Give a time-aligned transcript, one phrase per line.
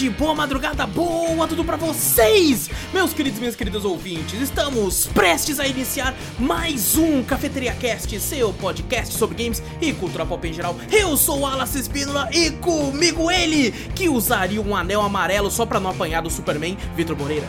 [0.00, 4.40] tarde, boa madrugada, boa tudo pra vocês, meus queridos e minhas queridas ouvintes.
[4.40, 10.48] Estamos prestes a iniciar mais um Cafeteria Cast, seu podcast sobre games e cultura pop
[10.48, 10.74] em geral.
[10.90, 15.78] Eu sou o Alas Espínola e comigo ele, que usaria um anel amarelo só pra
[15.78, 17.46] não apanhar do Superman, Vitor Moreira.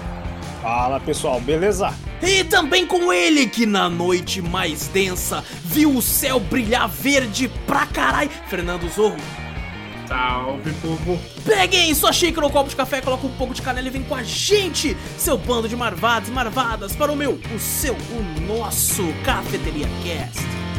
[0.62, 1.94] Fala pessoal, beleza?
[2.22, 7.86] E também com ele que na noite mais densa viu o céu brilhar verde pra
[7.86, 9.41] carai, Fernando Zorro.
[10.12, 11.18] Salve, povo!
[11.46, 14.14] Peguem sua xícara ou copo de café, coloca um pouco de canela e vem com
[14.14, 19.04] a gente, seu bando de marvados e marvadas, para o meu, o seu, o nosso
[19.24, 20.71] Cafeteria Cast.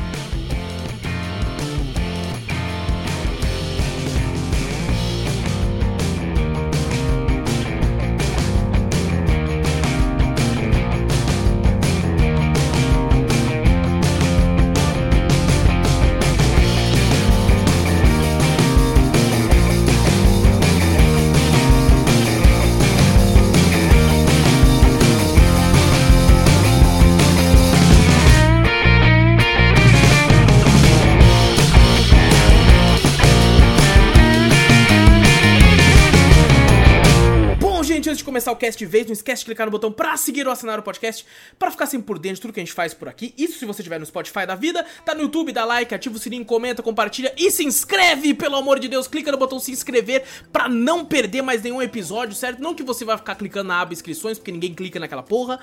[38.66, 41.26] Antes de vez, não esquece de clicar no botão pra seguir ou assinar o podcast,
[41.58, 43.34] pra ficar sempre por dentro de tudo que a gente faz por aqui.
[43.36, 46.18] Isso se você estiver no Spotify da vida, tá no YouTube, dá like, ativa o
[46.18, 50.24] sininho, comenta, compartilha e se inscreve, pelo amor de Deus, clica no botão se inscrever
[50.52, 52.60] pra não perder mais nenhum episódio, certo?
[52.60, 55.58] Não que você vai ficar clicando na aba inscrições, porque ninguém clica naquela porra.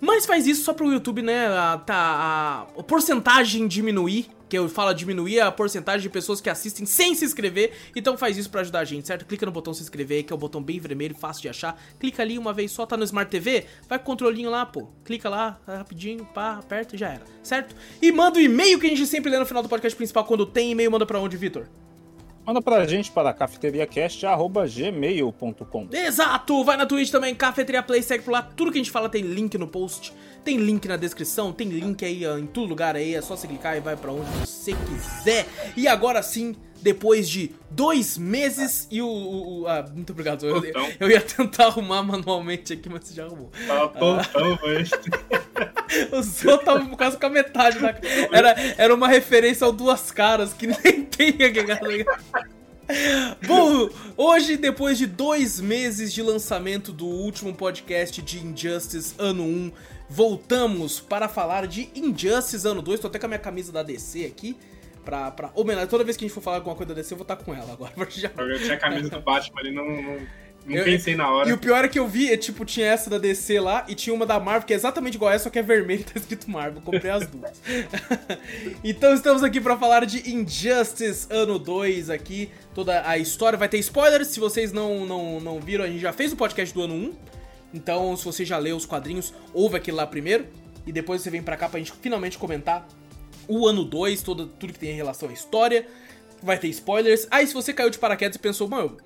[0.00, 1.46] Mas faz isso só pro YouTube, né?
[1.48, 4.30] A, tá, a, a porcentagem diminuir.
[4.50, 7.72] Que eu falo diminuir a porcentagem de pessoas que assistem sem se inscrever.
[7.94, 9.24] Então faz isso pra ajudar a gente, certo?
[9.24, 11.80] Clica no botão se inscrever, que é o botão bem vermelho, fácil de achar.
[11.98, 13.64] Clica ali uma vez só, tá no Smart TV.
[13.88, 14.88] Vai com o controlinho lá, pô.
[15.04, 17.76] Clica lá, rapidinho, pá, aperta e já era, certo?
[18.02, 20.24] E manda o e-mail que a gente sempre lê no final do podcast principal.
[20.24, 21.68] Quando tem e-mail, manda pra onde, Vitor?
[22.50, 26.64] Manda pra gente para cafeteriacast.gmail.com Exato!
[26.64, 28.42] Vai na Twitch também, Cafeteria Play, segue por lá.
[28.42, 30.12] Tudo que a gente fala tem link no post,
[30.42, 33.14] tem link na descrição, tem link aí em todo lugar aí.
[33.14, 35.46] É só você clicar e vai pra onde você quiser.
[35.76, 39.06] E agora sim, depois de dois meses e o.
[39.06, 40.46] o- o- ah, muito obrigado.
[40.46, 40.62] Eu,
[40.98, 43.50] eu ia tentar arrumar manualmente aqui, mas você já arrumou.
[43.66, 44.90] Tá tontão, mas.
[46.12, 47.88] O seu tava quase com a metade da
[48.32, 52.04] era Era uma referência ao Duas Caras, que nem tem aqui.
[53.46, 59.72] Bom, hoje, depois de dois meses de lançamento do último podcast de Injustice Ano 1,
[60.08, 63.00] voltamos para falar de Injustice Ano 2.
[63.00, 64.56] Tô até com a minha camisa da DC aqui.
[65.04, 65.88] Pra, pra homenagem.
[65.88, 67.54] Toda vez que a gente for falar alguma coisa da DC, eu vou estar com
[67.54, 67.92] ela agora.
[68.10, 68.30] Já.
[68.36, 70.02] Eu tinha a camisa do Batman ali, não, não,
[70.66, 71.54] não Eu- pensei na E hora.
[71.54, 74.12] o pior é que eu vi, é, tipo, tinha essa da DC lá e tinha
[74.14, 76.12] uma da Marvel, que é exatamente igual a essa, só que é vermelho e tá
[76.16, 76.82] escrito Marvel.
[76.82, 77.50] Comprei as duas.
[78.84, 82.50] então estamos aqui pra falar de Injustice Ano 2 aqui.
[82.74, 84.28] Toda a história vai ter spoilers.
[84.28, 87.12] Se vocês não, não, não viram, a gente já fez o podcast do ano 1.
[87.72, 90.46] Então, se você já leu os quadrinhos, ouve aquele lá primeiro.
[90.86, 92.86] E depois você vem pra cá pra gente finalmente comentar
[93.50, 95.86] o ano 2, todo, tudo que tem em relação à história.
[96.42, 97.26] Vai ter spoilers.
[97.30, 98.96] Aí, se você caiu de paraquedas e pensou, mano,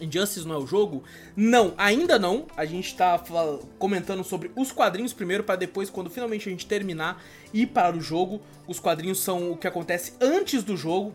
[0.00, 1.04] Injustice não é o jogo?
[1.36, 2.46] Não, ainda não.
[2.56, 3.22] A gente tá
[3.78, 7.22] comentando sobre os quadrinhos primeiro, pra depois, quando finalmente a gente terminar,
[7.52, 8.42] ir para o jogo.
[8.66, 11.14] Os quadrinhos são o que acontece antes do jogo.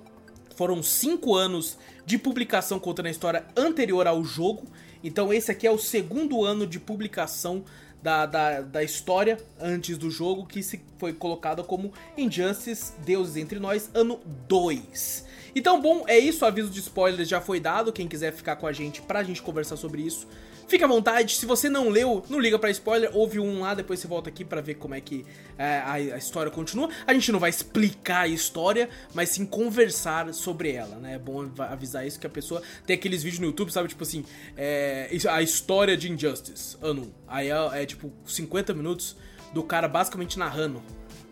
[0.56, 4.64] Foram cinco anos de publicação contando a história anterior ao jogo.
[5.04, 7.64] Então esse aqui é o segundo ano de publicação
[8.02, 13.60] da, da, da história antes do jogo, que se foi colocada como Injustice, Deuses Entre
[13.60, 15.26] Nós, ano 2.
[15.56, 18.68] Então, bom, é isso, o aviso de spoilers já foi dado, quem quiser ficar com
[18.68, 20.28] a gente pra gente conversar sobre isso,
[20.70, 21.36] fica à vontade.
[21.36, 24.46] Se você não leu, não liga pra spoiler, ouve um lá, depois você volta aqui
[24.46, 25.26] pra ver como é que
[25.58, 26.90] é, a, a história continua.
[27.06, 31.16] A gente não vai explicar a história, mas sim conversar sobre ela, né?
[31.16, 33.90] É bom av- avisar isso, que a pessoa tem aqueles vídeos no YouTube, sabe?
[33.90, 34.24] Tipo assim,
[34.56, 37.12] é, a história de Injustice, ano 1.
[37.28, 39.16] Aí é, é tipo 50 minutos
[39.54, 40.82] do cara basicamente narrando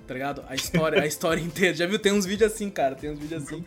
[0.08, 0.42] tá ligado?
[0.48, 1.76] A história, a história inteira.
[1.76, 2.00] Já viu?
[2.00, 2.96] Tem uns vídeos assim, cara.
[2.96, 3.62] Tem uns vídeos assim.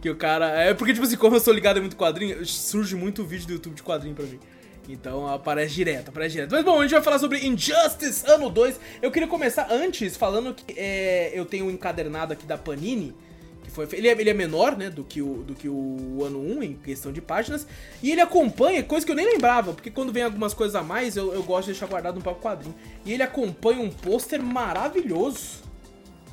[0.00, 0.48] Que o cara.
[0.62, 3.52] É porque, tipo assim, como eu sou ligado em muito quadrinho, surge muito vídeo do
[3.52, 4.40] YouTube de quadrinho pra mim.
[4.88, 6.50] Então aparece direto, aparece direto.
[6.50, 8.80] Mas bom, a gente vai falar sobre Injustice ano 2.
[9.00, 13.14] Eu queria começar antes falando que é, eu tenho um encadernado aqui da Panini.
[13.62, 16.40] Que foi, ele, é, ele é menor, né, do que, o, do que o ano
[16.40, 17.66] 1 em questão de páginas.
[18.02, 21.16] E ele acompanha coisa que eu nem lembrava, porque quando vem algumas coisas a mais,
[21.16, 22.74] eu, eu gosto de deixar guardado no próprio quadrinho.
[23.04, 25.62] E ele acompanha um pôster maravilhoso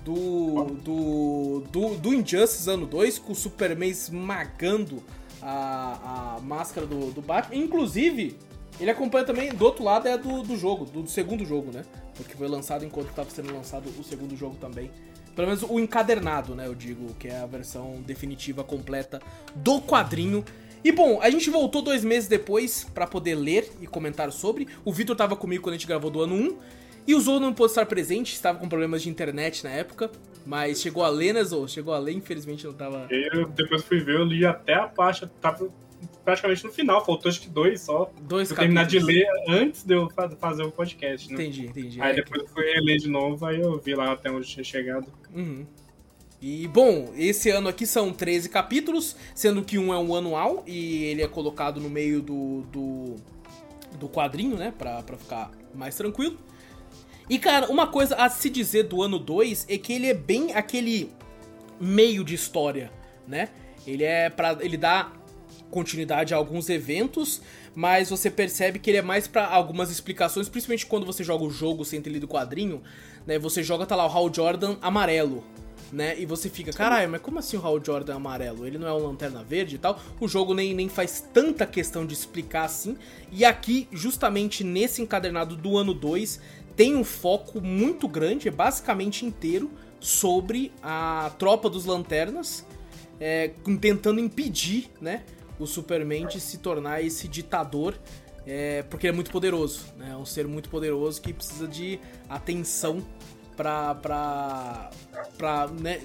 [0.04, 5.04] do, do, do, do Injustice ano 2, com o Superman esmagando
[5.42, 7.56] a, a máscara do, do Batman.
[7.56, 8.38] Inclusive,
[8.80, 11.84] ele acompanha também, do outro lado é do, do jogo, do, do segundo jogo, né?
[12.16, 14.90] Porque foi lançado enquanto estava sendo lançado o segundo jogo também.
[15.36, 16.68] Pelo menos o encadernado, né?
[16.68, 19.22] Eu digo, que é a versão definitiva completa
[19.56, 20.44] do quadrinho.
[20.84, 24.68] E bom, a gente voltou dois meses depois pra poder ler e comentar sobre.
[24.86, 26.58] O Vitor tava comigo quando a gente gravou do ano 1.
[27.08, 30.12] E o Zou não pôde estar presente, estava com problemas de internet na época.
[30.46, 31.68] Mas chegou a ler, né, Zou?
[31.68, 33.08] Chegou a ler, infelizmente não tava.
[33.10, 35.70] Eu depois fui ver, eu li até a parte, tava
[36.24, 38.12] praticamente no final, faltou acho que dois só.
[38.22, 41.34] Dois Eu terminar de ler antes de eu fa- fazer o podcast, né?
[41.36, 42.02] Entendi, entendi.
[42.02, 44.64] Aí É, depois eu fui ler de novo, aí eu vi lá até onde tinha
[44.64, 45.08] chegado.
[45.36, 45.66] Uhum.
[46.42, 51.04] E bom, esse ano aqui são 13 capítulos, sendo que um é um anual e
[51.06, 53.16] ele é colocado no meio do, do,
[54.00, 54.74] do quadrinho, né?
[54.78, 56.38] Pra, pra ficar mais tranquilo.
[57.30, 60.54] E cara, uma coisa a se dizer do ano 2 é que ele é bem
[60.54, 61.12] aquele
[61.80, 62.92] meio de história,
[63.28, 63.50] né?
[63.86, 65.12] Ele é para ele dá
[65.70, 67.42] continuidade a alguns eventos,
[67.76, 71.52] mas você percebe que ele é mais pra algumas explicações, principalmente quando você joga o
[71.52, 72.82] jogo sem ter lido o quadrinho,
[73.26, 73.38] né?
[73.40, 75.44] Você joga tá lá o Hal Jordan amarelo,
[75.92, 76.20] né?
[76.20, 78.66] E você fica, caralho, mas como assim o Hal Jordan amarelo?
[78.66, 80.00] Ele não é o Lanterna Verde e tal?
[80.20, 82.98] O jogo nem, nem faz tanta questão de explicar assim.
[83.32, 86.42] E aqui, justamente nesse encadernado do ano 2,
[86.80, 92.66] tem um foco muito grande, é basicamente inteiro, sobre a tropa dos lanternas,
[93.20, 95.26] é, tentando impedir, né,
[95.60, 98.00] o Superman de se tornar esse ditador,
[98.48, 102.00] é, porque ele é muito poderoso, né, é um ser muito poderoso que precisa de
[102.30, 103.06] atenção
[103.58, 104.90] pra
[105.82, 106.00] né,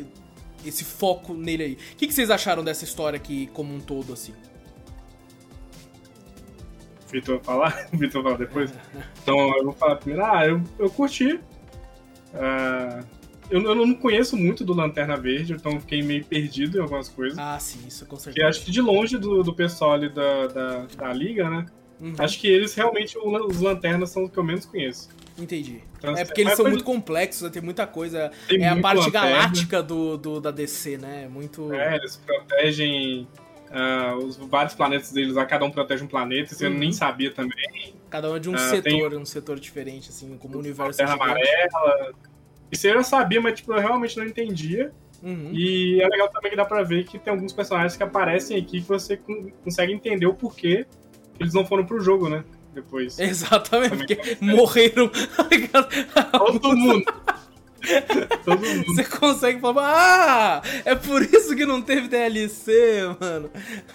[0.67, 1.73] esse foco nele aí.
[1.75, 4.35] O que, que vocês acharam dessa história aqui como um todo, assim?
[7.15, 7.89] Vitor falar?
[7.95, 8.73] Vitor fala depois?
[9.23, 10.25] Então eu vou falar primeiro.
[10.27, 11.39] Ah, eu, eu curti.
[12.35, 13.01] Ah,
[13.51, 17.39] eu, eu não conheço muito do Lanterna Verde, então fiquei meio perdido em algumas coisas.
[17.39, 18.49] Ah, sim, isso com certeza.
[18.49, 21.67] acho que de longe do, do pessoal ali da, da, da liga, né?
[22.01, 25.09] Uhum, Acho que eles realmente, o- os lanternas são os que eu menos conheço.
[25.39, 25.81] entendi.
[25.97, 28.33] Então, É porque eles são muito complexos, né, tem muita coisa.
[28.49, 29.29] Tem é a parte lanterna.
[29.31, 31.29] galáctica do, do, da DC, né?
[31.29, 31.73] Muito.
[31.73, 33.29] É, eles protegem
[33.75, 36.79] ah, os vários planetas deles, lá cada um protege um planeta, isso eu Uhum.
[36.79, 37.95] nem sabia também.
[38.09, 40.97] Cada um é de um Ah, setor, um setor diferente, assim, como o universo.
[40.99, 41.31] Terra gigante.
[41.33, 42.13] amarela.
[42.71, 44.93] Isso eu já sabia, mas tipo, eu realmente não entendia.
[45.23, 45.51] Uhum.
[45.53, 48.81] E é legal também que dá pra ver que tem alguns personagens que aparecem aqui
[48.83, 50.87] que você con- consegue entender o porquê
[51.35, 52.45] que eles não foram pro jogo, né?
[52.75, 53.19] Depois.
[53.19, 55.11] Exatamente, Também porque morreram.
[56.33, 57.05] Todo mundo.
[58.87, 63.51] Você consegue falar, ah, é por isso que não teve DLC, mano.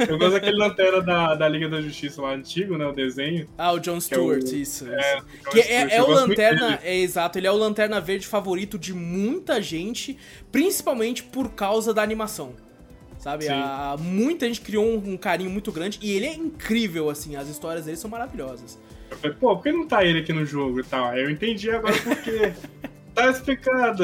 [0.07, 2.85] Eu gosto daquele lanterna da, da Liga da Justiça lá antigo, né?
[2.85, 3.47] O desenho.
[3.57, 4.55] Ah, o John é Stewart, o- isso.
[4.55, 4.89] isso.
[4.89, 5.21] É,
[5.51, 8.93] Que é, é eu o lanterna, é exato, ele é o lanterna verde favorito de
[8.93, 10.17] muita gente,
[10.51, 12.53] principalmente por causa da animação.
[13.17, 13.49] Sabe?
[13.49, 17.49] A, muita gente criou um, um carinho muito grande e ele é incrível, assim, as
[17.49, 18.79] histórias dele são maravilhosas.
[19.11, 21.07] Eu falei, pô, por que não tá ele aqui no jogo e tal?
[21.07, 22.53] Aí eu entendi agora por quê.
[23.19, 24.03] tá explicado.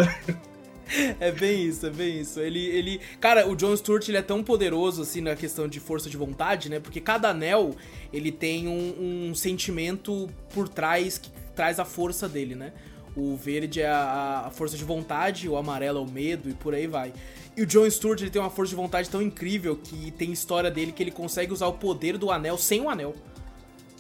[1.20, 2.40] É bem isso, é bem isso.
[2.40, 6.10] Ele, ele, cara, o John Stewart ele é tão poderoso assim na questão de força
[6.10, 6.80] de vontade, né?
[6.80, 7.76] Porque cada anel
[8.14, 12.72] ele tem um, um sentimento por trás que traz a força dele, né?
[13.16, 16.76] O verde é a, a força de vontade, o amarelo é o medo e por
[16.76, 17.14] aí vai.
[17.58, 20.70] E o John Stewart ele tem uma força de vontade tão incrível que tem história
[20.70, 23.16] dele que ele consegue usar o poder do anel sem o anel.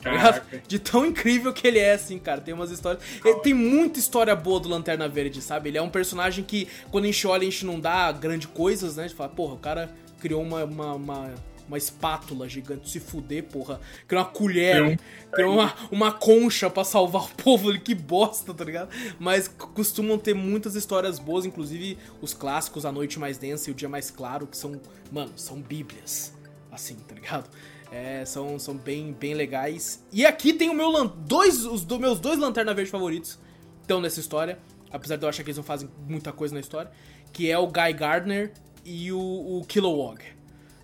[0.05, 0.61] Caraca.
[0.67, 2.39] De tão incrível que ele é, assim, cara.
[2.39, 3.03] Tem umas histórias.
[3.23, 5.69] Ele tem muita história boa do Lanterna Verde, sabe?
[5.69, 8.95] Ele é um personagem que, quando a gente olha, a gente não dá grande coisas,
[8.95, 9.05] né?
[9.05, 11.33] A gente fala, porra, o cara criou uma, uma, uma,
[11.67, 13.79] uma espátula gigante, se fuder, porra.
[14.07, 14.99] Criou uma colher,
[15.31, 18.89] Criou uma, uma concha pra salvar o povo ali, que bosta, tá ligado?
[19.19, 23.75] Mas costumam ter muitas histórias boas, inclusive os clássicos A Noite Mais Densa e O
[23.75, 24.79] Dia Mais Claro, que são,
[25.11, 26.31] mano, são bíblias,
[26.71, 27.49] assim, tá ligado?
[27.95, 30.03] É, são, são bem, bem legais.
[30.11, 33.39] E aqui tem o meu dois, os do, meus dois Lanterna Verde favoritos
[33.81, 34.59] estão nessa história.
[34.91, 36.91] Apesar de eu achar que eles não fazem muita coisa na história.
[37.31, 38.51] Que é o Guy Gardner
[38.83, 40.21] e o, o Kilowog.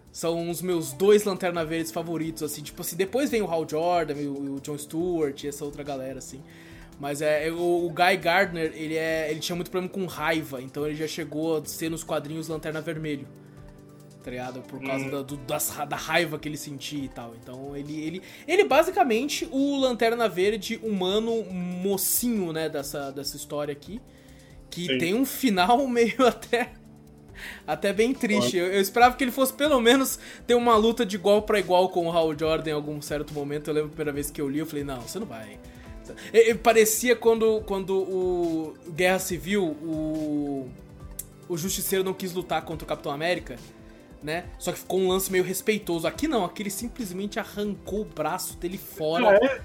[0.10, 2.62] São os meus dois Lanterna Verdes favoritos, assim.
[2.62, 6.20] Tipo assim, depois vem o Hal Jordan o, o John Stewart e essa outra galera,
[6.20, 6.41] assim.
[6.98, 10.62] Mas é, é, o Guy Gardner, ele, é, ele tinha muito problema com raiva.
[10.62, 13.27] Então ele já chegou a ser nos quadrinhos Lanterna Vermelho
[14.24, 14.62] tá ligado?
[14.62, 15.10] Por causa Hum.
[15.10, 17.34] da, do- das da raiva que ele sentia e tal.
[17.42, 24.00] Então ele, ele, ele basicamente o Lanterna Verde humano mocinho, né, dessa, dessa história aqui.
[24.70, 24.98] Que Sim.
[24.98, 26.72] tem um final meio até.
[27.66, 28.56] Até bem triste.
[28.56, 31.90] Eu, eu esperava que ele fosse pelo menos ter uma luta de igual pra igual
[31.90, 33.70] com o Hal Jordan em algum certo momento.
[33.70, 35.58] Eu lembro a primeira vez que eu li, eu falei, não, você não vai.
[36.62, 40.70] Parecia quando, quando o Guerra Civil, o,
[41.48, 43.56] o Justiceiro não quis lutar contra o Capitão América,
[44.24, 44.46] né?
[44.60, 46.08] Só que ficou um lance meio respeitoso.
[46.08, 49.62] Aqui não, aqui ele simplesmente arrancou o braço dele fora É.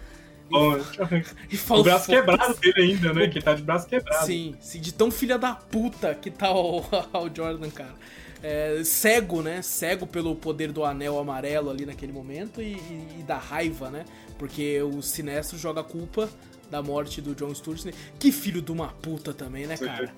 [0.48, 0.76] Bom,
[1.50, 1.82] e falou.
[1.82, 3.28] o braço quebrado dele ainda, né?
[3.28, 4.26] Que tá de braço quebrado.
[4.26, 6.80] Sim, sim, de tão filha da puta que tá o,
[7.12, 7.94] o Jordan, cara.
[8.42, 9.60] é, cego, né?
[9.62, 14.04] Cego pelo poder do anel amarelo ali naquele momento e, e, e da raiva, né?
[14.38, 16.28] Porque o Sinestro joga a culpa
[16.70, 17.92] da morte do John Sturges.
[18.18, 20.12] Que filho de uma puta também, né, cara?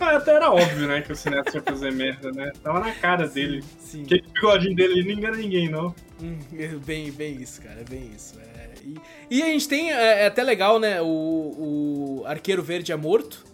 [0.00, 2.50] Ah, até era óbvio, né, que o Sinestro ia fazer merda, né?
[2.62, 3.64] Tava na cara sim, dele.
[3.78, 4.04] Sim.
[4.04, 5.94] Que bigodinho dele não engana ninguém, não.
[6.22, 6.38] Hum,
[6.84, 8.38] bem, bem isso, cara, bem isso.
[8.40, 12.92] É, e, e, a gente tem, é, é, até legal, né, o, o Arqueiro Verde
[12.92, 13.44] é morto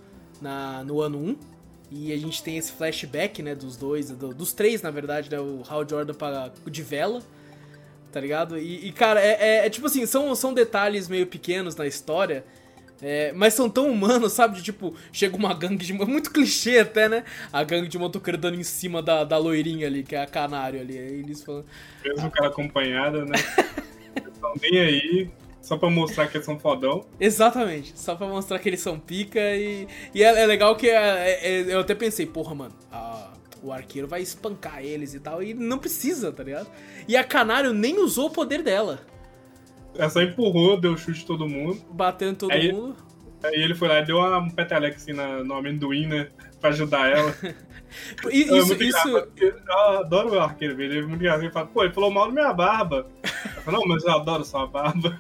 [0.41, 1.37] na, no ano 1.
[1.91, 5.39] E a gente tem esse flashback, né, dos dois, do, dos três, na verdade, né,
[5.39, 7.23] o Hal Jordan pra, de vela,
[8.11, 8.59] tá ligado?
[8.59, 12.45] E, e cara, é, é, é, tipo assim, são, são detalhes meio pequenos na história,
[13.03, 14.57] é, mas são tão humanos, sabe?
[14.57, 15.93] De, tipo, chega uma gangue de.
[16.07, 17.25] Muito clichê até, né?
[17.53, 20.81] A gangue de motoqueiro dando em cima da, da loirinha ali, que é a canário
[20.81, 20.99] ali.
[20.99, 21.65] Aí eles falam.
[22.05, 23.37] Mesmo cara acompanhada, né?
[24.17, 25.31] eles estão bem aí.
[25.61, 27.05] Só pra mostrar que eles são fodão.
[27.19, 29.89] Exatamente, só pra mostrar que eles são pica e.
[30.15, 34.07] E é, é legal que é, é, eu até pensei, porra, mano, a, o arqueiro
[34.07, 35.43] vai espancar eles e tal.
[35.43, 36.69] E não precisa, tá ligado?
[37.09, 39.01] E a canário nem usou o poder dela.
[39.99, 41.81] Ela só empurrou, deu chute em todo mundo.
[41.91, 42.97] Batendo todo aí, mundo.
[43.43, 46.29] Aí ele foi lá e deu uma peteleca assim na, no amendoim, né?
[46.61, 47.35] Pra ajudar ela.
[48.31, 49.09] isso, é muito isso...
[49.37, 51.43] Eu adoro o arqueiro, ele é muito engraçado.
[51.43, 53.07] Ele fala, pô, ele falou mal da minha barba.
[53.23, 55.19] Eu falo, não, mas eu adoro sua barba.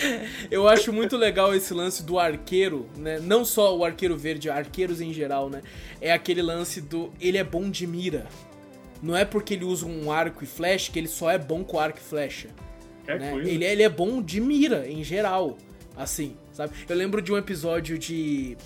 [0.50, 3.18] Eu acho muito legal esse lance do arqueiro, né?
[3.18, 5.62] Não só o arqueiro verde, arqueiros em geral, né?
[6.00, 8.26] É aquele lance do ele é bom de mira.
[9.02, 11.78] Não é porque ele usa um arco e flecha que ele só é bom com
[11.78, 12.48] arco e flecha.
[13.16, 13.34] Né?
[13.36, 15.56] Ele, ele é bom de mira, em geral.
[15.96, 16.72] Assim, sabe?
[16.88, 18.56] Eu lembro de um episódio de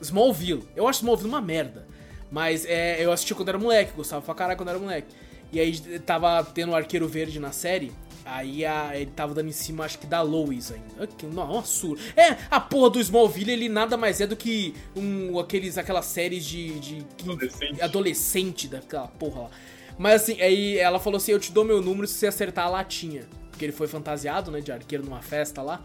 [0.00, 0.64] Smallville.
[0.76, 1.86] Eu acho Smallville uma merda.
[2.30, 5.08] Mas é, eu assisti quando era moleque, gostava pra caralho quando era moleque.
[5.52, 7.92] E aí tava tendo o Arqueiro Verde na série.
[8.24, 11.08] Aí a, ele tava dando em cima, acho que da Lois ainda.
[11.32, 16.06] Nossa, É, a porra do Smallville, ele nada mais é do que um, aqueles, aquelas
[16.06, 16.78] séries de.
[16.78, 17.82] de adolescente.
[17.82, 19.50] adolescente daquela porra lá.
[19.98, 22.70] Mas assim, aí ela falou assim: eu te dou meu número se você acertar a
[22.70, 23.24] latinha.
[23.62, 25.80] Porque ele foi fantasiado, né, de arqueiro numa festa lá.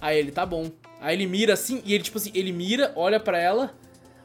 [0.00, 0.68] Aí ele, tá bom.
[1.00, 3.72] Aí ele mira assim, e ele, tipo assim, ele mira, olha para ela.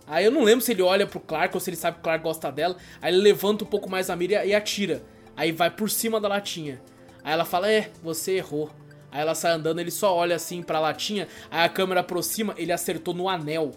[0.07, 2.03] Aí eu não lembro se ele olha pro Clark ou se ele sabe que o
[2.03, 2.75] Clark gosta dela.
[2.99, 5.03] Aí ele levanta um pouco mais a mira e atira.
[5.37, 6.81] Aí vai por cima da latinha.
[7.23, 8.71] Aí ela fala: É, você errou.
[9.11, 11.27] Aí ela sai andando, ele só olha assim pra latinha.
[11.51, 13.71] Aí a câmera aproxima, ele acertou no anel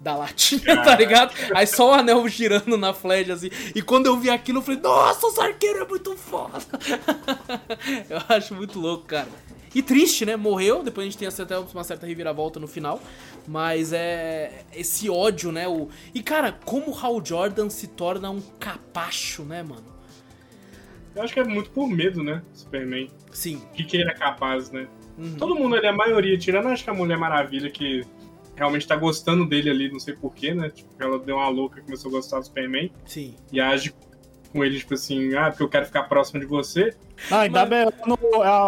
[0.00, 1.34] da latinha, tá ligado?
[1.54, 3.50] Aí só o anel girando na flecha assim.
[3.74, 6.58] E quando eu vi aquilo, eu falei: Nossa, os arqueiros é muito foda.
[8.08, 9.28] eu acho muito louco, cara.
[9.74, 10.36] E triste, né?
[10.36, 13.00] Morreu, depois a gente tem até uma certa reviravolta no final.
[13.46, 14.64] Mas é.
[14.72, 15.66] Esse ódio, né?
[15.66, 15.88] O...
[16.14, 19.94] E cara, como o Hal Jordan se torna um capacho, né, mano?
[21.14, 22.42] Eu acho que é muito por medo, né?
[22.52, 23.08] Superman.
[23.32, 23.62] Sim.
[23.72, 24.86] Que, ele é capaz, né?
[25.16, 25.36] Uhum.
[25.36, 28.04] Todo mundo ali, a maioria, tirando acho que a Mulher Maravilha, que
[28.56, 30.70] realmente tá gostando dele ali, não sei porquê, né?
[30.70, 32.90] Tipo, ela deu uma louca e começou a gostar do Superman.
[33.06, 33.34] Sim.
[33.52, 33.94] E age
[34.54, 36.94] com ele, tipo assim, ah, porque eu quero ficar próximo de você.
[37.28, 37.68] Não, ainda mas...
[37.68, 37.86] bem,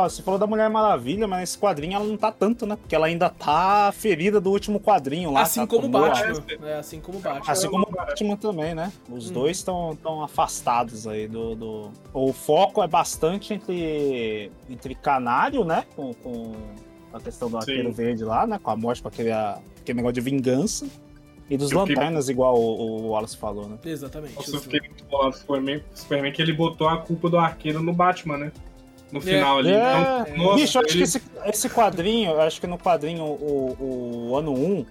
[0.02, 2.74] você falou da Mulher Maravilha, mas nesse quadrinho ela não tá tanto, né?
[2.74, 5.42] Porque ela ainda tá ferida do último quadrinho lá.
[5.42, 6.44] Assim tá como o Batman.
[6.64, 7.52] É, assim como o Batman.
[7.52, 8.92] Assim como o Batman também, né?
[9.08, 9.34] Os hum.
[9.34, 15.84] dois estão tão afastados aí do, do, O foco é bastante entre, entre Canário, né?
[15.94, 16.52] Com, com
[17.16, 18.58] a questão do Arqueiro Verde lá, né?
[18.62, 20.86] Com a morte, com aquele, aquele negócio de vingança.
[21.48, 23.78] E dos lanternas, igual o, o, Wallace falou, né?
[23.84, 24.34] Exatamente.
[24.34, 27.38] Nossa, eu fiquei muito bolado com o Superman, Superman que ele botou a culpa do
[27.38, 28.52] arqueiro no Batman, né?
[29.12, 29.60] No final é.
[29.60, 29.72] ali.
[29.72, 30.24] É.
[30.32, 30.98] Então, nossa, Bicho, eu acho ele...
[30.98, 34.86] que esse, esse quadrinho, eu acho que no quadrinho, o, o ano 1,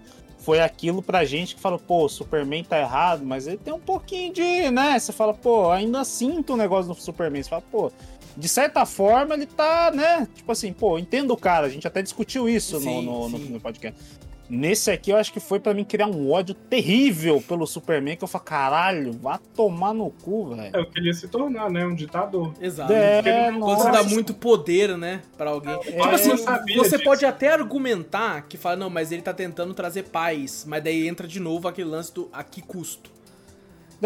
[0.46, 4.32] foi aquilo pra gente que falou, pô, Superman tá errado, mas ele tem um pouquinho
[4.32, 4.98] de, né?
[4.98, 7.42] Você fala, pô, ainda sinto o um negócio do Superman.
[7.42, 7.92] Você fala, pô,
[8.38, 10.28] de certa forma ele tá, né?
[10.36, 13.60] Tipo assim, pô, entendo o cara, a gente até discutiu isso sim, no, no, no,
[13.60, 14.00] podcast.
[14.48, 18.24] Nesse aqui eu acho que foi para mim criar um ódio terrível pelo Superman, que
[18.24, 20.76] eu falei, caralho, vá tomar no cu, velho.
[20.76, 22.54] É, eu queria se tornar, né, um ditador.
[22.62, 22.94] Exato.
[22.94, 25.74] É, Quando você dá muito poder, né, para alguém.
[25.74, 26.36] É, tipo assim,
[26.76, 27.04] você disso.
[27.04, 31.28] pode até argumentar que fala, não, mas ele tá tentando trazer paz, mas daí entra
[31.28, 33.15] de novo aquele lance do a que custo.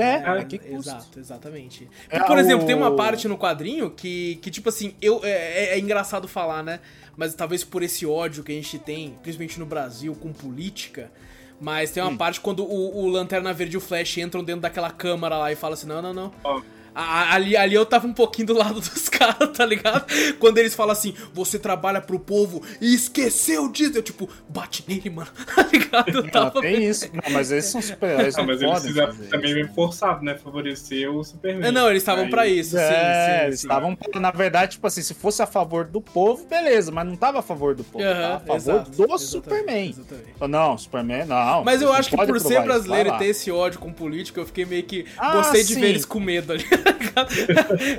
[0.02, 1.90] É, é, que exato, exatamente.
[2.10, 5.74] É, por exemplo, tem uma parte no quadrinho que, que tipo assim, eu, é, é,
[5.76, 6.80] é engraçado falar, né?
[7.20, 11.12] mas talvez por esse ódio que a gente tem, principalmente no Brasil, com política.
[11.60, 12.16] Mas tem uma hum.
[12.16, 15.56] parte quando o, o, Lanterna Verde e o Flash entram dentro daquela câmara lá e
[15.58, 16.32] falam assim: não, não, não.
[16.42, 16.62] Oh.
[16.94, 20.06] Ali, ali eu tava um pouquinho do lado dos caras, tá ligado?
[20.40, 23.94] Quando eles falam assim, você trabalha pro povo e esqueceu disso.
[23.98, 25.30] Eu, tipo, bate nele, mano.
[25.60, 26.10] Tá ligado?
[26.10, 27.10] Eu Não, tava tem isso.
[27.14, 28.36] Não, mas esses são super-heróis.
[28.36, 28.96] Ah, não mas eles
[29.30, 29.56] também isso.
[29.56, 30.36] meio forçado, né?
[30.38, 31.68] Favorecer o Superman.
[31.68, 34.88] É, não, eles estavam Aí- pra isso, sim, É, sim, eles estavam, na verdade, tipo
[34.88, 38.04] assim, se fosse a favor do povo, beleza, mas não tava a favor do povo,
[38.04, 39.90] tava Aham, a favor exato, do exatamente, Superman.
[39.90, 40.28] exatamente.
[40.38, 41.64] Falou, Não, Superman, não.
[41.64, 44.66] Mas eu acho que por ser brasileiro e ter esse ódio com político, eu fiquei
[44.66, 45.06] meio que.
[45.18, 46.66] Ah, gostei de ver eles com medo ali.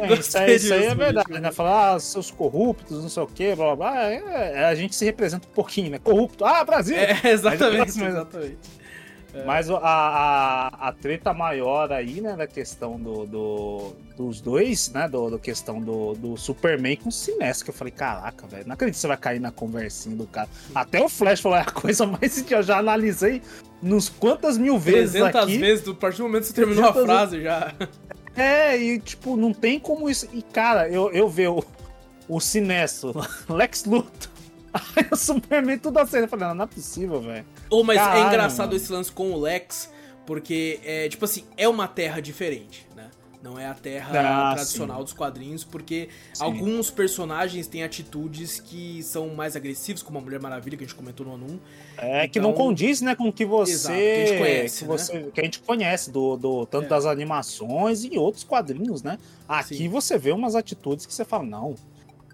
[0.00, 1.50] É, isso aí, isso aí é verdade, né?
[1.52, 4.10] Falar, ah, seus corruptos, não sei o quê, blá blá blá.
[4.10, 5.98] É, é, a gente se representa um pouquinho, né?
[5.98, 6.96] Corrupto, ah, Brasil!
[6.96, 8.58] É, exatamente, Mas exatamente.
[9.46, 15.08] Mas a, a, a treta maior aí, né, da questão do, do- dos dois, né,
[15.08, 18.74] do, do questão do, do Superman com o Sinestro, que eu falei, caraca, velho, não
[18.74, 20.48] acredito que você vai cair na conversinha do cara.
[20.74, 23.40] Até o Flash falou, é a coisa mais que eu já analisei
[23.80, 25.58] nos quantas mil vezes 300 aqui.
[25.58, 27.72] vezes, do a partir do momento que você terminou a 300 frase já.
[28.36, 30.28] É, e tipo, não tem como isso.
[30.32, 31.64] E cara, eu, eu ver o,
[32.28, 33.14] o Sinestro,
[33.48, 34.30] Lex Luthor,
[34.72, 37.44] aí o Superman tudo assim, eu falei, não, não é possível, velho.
[37.68, 38.76] Ou, mas é Caralho, engraçado mano.
[38.76, 39.90] esse lance com o Lex,
[40.24, 43.09] porque, é, tipo assim, é uma terra diferente, né?
[43.42, 45.04] Não é a terra Ah, tradicional sim.
[45.04, 46.44] dos quadrinhos, porque Sim.
[46.44, 50.94] alguns personagens têm atitudes que são mais agressivos, como a Mulher Maravilha, que a gente
[50.94, 51.58] comentou no ano 1.
[51.96, 54.78] É que Então- não condiz, né, com o que você, Exato, que a gente conhece,
[54.78, 54.88] que, né?
[54.98, 56.88] você- que a gente conhece do, do tanto É.
[56.88, 59.18] das animações e outros quadrinhos, né?
[59.48, 59.88] Aqui Sim.
[59.88, 61.74] você vê umas atitudes que você fala, não.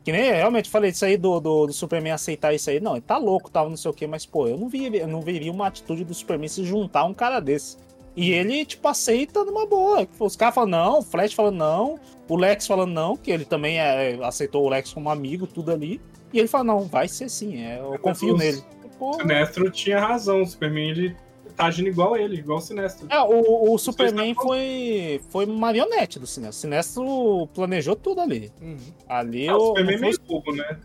[0.05, 2.79] Que nem eu realmente falei isso aí do, do, do Superman aceitar isso aí.
[2.81, 5.07] Não, ele tá louco, tal, não sei o que, mas, pô, eu não, vi, eu
[5.09, 7.77] não veria uma atitude do Superman se juntar a um cara desse.
[8.17, 10.09] E ele, tipo, aceita numa boa.
[10.19, 13.79] Os caras falam não, o Flash fala não, o Lex fala não, que ele também
[13.79, 16.01] é, aceitou o Lex como amigo, tudo ali.
[16.33, 18.63] E ele fala, não, vai ser sim, é, eu confio os- nele.
[18.99, 21.17] O Sinestro tinha razão, o Superman ele
[21.55, 23.07] tá agindo igual a ele, igual o Sinestro.
[23.11, 26.57] É, o, o Superman tá- foi, foi marionete do Sinestro.
[26.59, 28.51] O Sinestro planejou tudo ali.
[28.63, 28.77] Uhum.
[29.07, 29.67] Ali Ah, o eu.
[29.67, 30.79] Superman é meio bobo, né?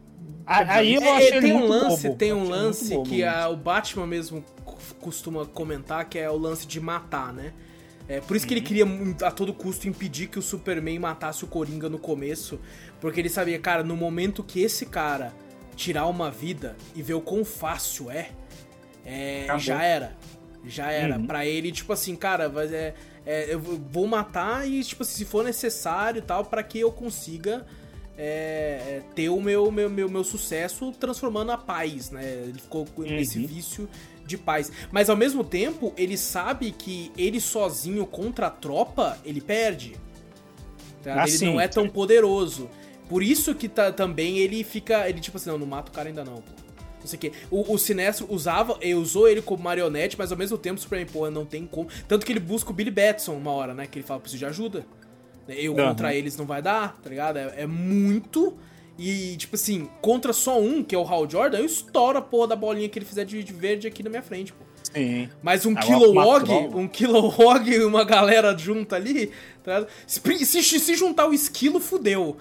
[0.45, 2.17] a- Aí eu É, achei é, ele tem um lance, bobo.
[2.17, 4.43] tem um lance que a- o Batman mesmo
[5.01, 7.53] costuma comentar, que é o lance de matar, né?
[8.07, 8.57] É por isso que Uhum.
[8.59, 12.59] ele queria muito, a todo custo impedir que o Superman matasse o Coringa no começo,
[12.99, 15.33] porque ele sabia, cara, no momento que esse cara
[15.75, 18.29] tirar uma vida e ver o quão fácil é,
[19.05, 20.15] é, já era.
[20.65, 21.17] Já era.
[21.17, 21.25] Uhum.
[21.25, 22.93] Pra ele, tipo assim, cara, é,
[23.25, 26.91] é, eu vou matar e, tipo assim, se for necessário e tal, pra que eu
[26.91, 27.65] consiga
[28.17, 32.23] é, é, ter o meu, meu, meu, meu sucesso transformando a paz, né?
[32.47, 33.47] Ele ficou com nesse Uhum.
[33.47, 33.89] vício
[34.25, 34.71] de paz.
[34.91, 39.95] Mas ao mesmo tempo, ele sabe que ele sozinho contra a tropa, ele perde.
[41.03, 41.21] Tá?
[41.21, 41.45] Ah, ele sim.
[41.45, 42.69] não é tão poderoso.
[43.09, 45.09] Por isso que tá, também ele fica.
[45.09, 46.61] Ele, tipo assim, não, não mata o cara ainda não, pô.
[47.01, 47.31] Não sei o quê.
[47.49, 51.07] O, o Sinestro usava, ele usou ele como marionete, mas ao mesmo tempo o Superman,
[51.11, 51.89] porra, não tem como.
[52.07, 53.87] Tanto que ele busca o Billy Batson uma hora, né?
[53.87, 54.85] Que ele fala, preciso de ajuda.
[55.47, 55.89] Eu Aham.
[55.89, 57.37] contra eles não vai dar, tá ligado?
[57.37, 58.57] É, é muito.
[58.97, 62.49] E, tipo assim, contra só um, que é o Hal Jordan, eu estouro a porra
[62.49, 64.63] da bolinha que ele fizer de, de verde aqui na minha frente, pô.
[64.93, 65.29] Sim.
[65.41, 69.31] Mas um É Kilowog, um Kilowog e uma galera junta ali,
[69.63, 69.85] tá?
[70.05, 72.35] Se, se, se juntar o esquilo, fudeu.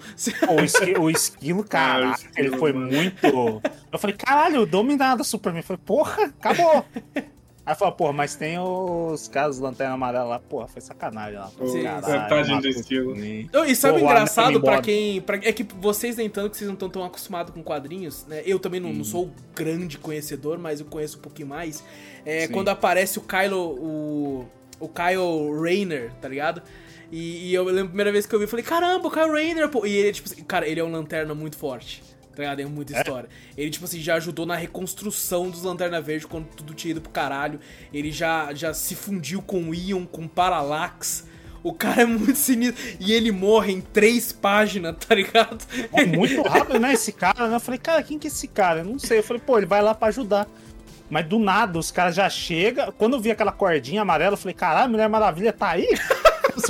[0.49, 3.61] O, esqui- o esquilo, cara, Ah, esquilo, ele foi muito.
[3.91, 5.61] Eu falei, caralho, dominado Superman.
[5.61, 6.83] Eu falei, porra, acabou.
[7.63, 11.51] Aí falou, porra, mas tem os caras do Lanterna Amarela lá, porra, foi sacanagem lá.
[11.55, 13.49] Pô, Sim, Caralho, do.
[13.53, 14.81] Não, e sabe Pô, engraçado Bob.
[14.81, 15.21] quem.
[15.21, 18.41] pra- é que vocês nem tanto que vocês não estão tão acostumados com quadrinhos, né?
[18.45, 21.83] Eu também não, não sou o grande conhecedor, mas eu conheço um pouquinho mais.
[22.25, 22.53] É Sim.
[22.53, 23.75] quando aparece o Kylo.
[23.79, 24.47] O,
[24.79, 26.63] o Kyle Rayner, tá ligado?
[27.11, 29.29] E, e eu lembro a primeira vez que eu vi, eu falei, caramba, o Kyle
[29.29, 29.85] Rayner, pô.
[29.85, 32.01] E ele, tipo assim, cara, ele é um lanterna muito forte.
[32.35, 32.61] Tá ligado?
[32.61, 33.29] É muita história.
[33.57, 37.11] Ele, tipo assim, já ajudou na reconstrução dos Lanterna Verde quando tudo tinha ido pro
[37.11, 37.59] caralho.
[37.93, 41.27] Ele já, já se fundiu com o Ion, com o Parallax.
[41.63, 42.81] O cara é muito sinistro.
[42.99, 45.63] E ele morre em três páginas, tá ligado?
[45.93, 47.55] É muito rápido, né, esse cara, né?
[47.55, 48.79] Eu falei, cara, quem que é esse cara?
[48.79, 49.19] Eu não sei.
[49.19, 50.47] Eu falei, pô, ele vai lá pra ajudar.
[51.09, 52.91] Mas do nada, os caras já chegam.
[52.97, 55.87] Quando eu vi aquela cordinha amarela, eu falei, caralho, Mulher Maravilha tá aí?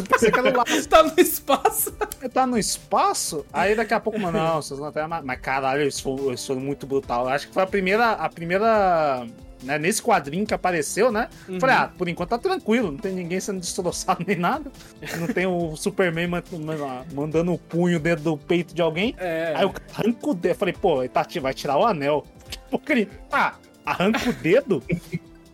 [0.09, 0.63] Pensei que era lá.
[0.89, 1.93] tá no espaço.
[2.19, 3.45] Ele tá no espaço?
[3.51, 5.23] Aí daqui a pouco, mano, não, vocês não mais.
[5.23, 7.25] Mas caralho, eles foram, eles foram muito brutal.
[7.25, 8.11] Eu acho que foi a primeira.
[8.11, 9.25] A primeira.
[9.63, 11.29] Né, nesse quadrinho que apareceu, né?
[11.47, 11.59] Uhum.
[11.59, 14.71] Falei, ah, por enquanto tá tranquilo, não tem ninguém sendo destroçado nem nada.
[15.19, 19.13] Não tem o Superman man- man- mandando o punho dentro do peito de alguém.
[19.19, 19.53] É.
[19.55, 20.55] Aí eu arranco o dedo.
[20.55, 22.25] Falei, pô, ele tá, vai tirar o anel.
[22.71, 23.53] Porque ele, tá,
[23.85, 24.81] arranca o dedo.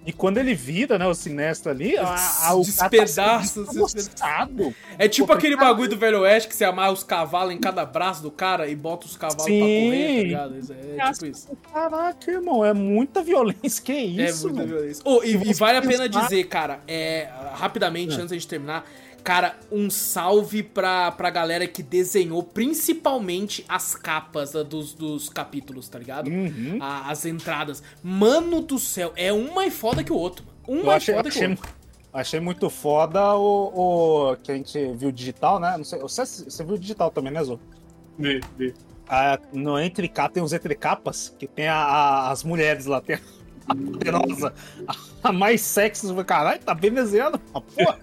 [0.07, 4.73] E quando ele vira, né, o sinestro ali, a, a, o Despedaça, tá despedaçado.
[4.97, 7.57] É tipo Pô, aquele cara- bagulho do Velho Oeste que você amarra os cavalos em
[7.59, 10.55] cada braço do cara e bota os cavalos pra correr, tá ligado?
[10.55, 11.49] É, é tipo isso.
[11.73, 13.83] Caraca, irmão, é muita violência.
[13.83, 14.77] Que isso, é muita mano?
[14.79, 15.03] violência.
[15.05, 18.15] Oh, e, e vale a pena dizer, cara, é, rapidamente, É.
[18.15, 18.89] antes da gente terminar,
[19.27, 25.99] Cara, um salve pra, pra galera que desenhou principalmente as capas dos, dos capítulos, tá
[25.99, 26.29] ligado?
[26.29, 26.77] Uhum.
[26.79, 27.83] A- as entradas.
[28.01, 30.45] Mano do céu, é um mais foda que o outro.
[30.65, 30.79] mano.
[30.81, 31.69] Um mais achei, foda que o achei, outro.
[32.13, 35.75] achei muito foda o, o que a gente viu digital, né?
[35.75, 37.59] Não sei, você, você viu digital também, né, Zô?
[38.17, 38.73] Vê, vê.
[39.09, 43.01] Ah, no entre capa tem os entre capas que tem a- a- as mulheres lá,
[43.01, 43.17] tem
[43.67, 44.53] a poderosa,
[44.87, 46.07] a, a mais sexy.
[46.07, 47.99] Falei, caralho, tá bem desenhando, uma porra.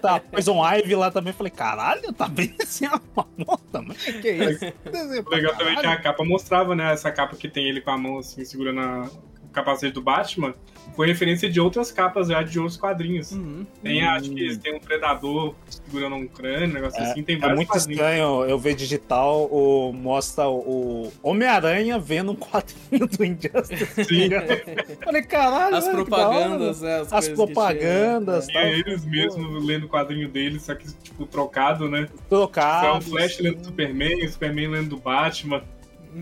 [0.00, 3.96] tá, Poison Ivy lá também, falei, caralho, tá bem desenhando uma porra também.
[3.96, 4.64] Que isso?
[4.90, 6.92] Desenho O legal também que a capa mostrava, né?
[6.92, 9.10] Essa capa que tem ele com a mão assim, segurando a-
[9.54, 10.54] capacete do Batman,
[10.94, 13.32] foi referência de outras capas já de outros quadrinhos.
[13.32, 13.66] Uhum.
[13.82, 17.56] Tem, acho que tem um predador segurando um crânio, um negócio assim, tem É vários
[17.56, 18.00] muito quadrinhos.
[18.00, 24.04] estranho eu ver digital o, mostra o, o Homem-Aranha vendo um quadrinho do Injustice.
[24.04, 24.28] Sim.
[25.02, 27.06] Falei, caralho, As hora, propagandas, né?
[27.10, 28.62] As que propagandas, E tal.
[28.62, 32.08] é eles mesmos lendo o quadrinho deles, só que, tipo, trocado, né?
[32.12, 32.98] É Trocado.
[32.98, 35.62] o Flash lendo do Superman, o Superman lendo do Batman.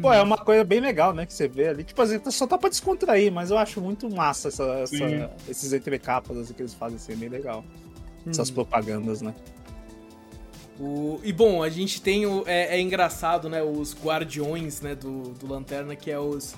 [0.01, 1.27] Pô, é uma coisa bem legal, né?
[1.27, 1.85] Que você vê ali.
[1.85, 6.37] Tipo assim, só tá pra descontrair, mas eu acho muito massa essa, essa- esses entrecapas
[6.39, 7.65] assim, que eles fazem assim, é bem legal.
[8.27, 8.55] Essas Uhum.
[8.55, 9.35] propagandas, né?
[10.81, 12.43] O- e bom, a gente tem o.
[12.47, 13.63] É, é engraçado, né?
[13.63, 16.55] Os guardiões, né, do, do Lanterna, que é os.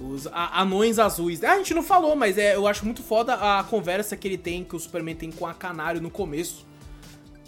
[0.00, 1.42] Os a- anões azuis.
[1.44, 4.38] Ah, a gente não falou, mas é, eu acho muito foda a conversa que ele
[4.38, 6.66] tem, que o Superman tem com a Canário no começo.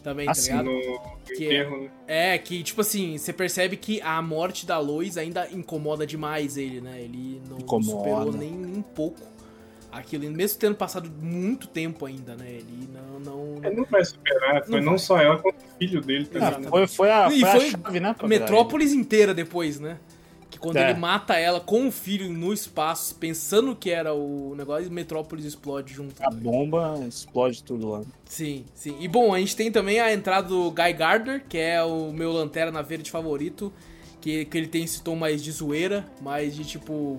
[0.03, 0.65] Também, tá Assim, ligado?
[0.65, 1.91] No, Que enterro, né?
[2.09, 6.81] É, que, tipo assim, você percebe que a morte da Lois ainda incomoda demais ele,
[6.81, 7.01] né?
[7.01, 7.99] Ele não Incomoda.
[7.99, 9.21] superou nem, nem um pouco
[9.93, 12.47] aquilo, mesmo tendo passado muito tempo ainda, né?
[12.51, 13.21] Ele não.
[13.21, 16.49] não, Ele não vai superar, foi Não não, só ela, quanto o filho dele também.
[16.49, 16.69] Ah, né?
[16.69, 18.17] foi, foi a, E foi a foi chave, né?
[18.25, 19.99] Metrópolis inteira depois, né?
[20.53, 20.91] Que quando É.
[20.91, 25.93] ele mata ela com o filho no espaço, pensando que era o negócio, Metrópolis explode
[25.95, 26.15] junto.
[26.23, 28.03] A bomba explode tudo lá.
[28.27, 28.95] Sim, sim.
[29.01, 32.31] E bom, a gente tem também a entrada do Guy Gardner, que é o meu
[32.33, 33.73] Lanterna Verde favorito,
[34.21, 37.19] que, que ele tem esse tom mais de zoeira, mais de tipo.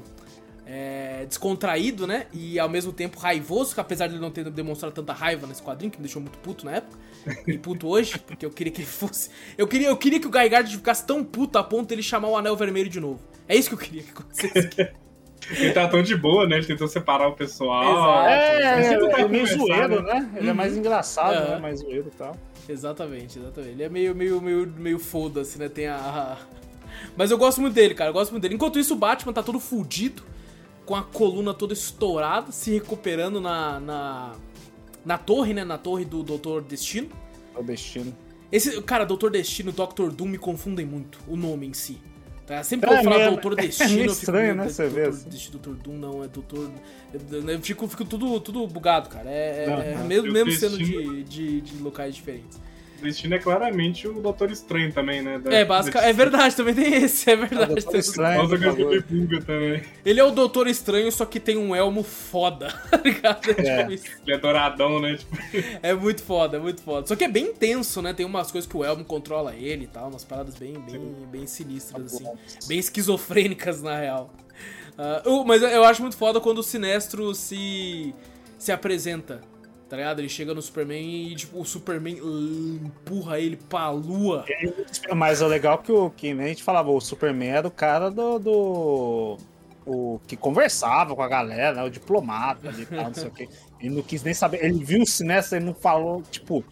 [0.66, 2.28] é, descontraído, né?
[2.32, 5.62] E ao mesmo tempo raivoso, que apesar de ele não ter demonstrado tanta raiva nesse
[5.62, 6.98] quadrinho, que me deixou muito puto na época.
[7.48, 9.30] E puto hoje, porque eu queria que ele fosse.
[9.58, 12.04] Eu queria, eu queria que o Guy Gardner ficasse tão puto a ponto de ele
[12.04, 13.20] chamar o Anel Vermelho de novo.
[13.48, 14.92] É isso que eu queria que acontecesse.
[15.52, 16.58] Ele tá tão de boa, né?
[16.58, 17.84] Ele tentou separar o pessoal.
[17.84, 18.28] Exato.
[18.30, 20.30] É, é, ele não tá é meio zoeiro, né?
[20.36, 21.60] Ele é mais engraçado, né?
[21.60, 22.38] Mais zoeiro e tal.
[22.68, 23.74] Exatamente, exatamente.
[23.74, 25.68] Ele é meio, meio, meio, meio foda-se, né?
[25.68, 26.38] Tem a, a-
[27.18, 28.10] Mas eu gosto muito dele, cara.
[28.10, 28.56] Eu gosto muito dele.
[28.56, 30.24] Enquanto isso, o Batman tá todo fudido,
[30.86, 33.80] com a coluna toda estourada, se recuperando na.
[33.82, 34.32] na,
[35.06, 35.64] na torre, né?
[35.64, 37.10] Na torre do Doutor Destino.
[37.56, 38.16] É o destino.
[38.52, 41.98] Esse, cara, Doutor Destino e Doctor Doom me confundem muito, o nome em si.
[42.46, 42.62] Tá?
[42.62, 44.20] Sempre que É, eu falo meio- Doutor é Destino, meio eu fico.
[44.20, 45.30] estranho, né, você vê Doutor assim.
[45.30, 46.72] Destino, Doutor Doom não, é Doutor.
[47.32, 49.30] Eu, eu fico, fico tudo, tudo bugado, cara.
[49.30, 50.06] É, é- Não, é não.
[50.06, 52.60] mesmo, o mesmo sendo de, de, de locais diferentes.
[53.04, 55.38] O destino é claramente o Doutor Estranho também, né?
[55.38, 57.74] Da- É, básica, é verdade, também tem esse, é verdade.
[57.98, 58.48] Estranho.
[58.48, 58.90] Por favor.
[58.90, 59.84] que Pulga também.
[60.06, 63.50] Ele é o Doutor Estranho, só que tem um elmo foda, tá ligado?
[63.58, 63.78] É, É.
[63.80, 64.06] tipo isso.
[64.26, 65.18] Ele é douradão, né?
[65.18, 65.38] Tipo,
[65.84, 67.06] É muito foda, é muito foda.
[67.08, 68.14] Só que é bem intenso, né?
[68.14, 71.46] Tem umas coisas que o elmo controla ele e tal, umas paradas bem, bem, bem
[71.46, 72.26] sinistras, assim.
[72.68, 74.34] Bem esquizofrênicas, na real.
[74.98, 78.14] Ah, uh, mas eu acho muito foda quando o Sinestro se,
[78.58, 79.42] se apresenta,
[79.94, 80.20] tá ligado?
[80.20, 84.44] Ele chega no Superman e, tipo, o Superman empurra ele pra lua.
[85.16, 88.10] Mas o legal é que o que a gente falava, o Superman era o cara
[88.10, 88.40] do.
[88.40, 89.38] do-
[89.86, 93.32] o que conversava com a galera, né, o diplomata ali e tal, não sei o
[93.32, 93.48] quê.
[93.80, 94.64] Ele não quis nem saber.
[94.66, 96.64] Ele viu o Sinestro, ele não falou, tipo,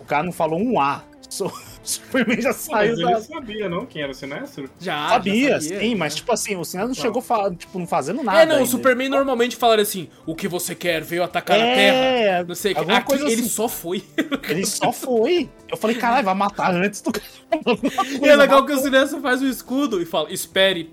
[0.00, 1.02] o cara não falou um A.
[1.28, 1.52] So- O
[1.88, 3.20] Superman já mas saiu ele da.
[3.20, 3.86] sabia, não?
[3.86, 4.68] Quem era o Sinestro?
[4.80, 5.78] Já, Sabia, já sabia.
[5.80, 7.22] sim, mas tipo assim, o Sinestro não chegou
[7.56, 8.42] tipo, não fazendo nada.
[8.42, 8.70] É, não, o ainda.
[8.70, 11.02] Superman normalmente falaria assim: o que você quer?
[11.04, 11.96] Veio atacar a Terra.
[11.96, 12.80] É, Não sei o que.
[12.80, 13.48] alguma Aqui coisa ele assim.
[13.48, 14.02] só foi.
[14.48, 15.48] ele só foi.
[15.68, 17.12] Eu falei, caralho, vai matar antes do
[18.20, 20.90] E é legal que o Sinestro faz o escudo e fala: espere.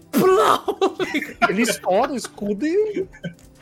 [1.50, 3.08] Ele estoura o escudo e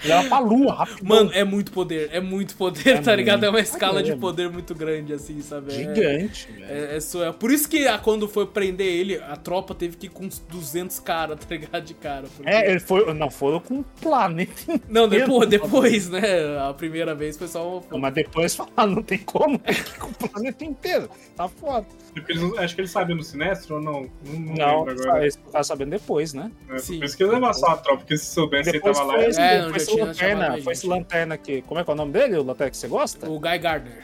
[0.03, 1.05] leva pra lua, rápido.
[1.05, 3.43] Mano, é muito poder, é muito poder, É tá ligado?
[3.45, 5.71] É uma escala de poder, muito grande, assim, sabe?
[5.73, 6.65] É- gigante, velho.
[6.69, 10.09] É, é, é por isso que quando foi prender ele, a tropa teve que ir
[10.09, 11.83] com uns 200 caras, tá ligado?
[11.83, 12.25] De cara.
[12.35, 13.11] porque- É, ele foi.
[13.13, 14.81] Não, foram com o planeta inteiro.
[14.89, 16.21] Não, depois, depois, né?
[16.67, 17.97] A primeira vez foi só um.
[17.99, 21.09] Mas depois falaram, não tem como, tem que ir com o planeta inteiro.
[21.35, 21.85] Tá foda.
[22.13, 24.01] Porque eles- acho que eles sabiam no Sinestro ou não?
[24.23, 25.21] Não, não, Não, lembro agora.
[25.23, 26.51] eles ficaram sabendo depois, né?
[26.69, 26.97] É, Sim.
[26.99, 29.13] Por isso que eles só a tropa, porque se soubesse ele tava lá.
[29.13, 31.61] foi esse, É, não, foi esse lanterna, foi esse lanterna aqui.
[31.63, 33.29] Como é que é o nome dele, o lanterna que você gosta?
[33.29, 34.03] O Guy Gardner.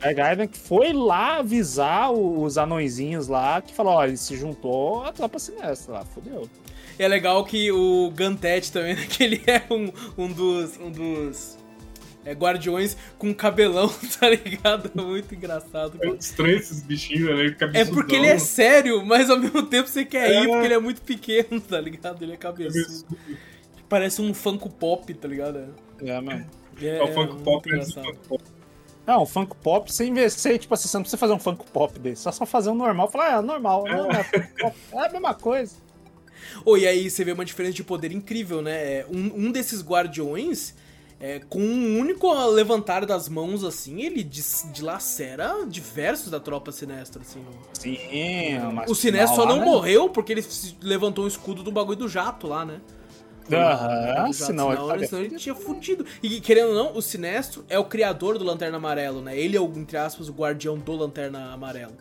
[0.00, 5.02] É Gaiden que foi lá avisar os anõezinhos lá, que falou, ó, ele se juntou
[5.04, 6.48] à tropa sinistra lá, fodeu.
[6.96, 10.76] E é legal que o Gantet também, né, que ele é um, um dos.
[10.78, 11.57] Um dos
[12.28, 13.88] é, guardiões com cabelão,
[14.20, 14.90] tá ligado?
[14.94, 15.98] Muito engraçado.
[16.02, 17.56] É estranho esses bichinhos, né?
[17.74, 20.42] É porque ele é sério, mas ao mesmo tempo você quer é.
[20.42, 22.22] ir porque ele é muito pequeno, tá ligado?
[22.22, 23.16] Ele é cabeçudo.
[23.88, 25.74] Parece um Funko Pop, tá ligado?
[26.02, 26.46] É, mano.
[26.80, 28.44] É, é, o Funko Pop é Funko Pop.
[29.06, 31.98] Não, o Funko Pop, sem investir, tipo assim, você não precisa fazer um Funko Pop
[31.98, 33.10] desse, só só fazer um normal.
[33.10, 33.96] Falar, ah, é normal, é.
[33.96, 35.76] Não, é, é a mesma coisa.
[36.64, 39.06] Oh, e aí você vê uma diferença de poder incrível, né?
[39.06, 40.74] Um, um desses guardiões,
[41.20, 47.44] é, com um único levantar das mãos, assim, ele dilacera diversos da tropa sinestra, assim.
[47.72, 47.98] Sim,
[48.72, 49.64] mas O sinestro só não né?
[49.64, 50.44] morreu porque ele
[50.80, 52.80] levantou o escudo do bagulho do jato lá, né?
[53.50, 56.04] Aham, senão, senão, ele, senão ele tinha fudido.
[56.22, 59.38] E querendo ou não, o Sinestro é o criador do Lanterna Amarelo, né?
[59.38, 61.94] Ele é, o, entre aspas, o guardião do Lanterna Amarelo.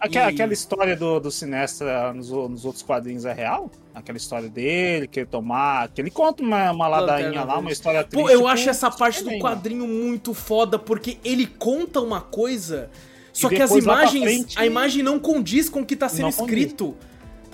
[0.00, 0.34] Aquela, e...
[0.34, 3.70] aquela história do, do Sinestra nos, nos, outros quadrinhos é real?
[3.94, 5.88] Aquela história dele, que ele tomar.
[5.88, 8.26] Que ele conta uma, uma ladainha lá, uma história triste.
[8.26, 12.90] Pô, eu acho essa parte do quadrinho muito foda, porque ele conta uma coisa.
[13.32, 14.24] Só que as imagens.
[14.24, 16.96] Frente, a imagem não condiz com o que tá sendo escrito.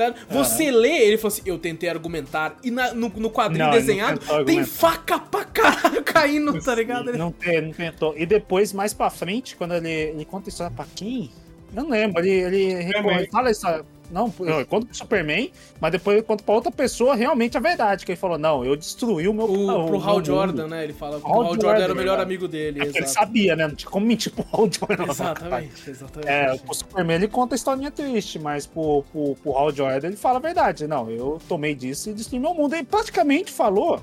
[0.00, 0.14] Tá?
[0.30, 0.70] Você é.
[0.70, 4.64] lê, ele falou assim: eu tentei argumentar, e na, no, no, quadrinho não, desenhado tem
[4.64, 7.12] faca pra caralho caindo, tá ligado?
[7.12, 8.14] Não, tem, não tentou.
[8.16, 11.30] E depois, mais pra frente, quando ele, ele conta a história pra quem?
[11.74, 13.66] Eu não lembro, ele, ele, ele fala isso.
[14.10, 18.04] Não, eu conto pro Superman, mas depois eu conto pra outra pessoa realmente a verdade.
[18.04, 19.44] Que ele falou: não, eu destruí o meu.
[19.44, 20.84] O, pro Hal Jordan, né?
[20.84, 22.80] Ele fala que o Hal Jordan, Jordan era o melhor amigo dele.
[22.80, 23.68] É ele sabia, né?
[23.68, 25.10] Não tinha como mentir pro Hal Jordan.
[25.10, 26.28] Exatamente, exatamente.
[26.28, 30.16] É, pro Superman ele conta a historinha triste, mas pro, pro, pro Hal Jordan ele
[30.16, 30.86] fala a verdade.
[30.86, 32.74] Não, eu tomei disso e destruí meu mundo.
[32.74, 34.00] Ele praticamente falou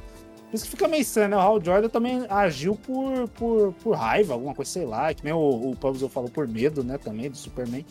[0.49, 1.35] por isso que fica meio estranho, né?
[1.35, 5.13] O Hal Jordan também agiu por, por, por raiva, alguma coisa, sei lá.
[5.13, 6.97] Que nem o, o Pablo falou por medo, né?
[6.97, 7.85] Também, do Superman.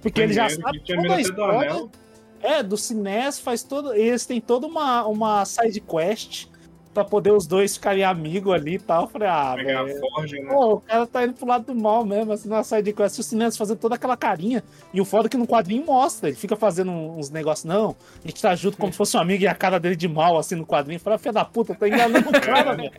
[0.00, 1.88] Porque ele já sabe toda a história.
[2.40, 3.92] É, do Cines faz todo.
[3.94, 6.46] Eles têm toda uma, uma side quest
[6.94, 9.04] pra poder os dois ficarem amigos ali e tal.
[9.04, 9.86] Eu falei, ah, velho.
[9.86, 10.48] Né?
[10.48, 13.18] Pô, o cara tá indo pro lado do mal mesmo, assim, na side quest.
[13.18, 14.64] O Cines fazendo toda aquela carinha.
[14.92, 16.28] E o foda é que no quadrinho mostra.
[16.28, 17.94] Ele fica fazendo uns negócios, não.
[18.24, 20.38] A gente tá junto como se fosse um amigo e a cara dele de mal,
[20.38, 20.98] assim, no quadrinho.
[20.98, 22.90] Fala, filha da puta, tá enganando o cara, velho.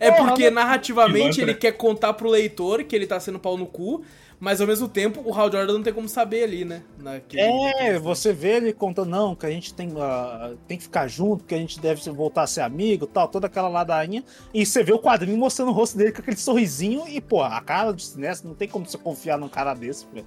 [0.00, 4.04] É porque narrativamente ele quer contar pro leitor que ele tá sendo pau no cu.
[4.40, 6.82] Mas ao mesmo tempo, o Hal Jordan não tem como saber ali, né?
[6.98, 7.42] Naquele...
[7.42, 11.44] É, você vê ele contando, não, que a gente tem, uh, tem que ficar junto,
[11.44, 14.24] que a gente deve voltar a ser amigo tal, toda aquela ladainha.
[14.52, 17.60] E você vê o quadrinho mostrando o rosto dele com aquele sorrisinho e, pô, a
[17.60, 20.26] cara do Sinestro, não tem como você confiar num cara desse, velho.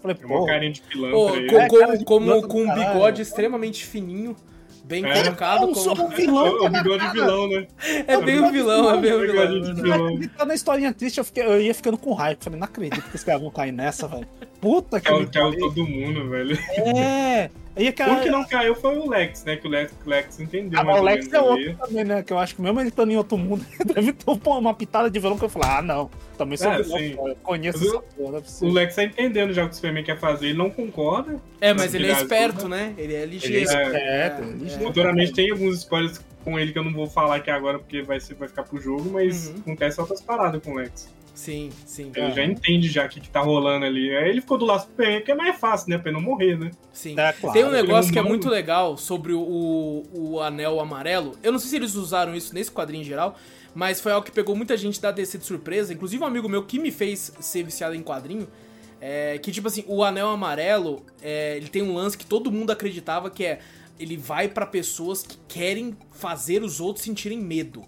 [0.00, 0.38] Falei, pô.
[0.38, 4.34] Uma carinha de pilantra oh, com, com, como, com um bigode extremamente fininho
[4.90, 5.22] bem é.
[5.22, 5.72] colocado.
[5.72, 6.04] Como...
[6.04, 7.66] um vilão, é, o bigode de vilão, né?
[8.06, 10.20] É, bem o vilão, é bem o vilão.
[10.36, 12.40] Tá na historinha triste, eu, fiquei, eu ia ficando com raiva.
[12.42, 14.26] Falei, não acredito que os caras vão cair nessa, velho.
[14.60, 15.08] Puta que.
[15.08, 16.58] É o todo mundo, velho.
[16.76, 17.50] É.
[17.80, 18.18] E aquela...
[18.18, 19.56] O que não caiu foi o Lex, né?
[19.56, 20.78] Que o Lex, o Lex entendeu.
[20.78, 22.22] Ah, o Lex é outro também, né?
[22.22, 23.64] Que eu acho que mesmo ele estando em outro mundo,
[23.94, 26.10] deve ter uma pitada de vilão que eu falei, ah, não.
[26.36, 29.72] Também sou é, vilão, eu conheço essa porra, O Lex tá entendendo já o que
[29.72, 30.48] o Superman quer fazer.
[30.48, 31.40] Ele não concorda.
[31.58, 32.94] É, mas ele é esperto, né?
[32.98, 33.56] Ele é ligeiro.
[33.56, 33.96] Ele é esperto.
[33.96, 37.78] É, é, Futuramente tem alguns spoilers com ele que eu não vou falar aqui agora
[37.78, 39.56] porque vai, ser, vai ficar pro jogo, mas uhum.
[39.60, 41.08] acontece outras paradas com o Lex.
[41.34, 42.12] Sim, sim.
[42.14, 44.14] Ele já entende já o que, que tá rolando ali.
[44.16, 45.98] Aí ele ficou do lado do que é mais fácil, né?
[45.98, 46.70] Pra ele não morrer, né?
[46.92, 47.18] Sim.
[47.18, 47.52] É, claro.
[47.52, 51.36] Tem um negócio que é muito legal sobre o, o anel amarelo.
[51.42, 53.36] Eu não sei se eles usaram isso nesse quadrinho em geral,
[53.74, 55.92] mas foi algo que pegou muita gente da DC de surpresa.
[55.92, 58.48] Inclusive um amigo meu que me fez ser viciado em quadrinho.
[59.00, 62.70] É, que tipo assim, o anel amarelo, é, ele tem um lance que todo mundo
[62.70, 63.60] acreditava que é.
[63.98, 67.86] Ele vai para pessoas que querem fazer os outros sentirem medo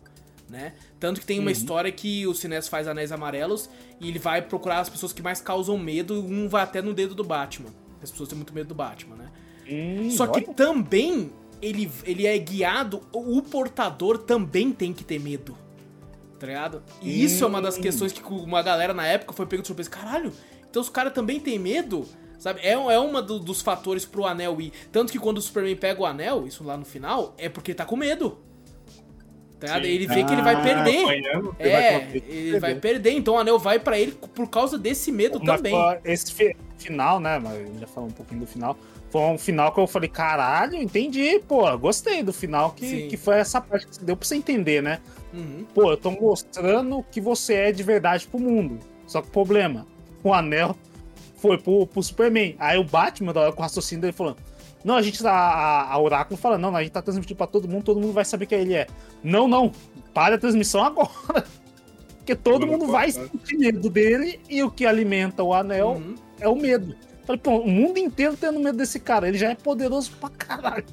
[0.53, 0.75] né?
[1.03, 1.51] Tanto que tem uma uhum.
[1.51, 3.69] história que o Sinestro faz anéis amarelos
[4.01, 7.13] e ele vai procurar as pessoas que mais causam medo, um vai até no dedo
[7.13, 7.71] do Batman.
[8.01, 9.31] As pessoas têm muito medo do Batman, né?
[9.69, 10.55] Hum, Só que olha.
[10.55, 15.59] também ele, ele é guiado, o portador também tem que ter medo.
[16.39, 16.85] Tá ligado?
[17.01, 17.25] E hum.
[17.25, 19.91] isso é uma das questões que uma galera na época foi pego de surpresa.
[19.91, 20.33] Caralho,
[20.71, 22.07] então os caras também têm medo?
[22.39, 22.61] Sabe?
[22.61, 24.73] É, é uma do, dos fatores pro anel ir.
[24.93, 27.79] Tanto que quando o Superman pega o anel, isso lá no final, é porque ele
[27.79, 28.39] tá com medo.
[29.67, 31.05] Tá ele vê que ele vai ah, perder.
[31.05, 33.13] Apanhando, é, vai ele vai perder.
[33.13, 35.75] Então o anel vai para ele por causa desse medo Mas, também.
[36.05, 37.39] Esse final, né?
[37.39, 38.77] Mas já falou um pouquinho do final.
[39.11, 43.37] Foi um final que eu falei, caralho, entendi, pô, gostei do final, que, que foi
[43.37, 45.01] essa parte que deu pra você entender, né?
[45.35, 45.67] Uhum.
[45.75, 48.79] Pô, eu tô mostrando que você é de verdade pro mundo.
[49.07, 49.87] Só que o problema,
[50.25, 50.75] o anel
[51.37, 52.57] foi pro, pro Superman.
[52.59, 54.39] Aí o Batman, com o raciocínio dele, falando,
[54.85, 57.85] não, a gente, a, a Oráculo fala, não, a gente tá transmitindo pra todo mundo,
[57.85, 58.87] todo mundo vai saber quem ele é.
[59.23, 59.73] Não, não,
[60.13, 61.45] para a transmissão agora.
[62.19, 66.15] Porque todo mundo vai sentir medo dele e o que alimenta o anel uhum.
[66.39, 66.95] é o medo.
[67.25, 70.85] Falei, pô, o mundo inteiro tendo medo desse cara, ele já é poderoso pra caralho.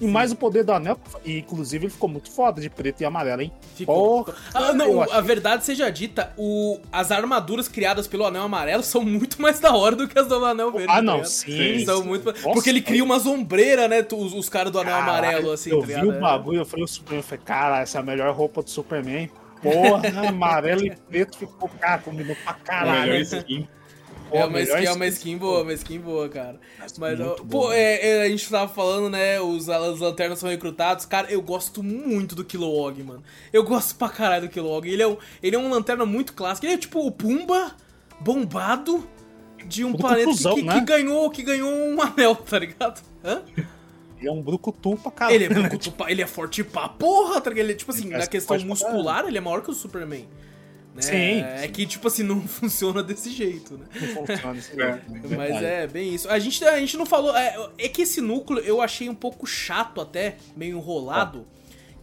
[0.00, 3.04] E mais o poder do anel, e inclusive ele ficou muito foda de preto e
[3.04, 3.52] amarelo, hein?
[3.74, 4.24] Ficou.
[4.24, 9.02] Porra, Ah, não, a verdade seja dita, o, as armaduras criadas pelo Anel Amarelo são
[9.02, 10.86] muito mais da hora do que as do Anel Verde.
[10.90, 11.84] Ah, tá não, sim.
[11.84, 12.08] São sim.
[12.08, 12.26] muito...
[12.26, 14.06] Nossa, Porque ele cria umas ombreiras, né?
[14.12, 16.84] Os, os caras do Anel Caralho, Amarelo, assim, Eu tá vi o bagulho, eu falei,
[16.84, 19.30] o Superman, eu falei, cara, essa é a melhor roupa do Superman.
[19.62, 23.12] Porra, amarelo e preto ficou, cara, combinou pra caralho.
[23.12, 23.66] melhor
[24.28, 24.36] skin.
[24.38, 25.36] É uma, melhor skin, é uma skin.
[25.38, 26.60] boa, uma skin boa, cara.
[26.98, 27.46] Mas, ó, boa.
[27.48, 29.40] pô, é, é, a gente tava falando, né?
[29.40, 31.04] Os, as lanternas são recrutados.
[31.06, 33.22] Cara, eu gosto muito do Kilowog, mano.
[33.52, 34.88] Eu gosto pra caralho do Kilowog.
[34.88, 36.66] Ele é um, ele é um lanterna muito clássico.
[36.66, 37.74] Ele é tipo o Pumba
[38.20, 39.06] bombado
[39.66, 40.74] de um planeta que, que, né?
[40.74, 43.02] que ganhou, que ganhou um anel, tá ligado?
[43.24, 43.42] Hã?
[44.18, 45.34] Ele é um brucutu pra caralho.
[45.36, 47.66] Ele é, brucutu pra- ele é forte pra porra, tá ligado?
[47.66, 50.26] Ele, tipo assim, Ele na parece questão muscular, ele é maior que o Superman.
[50.98, 51.02] Né?
[51.02, 53.86] Sim, É que, tipo assim, não funciona desse jeito, né?
[54.00, 54.76] Não funciona É, jeito,
[55.28, 55.36] né?
[55.36, 56.28] Mas é bem isso.
[56.28, 57.36] A gente, a gente não falou.
[57.36, 61.46] É, é que esse núcleo eu achei um pouco chato até, meio enrolado.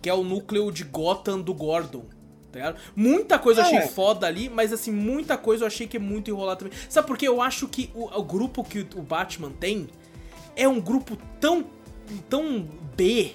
[0.02, 2.06] Que é o núcleo de Gotham do Gordon.
[2.52, 2.78] Tá ligado?
[2.96, 3.88] Muita coisa eu achei É.
[3.88, 6.78] foda ali, mas assim, muita coisa eu achei que é muito enrolado também.
[6.88, 7.28] Sabe por quê?
[7.28, 9.88] Eu acho que o, o grupo que o Batman tem
[10.56, 11.66] é um grupo tão.
[12.30, 13.32] tão B.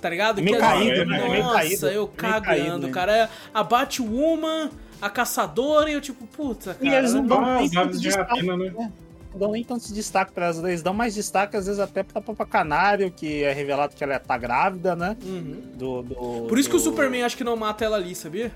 [0.00, 0.42] Tá ligado?
[0.42, 1.16] Meio Que, caído, né?
[1.18, 1.86] Nossa, Meio caído.
[1.86, 2.92] eu Meio cagando, caído, né?
[2.92, 3.16] cara.
[3.16, 6.98] É A Batwoman, a caçadora e eu tipo, puta, E cara.
[6.98, 8.92] eles não dão Ah, nem tanto de destaque, rapina, né?
[9.32, 10.58] não dão nem tanto destaque pra elas.
[10.62, 14.18] Eles dão mais destaque, às vezes, até pra Papa Canário, que é revelado que ela
[14.18, 15.16] tá grávida, né?
[15.24, 15.62] Uhum.
[15.74, 18.52] Do, do- Por isso que o do- Superman acho que não mata ela ali, sabia?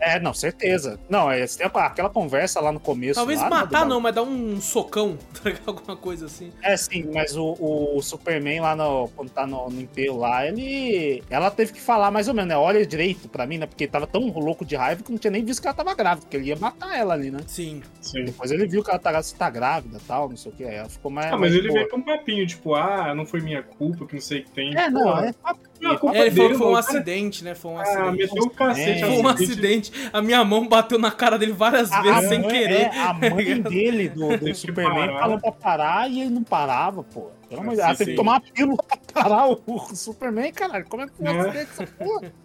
[0.00, 0.98] É, não, certeza.
[1.08, 3.14] Não, é, aquela conversa lá no começo.
[3.14, 5.68] Talvez lá, né, matar não, mas dar um socão, tá ligado?
[5.68, 6.52] alguma coisa assim.
[6.62, 11.22] É, sim, mas o, o Superman lá no, quando tá no, no enterro lá, ele.
[11.30, 12.56] Ela teve que falar mais ou menos, né?
[12.56, 13.66] Olha direito pra mim, né?
[13.66, 16.22] Porque tava tão louco de raiva que não tinha nem visto que ela tava grávida,
[16.22, 17.40] porque ele ia matar ela ali, né?
[17.46, 17.82] Sim.
[18.00, 18.24] Sim.
[18.24, 20.64] Depois ele viu que ela tá, tá grávida e tal, não sei o que.
[20.64, 21.28] Aí ela ficou mais.
[21.28, 21.78] Ah, mas mais ele boa.
[21.78, 24.50] veio com um papinho, tipo, ah, não foi minha culpa, que não sei o que
[24.50, 24.76] tem.
[24.76, 25.34] É, não, Pô, é.
[25.82, 26.78] Não, É, ele falou dele, que foi um cara.
[26.78, 27.54] acidente, né?
[27.54, 28.16] Foi um Ah, acidente.
[28.16, 28.90] meteu o cacete.
[28.90, 29.06] É.
[29.06, 29.92] Foi um acidente.
[30.12, 32.80] A minha mão bateu na cara dele várias A, vezes a sem mãe, querer.
[32.82, 35.20] é, a mãe dele, do, do Superman, parar.
[35.20, 37.30] falou pra parar e ele não parava, pô.
[37.48, 38.04] Pelo amor de Deus, sim.
[38.06, 40.86] que tomar pílula pra parar o, o Superman, caralho.
[40.88, 41.32] Como é que foi É.
[41.32, 42.32] um acidente essa porra?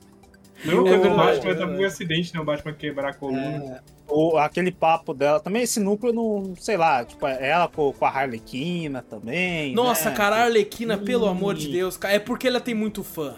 [0.66, 2.40] Não, É o Batman é um acidente, né?
[2.40, 3.42] O Batman quebrar a coluna.
[3.42, 5.40] É, o, aquele papo dela.
[5.40, 9.74] Também esse núcleo, não, sei lá, tipo, ela com, com a Harlequina também.
[9.74, 10.16] Nossa, né?
[10.16, 13.36] cara, a Arlequina, pelo amor de Deus, cara, é porque ela tem muito fã.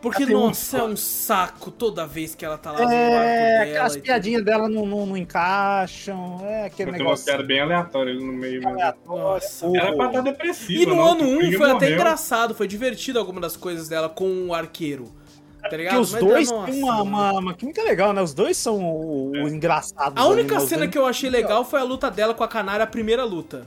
[0.00, 3.62] Porque, nossa, é um saco toda vez que ela tá lá no É, dela.
[3.64, 6.38] aquelas e piadinhas dela não, não, não encaixam.
[6.46, 7.24] É aquele negócio.
[7.24, 8.60] piada bem aleatória no meio.
[8.60, 8.68] mesmo.
[8.68, 9.22] aleatório.
[9.24, 9.66] Nossa.
[9.76, 10.82] Era pra estar depressiva.
[10.82, 11.94] E no não, ano que o 1 Coringa foi até morreu.
[11.94, 15.12] engraçado, foi divertido algumas das coisas dela com o arqueiro.
[15.62, 15.94] Tá ligado?
[15.94, 18.22] Porque os Mas, dois têm uma, uma, uma química legal, né?
[18.22, 20.18] Os dois são o, o engraçado.
[20.18, 22.84] A única ali, cena que eu achei legal foi a luta dela com a Canária,
[22.84, 23.66] a primeira luta.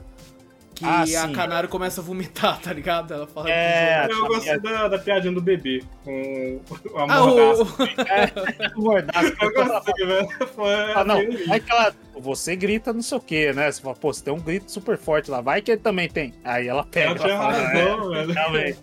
[0.74, 1.32] Que Ah, a sim.
[1.32, 3.12] Canário começa a vomitar, tá ligado?
[3.12, 6.60] Ela fala É, que Eu gosto da, da piadinha do bebê com
[6.96, 7.62] a Ah, mordaça.
[7.62, 7.66] o...
[8.80, 9.32] o mordaço.
[9.40, 10.28] Eu gostei, velho.
[10.54, 11.18] Foi Ah, não.
[11.18, 11.94] Aí que ela.
[12.16, 13.70] Você grita não sei o que, né?
[13.70, 15.40] Você fala, pô, você tem um grito super forte lá.
[15.40, 16.32] Vai que ele também tem.
[16.42, 17.10] Aí ela pega.
[17.10, 18.76] Ela tinha fala, é, razão, velho.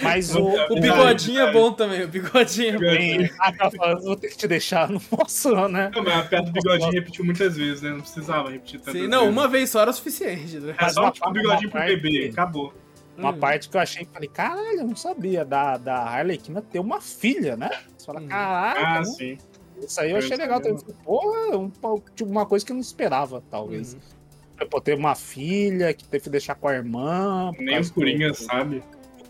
[0.00, 0.42] Mas o.
[0.70, 3.28] o bigodinho é bom também, o bigodinho é bom.
[3.38, 5.90] Ah, fala, vou ter que te deixar, não posso, né?
[5.94, 7.90] Não, mas a piada do bigodinho repetiu muitas vezes, né?
[7.90, 9.32] Não precisava repetir tantas Sim, não, vezes.
[9.34, 10.74] uma vez só era suficiente, né?
[10.78, 12.72] É só tipo uma- bigodinho pro bebê, acabou.
[13.16, 13.38] Uma Hum.
[13.38, 17.56] parte que eu achei, falei, caralho, eu não sabia da, da Harlequina ter uma filha,
[17.56, 17.70] né?
[17.96, 18.26] Você fala, Hum.
[18.28, 19.04] caralho, Ah, né?
[19.04, 19.38] sim.
[19.78, 20.60] isso aí eu Eu achei não legal.
[20.60, 20.82] também.
[21.04, 21.70] Porra, um,
[22.14, 23.92] tipo, uma coisa que eu não esperava, talvez.
[23.94, 24.66] Uhum.
[24.70, 27.52] Pô, ter uma filha que teve que deixar com a irmã.
[27.58, 28.82] Nem causa o Coringa do- sabe.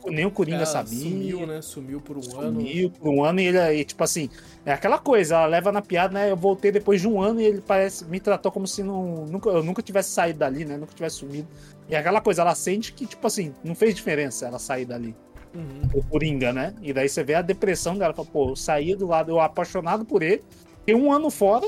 [0.06, 0.98] Nem o Coringa Ela sabia.
[0.98, 1.62] Sumiu, né?
[1.62, 2.60] Sumiu por um ano.
[2.60, 4.28] Sumiu por um ano e ele aí, tipo assim,
[4.64, 6.30] é aquela coisa, ela leva na piada, né?
[6.30, 9.50] Eu voltei depois de um ano e ele parece, me tratou como se não, nunca,
[9.50, 10.76] eu nunca tivesse saído dali, né?
[10.76, 11.48] Nunca tivesse sumido.
[11.88, 15.14] E é aquela coisa, ela sente que, tipo assim, não fez diferença ela sair dali,
[15.54, 15.82] Uhum.
[15.94, 16.74] o Coringa, né?
[16.80, 20.04] E daí você vê a depressão dela, fala, pô, eu saí do lado, eu apaixonado
[20.04, 20.42] por ele,
[20.78, 21.66] fiquei um ano fora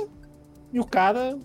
[0.72, 1.38] e o cara,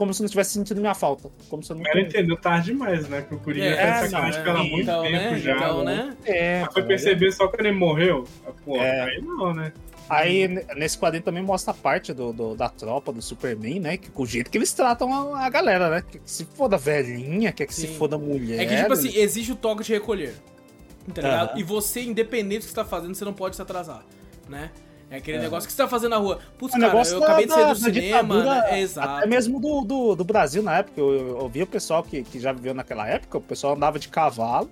[0.00, 1.28] como se não tivesse sentido minha falta.
[1.50, 3.20] Como se eu não Ela entendeu tarde demais, né?
[3.20, 5.38] Que o Coringa É, é, não, sacanagem é, com ela há muito então, tempo né?
[5.38, 5.56] já.
[5.56, 5.94] então, né?
[5.94, 6.16] né?
[6.24, 8.24] É, Ela foi perceber só quando ele morreu.
[8.46, 9.02] Ah, Pô, É.
[9.02, 9.74] aí não, né?
[10.08, 13.96] Aí, nesse quadrinho também mostra a parte do, do- da tropa do Superman, né?
[13.98, 16.02] Que, o jeito que eles tratam a, a galera, né?
[16.10, 17.94] Que, que se foda velhinha, quer que se Sim.
[17.98, 18.58] foda mulher.
[18.60, 20.34] É que, tipo assim, exige o toque de recolher.
[21.14, 21.60] Tá ligado?
[21.60, 24.02] E você, independente do que você tá fazendo, você não pode se atrasar,
[24.48, 24.70] né?
[25.10, 25.40] É aquele É.
[25.40, 26.38] negócio que você tá fazendo na rua.
[26.56, 28.62] Putz, O cara, negócio eu da- acabei de sair do cinema, né?
[28.70, 29.08] É, exato.
[29.08, 31.00] Até mesmo do, do, do Brasil na época.
[31.00, 33.98] Eu, eu, eu via o pessoal que, que já viveu naquela época, o pessoal andava
[33.98, 34.70] de cavalo,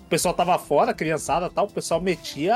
[0.00, 2.54] o pessoal tava fora, criançada e tal, o pessoal metia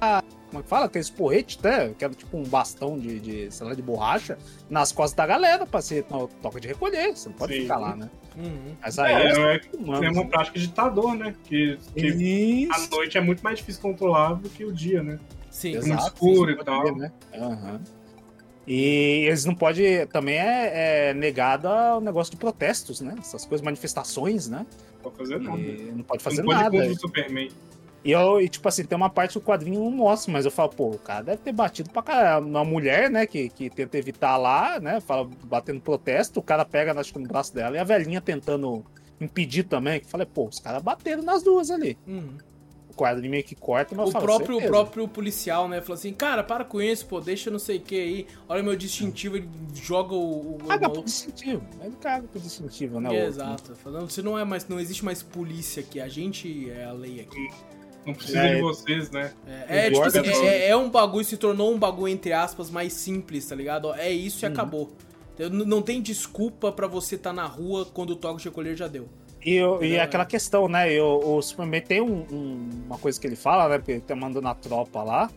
[0.00, 0.86] a, como é que fala?
[0.86, 4.38] Aqueles porrete, até, que era tipo um bastão de, de, sei lá, de borracha,
[4.70, 7.14] nas costas da galera pra ser no, toca de recolher.
[7.14, 7.62] Você não pode Sim.
[7.62, 8.08] ficar lá, né?
[8.36, 8.74] Uhum.
[8.80, 10.24] Mas aí É, é, é uma né?
[10.24, 11.34] prática de ditador, né?
[11.44, 15.18] Que, que a noite é muito mais difícil controlar do que o dia, né?
[15.52, 15.76] Sim.
[15.76, 15.92] Exato.
[15.92, 16.82] muito escuro e pode tal.
[16.82, 17.12] ver, né?
[17.34, 17.80] Aham.
[18.66, 20.06] E eles não podem.
[20.06, 23.14] Também é, é negado o negócio de protestos, né?
[23.18, 24.66] Essas coisas, manifestações, né?
[25.04, 25.60] Não pode fazer nada.
[25.60, 26.94] E não pode fazer não pode nada.
[26.94, 27.50] Superman.
[28.04, 30.50] E, eu, e, tipo assim, tem uma parte que o quadrinho não mostra, mas eu
[30.50, 32.46] falo, pô, o cara deve ter batido pra caralho.
[32.46, 36.98] Uma mulher, né, que, que tenta evitar lá, né, fala, batendo protesto, o cara pega,
[36.98, 38.84] acho que no braço dela, e a velhinha tentando
[39.20, 41.96] impedir também, que eu falei, pô, os caras bateram nas duas ali.
[42.04, 42.38] Uhum.
[42.92, 45.80] O quadrinho meio que corta, mas O eu falo, próprio, o próprio policial, né?
[45.80, 48.26] Falou assim, cara, para com isso, pô, deixa não sei o que aí.
[48.48, 50.56] Olha meu distintivo, ele joga o.
[50.56, 51.62] o Caga o- pro distintivo.
[51.82, 53.16] Ele caga pro distintivo, né?
[53.16, 53.74] É, o- Exato.
[53.76, 57.20] Falando, você não é mais, não existe mais polícia aqui, a gente é a lei
[57.20, 57.48] aqui.
[58.06, 58.56] Não precisa É.
[58.56, 59.32] de vocês, né?
[59.68, 62.92] É, é, tipo assim, é, é um bagulho, se tornou um bagulho, entre aspas, mais
[62.92, 63.94] simples, tá ligado?
[63.94, 64.52] É isso e Uhum.
[64.52, 64.92] acabou.
[65.50, 69.08] Não tem desculpa pra você estar na rua quando o toque de recolher já deu.
[69.44, 70.92] E, eu- e aquela questão, né?
[70.92, 73.78] eu- o Superman tem um- um- uma coisa que ele fala, né?
[73.78, 75.30] Porque ele tá mandando a tropa lá.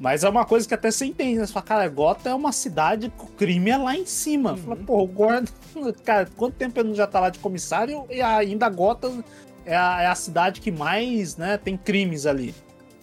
[0.00, 1.46] Mas é uma coisa que até você entende, né?
[1.46, 4.50] Você fala, cara, Gota é uma cidade que o crime é lá em cima.
[4.52, 4.56] Uhum.
[4.56, 5.52] Fala, pô, o Gordon.
[6.04, 9.10] Cara, quanto tempo ele não já tá lá de comissário e ainda Gota
[9.64, 12.52] é a, é a cidade que mais, né, tem crimes ali.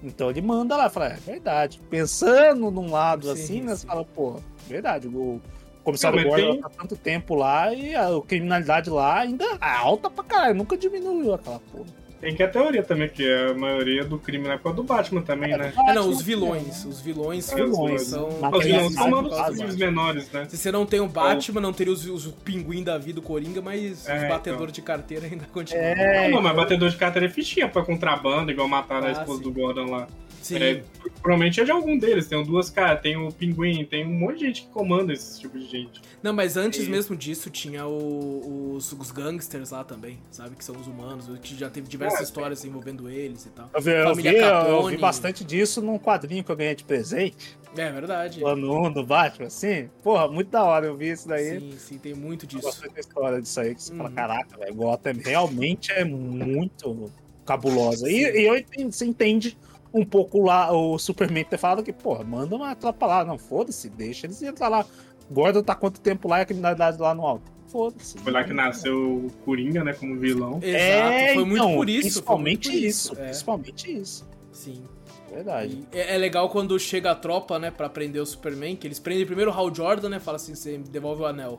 [0.04, 1.80] Então ele manda lá, fala, é verdade.
[1.90, 3.76] Pensando num lado Sim, assim, né?
[3.76, 4.36] Você fala, pô,
[4.68, 5.08] verdade.
[5.08, 5.40] O
[5.84, 10.10] comissário Não, Gordon tem- tá tanto tempo lá e a criminalidade lá ainda é alta
[10.10, 10.56] pra caralho.
[10.56, 12.02] Nunca diminuiu aquela porra.
[12.22, 15.58] Tem que a teoria também, que a maioria do crime na época do Batman também,
[15.58, 15.74] né?
[15.88, 16.86] É, não, os vilões.
[16.86, 18.28] Os vilões, É, vilões os são.
[18.28, 19.74] Os vilões são né?
[19.76, 20.46] menores, né?
[20.48, 23.60] Se você não tem o Batman, não teria os, os pinguim da vida, o Coringa,
[23.60, 24.30] mas É, os então.
[24.30, 25.84] batedores de carteira ainda continuam.
[25.84, 29.40] É, não, mas batedor de carteira é fichinha pra contrabando, igual mataram a Ah, esposa
[29.40, 29.44] sim.
[29.44, 30.08] do Gordon lá.
[30.42, 30.58] Sim.
[30.58, 30.84] É,
[31.22, 32.28] provavelmente é de algum deles.
[32.28, 35.40] Tem o duas caras, tem o Pinguim, tem um monte de gente que comanda esse
[35.40, 36.02] tipo de gente.
[36.24, 40.56] Não, mas antes E- mesmo disso tinha o- os, os gangsters lá também, sabe?
[40.56, 43.70] Que são os humanos, que já teve diversas É, histórias envolvendo eles e tal.
[43.74, 44.32] Eu vi, eu, Família
[44.64, 47.58] vi, eu- vi bastante disso num quadrinho que eu ganhei de presente.
[47.78, 48.44] É verdade.
[48.44, 49.90] O ano 1 do Batman, assim.
[50.04, 51.60] Porra, muito da hora eu vi isso daí.
[51.60, 52.62] Sim, sim, tem muito Eu disso.
[52.64, 54.16] gosto da história disso aí, que você fala, Uhum.
[54.16, 57.10] caraca, velho, Gotham realmente é muito
[57.46, 58.10] cabulosa.
[58.10, 59.58] E, e eu entendo, você entende
[59.94, 63.26] um pouco lá o Superman ter falado que, porra, manda uma tropa lá.
[63.26, 64.86] Não, foda-se, deixa eles entrar lá.
[65.30, 67.52] Gordon tá quanto tempo lá e a criminalidade lá no alto?
[67.68, 68.18] Foda-se.
[68.20, 70.60] Foi lá que nasceu o Coringa, né, como vilão.
[70.62, 72.02] Exato, É, foi muito então, por isso.
[72.02, 74.28] Principalmente por isso, É, principalmente isso.
[74.52, 74.84] sim.
[75.32, 75.88] Verdade.
[75.94, 79.00] E é, é legal quando chega a tropa, né, pra prender o Superman, que eles
[79.00, 81.58] prendem primeiro o Hal Jordan, né, fala assim, você devolve o anel.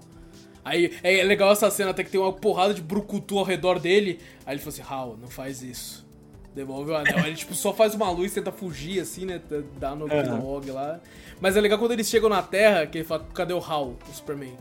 [0.62, 4.20] Aí é legal essa cena, até que tem uma porrada de brucutu ao redor dele.
[4.44, 6.06] Aí ele fala assim, Hal, não faz isso.
[6.54, 7.18] Devolve o anel.
[7.26, 9.40] Ele, tipo, só faz uma luz, tenta fugir, assim, né,
[9.78, 10.06] dá no.
[10.08, 11.00] Kilowog lá.
[11.40, 14.12] Mas é legal quando eles chegam na Terra, que ele fala, cadê o Hal, o
[14.14, 14.52] Superman?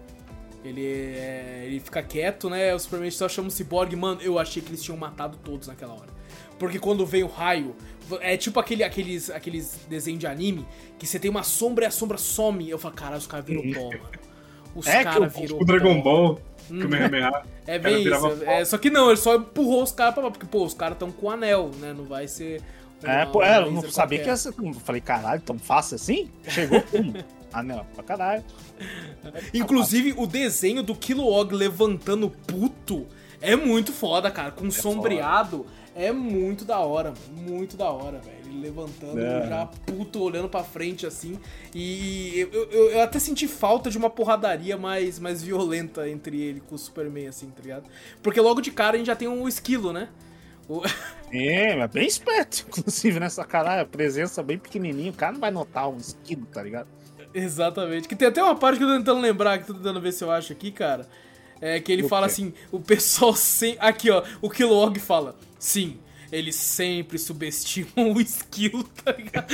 [0.64, 3.96] Ele, é, ele fica quieto, né, o Superman só chama o Cyborg.
[3.96, 6.10] Mano, eu achei que eles tinham matado todos naquela hora.
[6.60, 7.76] Porque quando vem o raio,
[8.22, 10.66] é tipo aquele, aqueles, aqueles desenhos de anime
[11.00, 12.70] que você tem uma sombra e a sombra some.
[12.70, 14.10] Eu falo, caralho, os caras viram pó, mano.
[14.76, 16.04] Os É caras o- viram O Dragon pó.
[16.04, 16.38] Ball, Uhum.
[16.80, 17.44] Kamehameha.
[17.68, 18.44] É bem isso.
[18.44, 20.96] É, só que não, ele só empurrou os caras pra lá, porque, pô, os caras
[20.96, 21.94] estão com o anel, né?
[21.96, 22.62] Não vai ser.
[23.04, 24.24] É, uma- pô, um é, eu não sabia qualquer.
[24.24, 24.54] que ia ser.
[24.58, 26.30] Eu falei, caralho, tão fácil assim?
[26.48, 27.14] Chegou um.
[27.54, 28.44] ah, não, pra caralho.
[29.54, 33.06] Inclusive, o desenho do Kilowog levantando puto
[33.40, 34.52] é muito foda, cara.
[34.52, 35.66] Com sombreado,
[35.96, 37.52] é muito da hora, mano.
[37.52, 38.41] Muito da hora, velho.
[38.52, 39.48] Ele levantando É.
[39.48, 41.40] já puto, olhando pra frente, assim.
[41.74, 46.60] E eu, eu- eu até senti falta de uma porradaria mais, mais violenta entre ele
[46.60, 47.90] com o Superman, assim, tá ligado?
[48.22, 50.10] Porque logo de cara a gente já tem um esquilo, né?
[50.68, 50.82] O-
[51.34, 53.88] É, mas bem esperto, inclusive, nessa caralho.
[53.88, 55.12] Presença bem pequenininho.
[55.14, 56.88] O cara não vai notar um esquido, tá ligado?
[57.34, 58.08] Exatamente.
[58.08, 60.12] Que tem até uma parte que eu tô tentando lembrar, que eu tô tentando ver
[60.12, 61.08] se eu acho aqui, cara.
[61.62, 62.34] É que ele O fala quê?
[62.34, 63.78] assim, o pessoal sem.
[63.80, 66.00] Aqui, ó, o Kilowog fala, sim,
[66.32, 69.52] eles sempre subestimam o esquilo, tá ligado?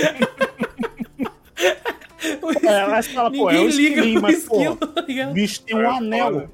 [2.42, 5.02] O esquilo- É, mas fala, pô, é Ninguém o liga pro mas, pô, esquilo, tá
[5.02, 5.34] o ligado?
[5.34, 6.50] bicho tem um É anel.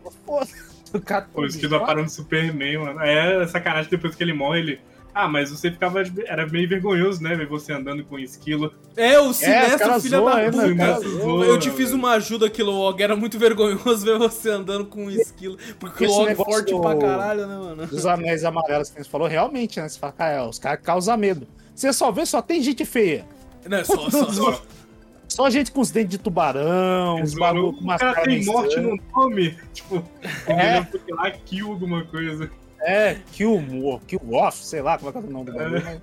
[0.93, 0.99] O
[1.33, 2.99] Pô, isso que tá parando Superman, mano.
[3.01, 4.79] É sacanagem depois que ele morre, ele.
[5.15, 6.01] Ah, mas você ficava.
[6.25, 7.35] Era meio vergonhoso, né?
[7.35, 8.73] Ver você andando com esquilo.
[8.97, 10.75] É, o os Sinestro, caras filha da ainda, puta.
[10.75, 11.99] cara, zoa, eu te fiz velho.
[11.99, 13.01] uma ajuda, Kilowog.
[13.03, 15.57] Era muito vergonhoso ver você andando com um esquilo.
[15.79, 17.85] Porque o Esse Kilowog é forte do- pra caralho, né, mano?
[17.87, 19.87] Dos anéis amarelos que você falou, realmente, né?
[19.87, 21.47] Você fala, cara, é, os caras causam medo.
[21.75, 23.25] Você só vê, só tem gente feia.
[23.67, 24.61] Não, é só, só, só.
[25.27, 28.79] Só gente com os dentes de tubarão, uns bagulho com o umas cara tem morte
[28.79, 29.57] no nome.
[29.73, 30.03] Tipo,
[30.47, 30.77] É.
[30.77, 30.87] é.
[31.11, 32.51] lá, kill alguma coisa.
[32.85, 33.61] É, kill,
[34.07, 35.83] kill off, sei lá como é que é o nome do bagulho.
[35.83, 35.99] mas-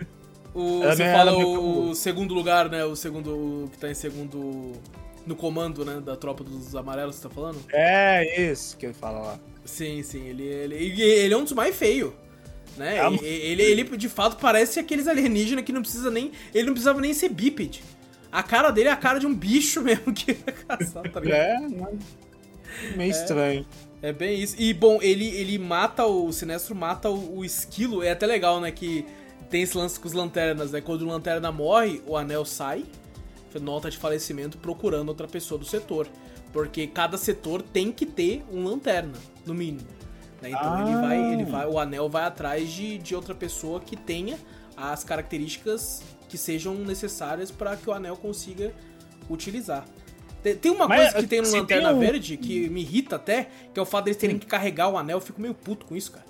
[0.52, 1.60] O, você me- fala o, preocupa.
[1.90, 2.84] o segundo lugar, né?
[2.84, 3.64] O segundo.
[3.64, 4.72] O que tá em segundo.
[5.26, 6.00] No comando, né?
[6.04, 7.58] Da tropa dos amarelos, você tá falando?
[7.72, 9.38] É isso que ele fala lá.
[9.64, 10.26] Sim, sim.
[10.26, 12.12] Ele, ele, ele, ele é um dos mais feios.
[12.76, 12.98] Né?
[13.00, 16.32] Ah, E- ele, ele, de fato, parece aqueles alienígenas que não precisa nem.
[16.54, 17.82] Ele não precisava nem ser bípede.
[18.32, 21.38] A cara dele é a cara de um bicho mesmo que ia caçar, tá ligado?
[21.38, 21.88] É, né?
[22.96, 23.66] meio estranho.
[24.02, 24.54] É bem isso.
[24.58, 28.02] E, bom, ele, ele mata o, o Sinestro mata o, o esquilo.
[28.02, 28.70] É até legal, né?
[28.72, 29.04] Que
[29.50, 30.80] tem esse lance com os lanternas, né?
[30.80, 32.84] Quando o lanterna morre, o anel sai,
[33.60, 36.06] nota de falecimento, procurando outra pessoa do setor.
[36.52, 39.86] Porque cada setor tem que ter um lanterna, no mínimo.
[40.40, 40.48] né?
[40.50, 41.00] Então ele Ah.
[41.02, 44.38] vai, ele vai, o anel vai atrás de, de outra pessoa que tenha
[44.76, 48.72] as características que sejam necessárias para que o anel consiga
[49.28, 49.84] utilizar.
[50.42, 53.16] Tem, tem uma Mas, coisa que tem no Lanterna tem um- Verde que me irrita
[53.16, 55.18] até, que é o fato deles terem que carregar o anel.
[55.18, 56.24] Eu fico meio puto com isso, cara.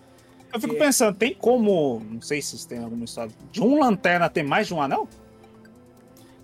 [0.52, 0.78] Eu fico É.
[0.78, 4.66] pensando, tem como, não sei se vocês têm alguma história, de um lanterna ter mais
[4.66, 5.08] de um anel?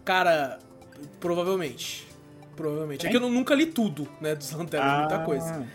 [0.04, 0.58] Cara,
[1.18, 2.06] provavelmente.
[2.54, 3.00] Provavelmente.
[3.00, 3.10] É Tem?
[3.10, 4.98] que eu nu- nunca li tudo, né, dos Lanternas, Ah.
[5.00, 5.66] muita coisa.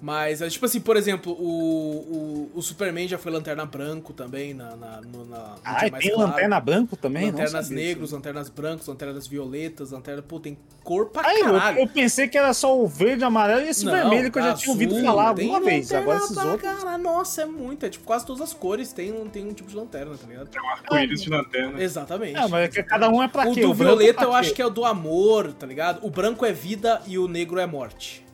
[0.00, 4.54] Mas, é, tipo assim, por exemplo, o, o, o Superman já foi Lanterna Branco também,
[4.54, 6.30] na, na, no, na, Ah, e tem claro.
[6.30, 7.32] lanterna branco também?
[7.32, 8.14] Não Lanternas negros, disso.
[8.14, 10.24] lanternas brancos, lanternas violetas, lanternas.
[10.28, 11.78] Pô, tem cor pra Ah, eu, caralho.
[11.80, 14.52] eu pensei que era só o verde, amarelo e esse Não, vermelho que eu já
[14.52, 15.86] azul, tinha ouvido falar tem alguma vez.
[15.90, 16.62] lanterna Agora esses outros.
[16.80, 17.02] caralho.
[17.02, 17.84] Nossa, é muito.
[17.84, 20.48] É tipo quase todas as cores tem, um- tem um tipo de lanterna, tá ligado?
[20.56, 21.82] É um arco-íris de lanterna.
[21.82, 22.36] Exatamente.
[22.38, 23.62] É, mas é que cada um é pra o quê?
[23.62, 24.36] do branco é violeta pra eu quê?
[24.36, 26.06] acho que é o do amor, tá ligado?
[26.06, 28.24] O branco é vida e o negro é morte.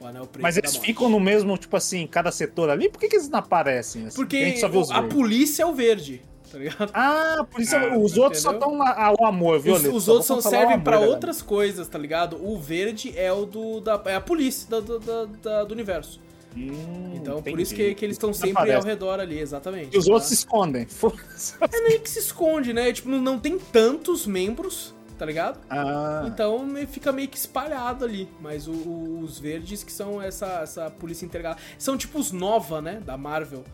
[0.00, 2.88] O anel preto Mas é eles ficam no mesmo, tipo assim, cada setor ali?
[2.88, 4.06] Por que, que eles não aparecem?
[4.06, 4.14] Assim?
[4.14, 5.14] a Porque só os a verdes.
[5.16, 6.22] polícia é o verde,
[6.52, 6.90] tá ligado?
[6.92, 8.68] Ah, por isso Ah, os outros só entendeu?
[8.68, 8.94] estão lá.
[8.96, 9.90] Ah, o amor, Os, violeta.
[9.94, 11.06] os só outros o servem galera.
[11.10, 12.36] outras coisas, tá ligado?
[12.46, 16.20] O verde é o do da é a polícia da- da- da- do universo.
[16.58, 17.62] Hum, Então, por entendi.
[17.64, 18.76] isso que, que eles estão sempre aparece.
[18.78, 19.94] ao redor ali, exatamente.
[19.94, 20.12] E os tá?
[20.12, 20.86] outros se escondem.
[21.70, 22.90] É meio que se esconde, né?
[22.94, 25.60] Tipo, não tem tantos membros, tá ligado?
[25.70, 28.28] Ah, Então fica meio que espalhado ali.
[28.40, 31.68] Mas o- o- os verdes que são essa, essa polícia intergaláctica.
[31.78, 33.00] São tipo os Nova, né?
[33.04, 33.64] Da Marvel.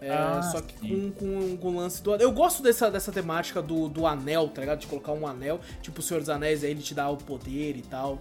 [0.00, 1.12] É, Ah, só que sim.
[1.18, 2.14] com, com, o lance do.
[2.16, 4.78] Eu gosto dessa, dessa temática do, do anel, tá ligado?
[4.78, 7.76] De colocar um anel, tipo o Senhor dos Anéis, aí ele te dá o poder
[7.76, 8.20] e tal.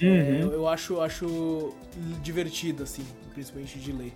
[0.00, 0.38] É, Uhum.
[0.40, 1.74] eu, eu acho, acho
[2.22, 3.04] divertido, assim,
[3.34, 4.14] principalmente de ler.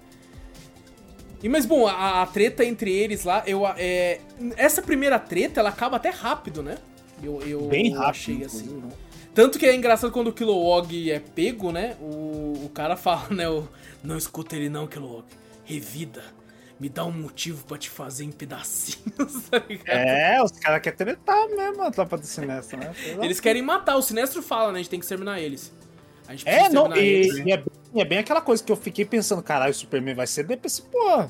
[1.42, 3.66] E, mas, bom, a, a treta entre eles lá, eu.
[3.76, 4.20] É,
[4.56, 6.76] essa primeira treta, ela acaba até rápido, né?
[7.22, 8.10] Eu, eu bem rápido.
[8.10, 8.66] achei assim.
[8.68, 8.88] né?
[9.34, 11.96] Tanto que é engraçado quando o Kilowog é pego, né?
[12.00, 13.48] O, o cara fala, né?
[13.48, 13.66] O,
[14.02, 15.24] não escuta ele não, Kilowog.
[15.64, 16.22] Revida.
[16.80, 19.86] Me dá um motivo pra te fazer em pedacinhos, tá ligado?
[19.96, 22.92] É, os caras querem tretar mesmo a tropa do Sinestro, né?
[23.22, 23.96] Eles querem matar.
[23.96, 24.80] O Sinestro fala, né?
[24.80, 25.72] A gente tem que exterminar eles.
[26.26, 27.36] A gente É, não, e, eles.
[27.46, 30.14] e é, bem- e é bem aquela coisa que eu fiquei pensando, caralho, o Superman
[30.14, 31.24] vai ser depois, pô.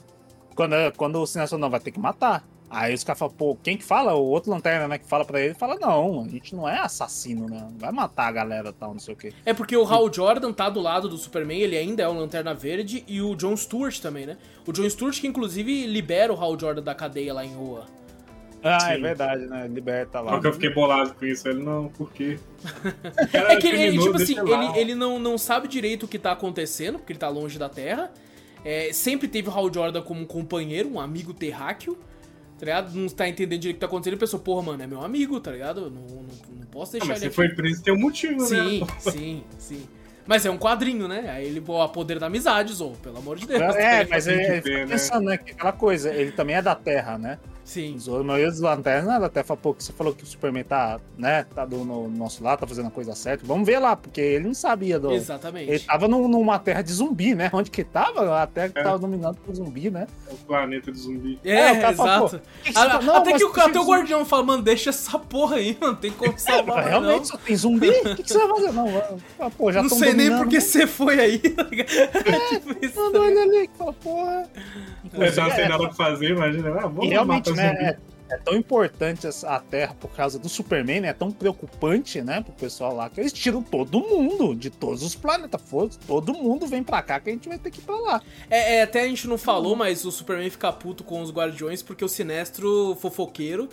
[0.54, 2.42] Quando, quando o Sinestro não vai ter que matar.
[2.74, 4.14] Aí os caras falam, pô, quem que fala?
[4.14, 7.46] O outro lanterna, né, que fala pra ele, fala, não, a gente não é assassino,
[7.46, 7.60] né?
[7.60, 9.30] Não vai matar a galera e tal, não sei o quê.
[9.44, 12.54] É porque o Hal Jordan tá do lado do Superman, ele ainda é um Lanterna
[12.54, 14.38] Verde, e o John Stewart também, né?
[14.66, 17.84] O John Stewart que inclusive libera o Hal Jordan da cadeia lá em Oa.
[18.64, 19.02] Ah, é Sim.
[19.02, 19.68] verdade, né?
[19.68, 20.32] Liberta lá.
[20.32, 21.46] Só que eu fiquei bolado com isso.
[21.48, 22.38] Ele, não, por quê?
[23.34, 26.98] É que ele, tipo assim, ele, ele não, não sabe direito o que tá acontecendo,
[26.98, 28.10] porque ele tá longe da Terra.
[28.64, 31.98] É, sempre teve o Hal Jordan como um companheiro, um amigo terráqueo,
[32.62, 32.94] tá ligado?
[32.94, 34.12] Não tá entendendo direito o que tá acontecendo.
[34.12, 35.90] Ele pensou, porra, mano, é meu amigo, tá ligado?
[35.90, 36.22] Não, não,
[36.60, 37.34] não posso Ah, deixar mas ele você aqui.
[37.34, 38.86] foi preso, tem um motivo, Sim, né?
[39.00, 39.82] sim, sim.
[40.24, 41.28] Mas é um quadrinho, né?
[41.28, 43.60] Aí ele, pô, a poder da amizade, Zou, pelo amor de Deus.
[43.74, 44.86] tá É, mas ele, ver, né?
[44.86, 45.36] pensando, né?
[45.36, 47.40] Que aquela coisa, ele também é da Terra, né?
[47.64, 47.94] Sim.
[47.94, 49.42] Os dos lanternas não é.
[49.44, 51.44] Fala, pô, que você falou que o Superman tá, né?
[51.54, 53.46] Tá do no nosso lado, tá fazendo a coisa certa.
[53.46, 55.12] Vamos ver lá, porque ele não sabia do.
[55.12, 55.70] Exatamente.
[55.70, 57.50] Ele tava num- numa terra de zumbi, né?
[57.52, 58.42] Onde que tava?
[58.42, 58.82] A terra que É.
[58.82, 60.06] tava dominando por zumbi, né?
[60.30, 61.38] O planeta de zumbi.
[61.44, 62.38] É, É, fala, exato.
[62.38, 64.90] "Pô, que que Ah, tá- não, até que o, até o guardião fala, mano, deixa
[64.90, 65.96] essa porra aí, mano.
[65.96, 67.24] Tem como salvar mais, Realmente não.
[67.24, 67.88] só tem zumbi?
[67.90, 68.72] O que, que você vai fazer?
[68.72, 71.38] Não, ah, pô, já Não sei nem dominando, porque você foi aí.
[71.50, 71.90] tá ligado?
[71.90, 72.96] É tipo isso.
[73.00, 74.42] Mandou ele ali, que fala, porra.
[75.14, 76.70] É, já não tem É, nada pra fazer, imagina.
[76.70, 77.61] Ah, vamos realmente, matar né?
[77.66, 77.98] É,
[78.30, 81.08] é tão importante essa- a Terra por causa do Superman, né?
[81.08, 85.14] É tão preocupante, né, pro pessoal lá, que eles tiram todo mundo de todos os
[85.14, 85.60] planetas.
[86.06, 88.22] Todo mundo vem pra cá que a gente vai ter que ir pra lá.
[88.48, 91.82] É, é, até a gente não falou, mas o Superman fica puto com os guardiões
[91.82, 93.68] porque o Sinestro fofoqueiro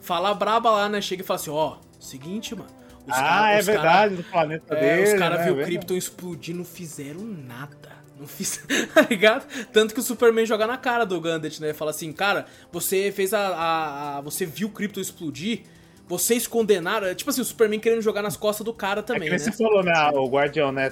[0.00, 1.00] fala braba lá, né?
[1.02, 2.70] Chega e fala assim, ó, seguinte, mano.
[3.06, 5.12] os ah, cara- é os cara- verdade, do planeta É, dele.
[5.14, 5.44] os caras né?
[5.44, 5.76] viu o Verdade.
[5.78, 7.97] Krypton explodir, não fizeram nada.
[8.18, 8.60] Não fiz,
[8.94, 9.46] tá ligado?
[9.72, 11.72] Tanto que o Superman joga na cara do Gambit, né?
[11.72, 15.60] Fala assim, cara, você fez a, a- a- Você viu o Krypton explodir,
[16.08, 17.14] vocês condenaram.
[17.14, 19.38] Tipo assim, o Superman querendo jogar nas costas do cara É também, que né?
[19.38, 19.92] você falou, né?
[20.14, 20.90] O Guardião, né?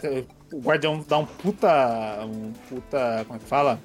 [0.52, 2.24] O Guardião dá um puta.
[2.24, 3.24] Um puta.
[3.26, 3.80] Como é que fala?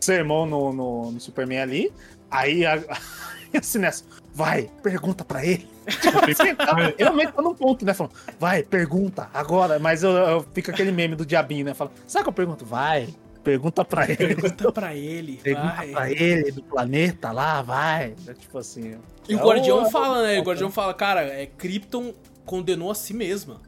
[0.00, 1.92] Sermão no, no, no Superman ali.
[2.30, 2.76] Aí a,
[3.54, 4.08] a Sinestro.
[4.32, 5.68] vai, pergunta pra ele.
[6.00, 7.94] Tipo assim, tá, realmente tá num ponto, né?
[7.94, 9.78] Falando, vai, pergunta, agora.
[9.78, 11.74] Mas eu, eu fico aquele meme do diabinho, né?
[11.74, 12.64] Fala, sabe que eu pergunto?
[12.64, 13.08] Vai,
[13.44, 14.16] pergunta pra ele.
[14.34, 15.36] Pergunta pra ele.
[15.42, 15.88] Pergunta vai.
[15.92, 18.14] pra ele, do planeta lá, vai.
[18.26, 18.96] É tipo assim.
[19.28, 20.34] E o é Guardião o- fala, né?
[20.34, 22.12] O é Guardião fala, cara, é, Krypton
[22.44, 23.60] condenou a si mesma.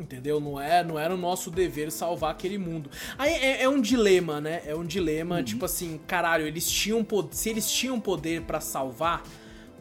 [0.00, 0.40] Entendeu?
[0.40, 2.90] Não, é, não era o nosso dever salvar aquele mundo.
[3.18, 4.62] Aí é, é um dilema, né?
[4.66, 5.44] É um dilema, Uhum.
[5.44, 7.34] tipo assim, caralho, eles tinham poder.
[7.36, 9.22] Se eles tinham poder pra salvar,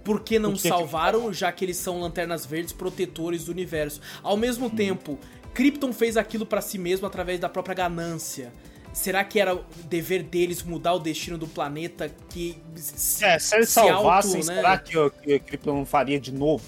[0.03, 3.51] por que não Por que que salvaram, já que eles são lanternas verdes protetores do
[3.51, 4.01] universo?
[4.21, 4.75] Ao mesmo Uhum.
[4.75, 5.17] tempo,
[5.53, 8.51] Krypton fez aquilo pra si mesmo através da própria ganância.
[8.91, 13.55] Será que era o dever deles mudar o destino do planeta que se- É, se
[13.55, 14.55] eles se salvassem, auto, né?
[14.55, 16.63] será que o, que o Krypton faria de novo?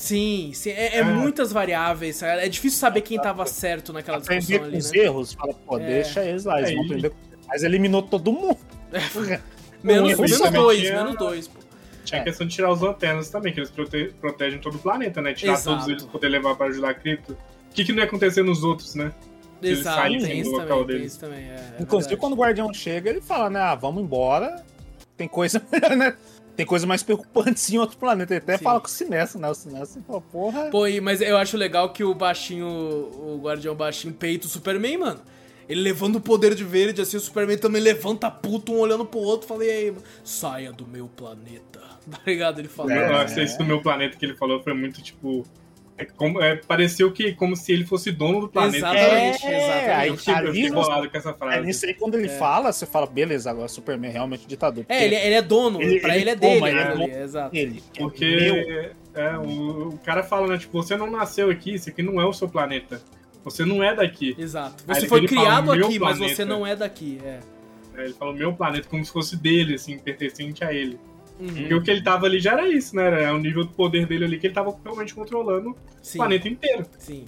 [0.00, 1.04] Sim, sim, é, é É.
[1.04, 2.40] muitas variáveis, sabe?
[2.42, 4.98] é difícil saber quem tava certo naquela Aprender discussão com ali, os né?
[4.98, 5.86] erros, fala, pô, É.
[5.86, 7.16] deixa eles lá, eles É, vão e- aprender com
[7.48, 8.56] Mas eliminou todo mundo.
[9.82, 11.58] Menos, menos dois, tinha- menos dois, pô.
[12.04, 12.20] Tinha É.
[12.22, 15.32] a questão de tirar os lanternas também, que eles prote- protegem todo o planeta, né?
[15.34, 15.70] Tirar Exato.
[15.76, 17.32] todos eles pra poder levar pra ajudar a cripto.
[17.32, 19.12] O que, que não ia acontecer nos outros, né?
[19.62, 21.16] Eles Exato, tem do local também, deles.
[21.16, 21.40] também.
[21.44, 22.16] É, é Inclusive, verdade.
[22.16, 23.60] quando o Guardião chega, ele fala, né?
[23.60, 24.64] Ah, vamos embora.
[25.16, 26.16] Tem coisa melhor, né?
[26.60, 28.34] Tem coisa mais preocupante sim em outro planeta.
[28.34, 28.64] Ele até Sim.
[28.64, 29.48] fala com o Sinestro, né?
[29.48, 30.68] O Sinestro fala, porra.
[30.70, 34.98] Pô, e- mas eu acho legal que o baixinho, o Guardião baixinho peita o Superman,
[34.98, 35.20] mano.
[35.66, 39.20] Ele levando o poder de verde, assim, o Superman também levanta puto, um olhando pro
[39.20, 40.02] outro, fala, e aí, mano?
[40.22, 41.80] saia do meu planeta.
[42.10, 42.58] Tá ligado?
[42.58, 42.92] Ele fala.
[42.92, 43.22] Eu É.
[43.22, 45.46] acho que esse do meu planeta que ele falou foi muito tipo.
[46.00, 48.78] É como, é, pareceu que como se ele fosse dono do planeta.
[48.78, 49.90] Exatamente, É, exatamente.
[49.90, 51.66] aí- Eu fiquei, eu fiquei ali bolado com essa É frase.
[51.66, 54.86] nisso aí, quando ele fala, você fala, beleza, agora Superman é realmente ditador.
[54.88, 56.68] É, ele, ele é dono, Ele- pra ele ele, é toma, dele.
[56.68, 57.54] ele é ali, dono exato.
[57.56, 57.98] Ele, é.
[58.00, 60.56] Porque é, o, o cara fala, né?
[60.56, 63.02] Tipo, você não nasceu aqui, isso aqui não é o seu planeta.
[63.44, 64.34] Você não é daqui.
[64.38, 64.82] Exato.
[64.88, 66.34] Aí Você ele foi fala, criado "Meu aqui, mas planeta".
[66.36, 67.20] você não é daqui.
[67.24, 67.40] É.
[67.96, 70.98] É, Ele fala meu planeta como se fosse dele, assim, pertencente a ele.
[71.40, 73.06] Uhum, Porque o que ele tava ali já era isso, né?
[73.06, 76.18] Era o nível do poder dele ali que ele tava realmente controlando Sim.
[76.18, 76.86] o planeta inteiro.
[76.98, 77.24] Sim.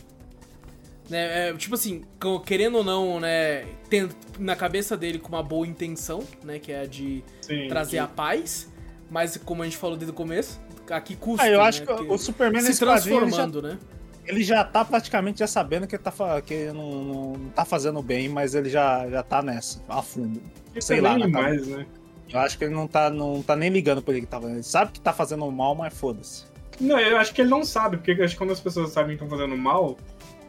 [1.11, 2.03] Né, é, tipo assim,
[2.47, 4.09] querendo ou não, né, tem
[4.39, 8.07] na cabeça dele com uma boa intenção, né, que é a de Sim, trazer a
[8.07, 8.73] paz,
[9.11, 10.59] mas como a gente falou desde o começo,
[10.89, 13.79] aqui custa, Ah, eu né, acho que porque o Superman se ele já, transformando, né?
[14.25, 17.65] ele já tá praticamente já sabendo que ele, tá, que ele não, não- não tá
[17.65, 20.41] fazendo bem, mas ele já, já tá nessa, a fundo.
[20.81, 21.85] Sei é lá, nem na mais, né?
[22.33, 24.57] Eu acho que ele não tá, não tá nem ligando por ele que tá fazendo.
[24.57, 26.45] Ele sabe que tá fazendo mal, mas foda-se.
[26.81, 29.23] Não, eu acho que ele não sabe, porque acho que quando as pessoas sabem que
[29.23, 29.99] estão fazendo mal,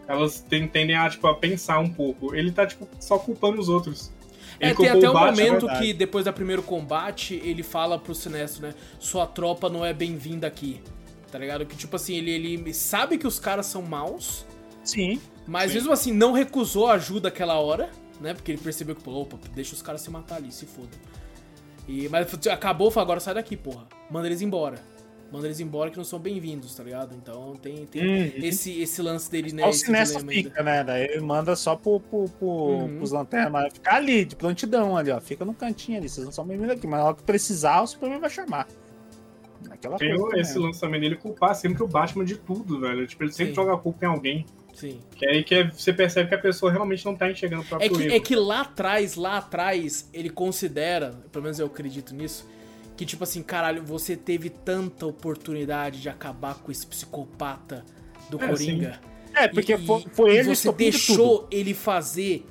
[0.08, 2.34] elas tendem a, tipo, a pensar um pouco.
[2.34, 4.12] Ele tá, tipo, só culpando os outros.
[4.60, 5.80] Ele É, tem até o um momento verdade.
[5.88, 10.48] que depois do primeiro combate, ele fala pro Sinestro, né, sua tropa não é bem-vinda
[10.48, 10.80] aqui,
[11.32, 11.66] tá ligado?
[11.66, 14.46] Que tipo assim, ele, ele sabe que os caras são maus,
[14.84, 15.20] Sim.
[15.48, 15.78] Mas Sim.
[15.78, 18.34] mesmo assim, não recusou ajuda aquela hora, né?
[18.34, 20.90] Porque ele percebeu que, pô, opa, deixa os caras se matar ali, se foda.
[21.88, 23.86] E, mas acabou, falou, agora sai daqui, porra.
[24.10, 24.78] Manda eles embora.
[25.32, 27.16] Manda eles embora que não são bem-vindos, tá ligado?
[27.16, 28.32] Então tem, tem Uhum.
[28.38, 29.64] esse, esse lance dele, né?
[29.64, 30.50] Só o esse Sinestro dilema ainda.
[30.50, 30.84] fica, né?
[30.84, 32.98] Daí ele manda só pro, pro, pro, Uhum.
[32.98, 35.20] pros lanternas, mas ficar ali, de prontidão ali, ó.
[35.20, 36.86] Fica no cantinho ali, vocês não são bem-vindos aqui.
[36.86, 38.68] Mas na hora que precisar, o Superman vai chamar.
[39.72, 40.40] Aquela Tem coisa.
[40.40, 43.08] esse lance também dele culpar sempre o Batman de tudo, velho.
[43.08, 43.56] Tipo, ele sempre Sim.
[43.56, 44.46] joga a culpa em alguém.
[44.74, 45.00] Sim.
[45.16, 47.68] Que aí que é- você percebe que a pessoa realmente não tá enxergando o É
[47.70, 48.16] próprio que, erro.
[48.16, 52.48] é que lá atrás, lá atrás, ele considera, pelo menos eu acredito nisso,
[52.98, 57.86] que tipo assim, caralho, você teve tanta oportunidade de acabar com esse psicopata
[58.30, 59.00] do É, Coringa.
[59.36, 61.08] É, porque E- foi, foi ele o você estopim de tudo.
[61.18, 62.46] deixou ele fazer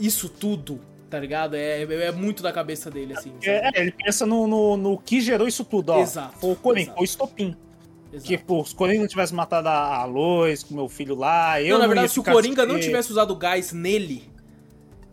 [0.00, 1.54] isso tudo, tá ligado?
[1.54, 3.32] É, é muito da cabeça dele, assim.
[3.42, 6.00] É, é, ele pensa no, no, no que gerou isso tudo, ó.
[6.00, 6.96] Exato, Foi o Coringa, exato.
[6.96, 7.56] foi o estopim.
[8.14, 8.26] Exato.
[8.28, 11.70] Que, pô, se o Coringa não tivesse matado a Lois com meu filho lá, eu
[11.70, 14.28] não, na não verdade, ia se o Coringa não tivesse usado gás nele,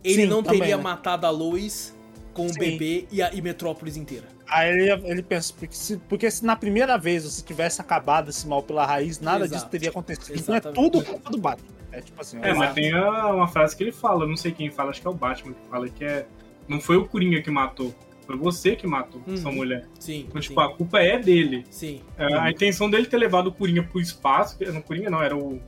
[0.04, 0.82] ele Sim, não também, teria né?
[0.82, 1.94] matado a Lois
[2.32, 2.58] com o Sim.
[2.58, 4.26] bebê e a e Metrópolis inteira.
[4.48, 8.46] Aí ele, ele pensa, porque se, porque se na primeira vez você tivesse acabado esse
[8.46, 9.54] mal pela raiz, nada Exato.
[9.60, 10.38] disso teria acontecido.
[10.38, 10.90] Então é Exatamente.
[10.92, 11.68] tudo culpa do Batman.
[11.90, 14.70] É tipo assim, É, mas tem a- uma frase que ele fala, não sei quem
[14.70, 16.26] fala, acho que é o Batman que fala, que é.
[16.68, 17.94] Não foi o Coringa que matou,
[18.26, 19.34] foi você que matou Uhum.
[19.34, 19.86] essa mulher.
[19.98, 21.64] Sim, Então, sim, tipo, a culpa é dele.
[21.70, 22.00] sim.
[22.16, 25.60] É, A intenção dele ter levado o Coringa pro espaço, não, Coringa não, era o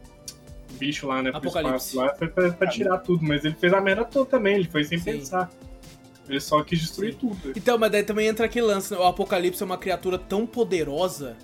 [0.78, 1.88] bicho lá, né, pro Apocalipse.
[1.88, 4.68] espaço lá, foi pra, pra tirar tudo, mas ele fez a merda toda também, ele
[4.68, 5.04] foi sem Sim.
[5.04, 5.50] pensar.
[6.28, 7.18] Ele só quis destruir Sim.
[7.20, 7.52] tudo.
[7.54, 8.98] Então, mas daí também entra aquele lance, né?
[8.98, 11.36] o Apocalipse é uma criatura tão poderosa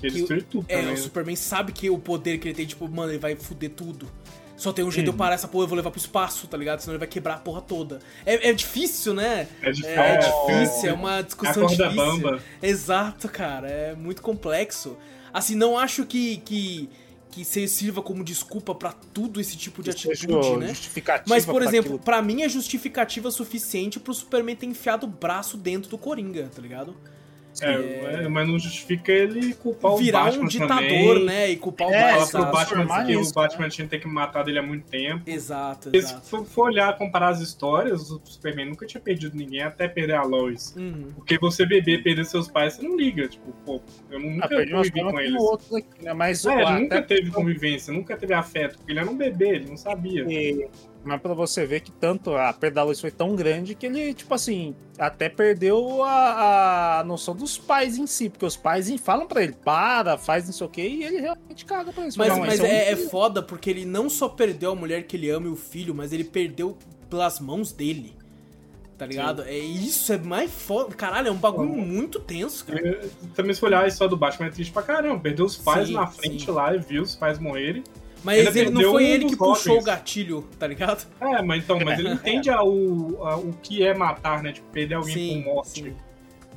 [0.00, 0.86] que destruir tudo É, também.
[0.88, 0.96] o né?
[0.96, 4.06] Superman sabe que o poder que ele tem, tipo, mano, ele vai fuder tudo.
[4.58, 5.16] Só tem um jeito de eu Uhum.
[5.18, 6.80] parar essa porra, eu vou levar pro espaço, tá ligado?
[6.80, 8.00] Senão ele vai quebrar a porra toda.
[8.26, 9.48] É, é difícil, né?
[9.62, 10.00] É É, difícil.
[10.02, 12.20] é difícil, é uma É a discussão corda difícil.
[12.20, 12.42] bamba.
[12.60, 14.96] Exato, cara, é muito complexo.
[15.32, 16.90] Assim, não acho que, que,
[17.30, 20.68] que se sirva como desculpa pra tudo esse tipo de seja atitude, né?
[20.68, 25.08] justificativa Mas, por pra exemplo, pra mim é justificativa suficiente pro Superman ter enfiado o
[25.08, 26.96] braço dentro do Coringa, tá ligado?
[27.62, 31.24] É, é, mas não justifica ele culpar Virar o Batman um ditador, também.
[31.24, 31.50] né?
[31.50, 32.76] E culpar É, o Falar Batman.
[32.76, 35.22] pro Batman que nisso, o Batman tinha que ter que matar dele há muito tempo.
[35.26, 36.26] Exato, Porque se exato.
[36.26, 40.22] for, for olhar, comparar as histórias, o Superman nunca tinha perdido ninguém até perder a
[40.22, 40.74] Lois.
[40.76, 41.08] Uhum.
[41.14, 43.26] Porque você beber, perder seus pais, você não liga.
[43.28, 43.80] Tipo, pô,
[44.10, 45.42] eu nunca Ah, convivi com com eles.
[45.42, 46.12] outros aqui, né?
[46.12, 49.16] Mas É, ó, ele até nunca teve convivência, nunca teve afeto, porque ele era um
[49.16, 50.24] bebê, ele não sabia.
[50.24, 50.68] porque-
[51.04, 54.12] Mas pra você ver que tanto a perda da luz foi tão grande que ele,
[54.12, 59.26] tipo assim, até perdeu a, a noção dos pais em si, porque os pais falam
[59.26, 62.18] pra ele, para, faz não sei o que, e ele realmente caga pra isso.
[62.18, 63.08] Mas, Não, mas um é, é filho.
[63.08, 66.12] foda porque ele não só perdeu a mulher que ele ama e o filho, mas
[66.12, 66.76] ele perdeu
[67.08, 68.14] pelas mãos dele.
[68.98, 69.42] Tá ligado?
[69.44, 70.92] É isso, é mais foda.
[70.92, 72.80] Caralho, é um bagulho muito tenso, cara.
[72.84, 75.20] Eu- Também se olhar a história do Batman é triste pra caramba.
[75.20, 76.50] Perdeu os pais Sim, na frente sim.
[76.50, 77.84] lá e viu os pais morrerem.
[78.24, 81.06] Mas Ainda ele não foi um ele que puxou o gatilho, tá ligado?
[81.20, 84.52] É, mas então, mas ele entende a- o, a- o que é matar, né?
[84.52, 85.82] Tipo, perder alguém Sim, com morte.
[85.82, 85.94] sim.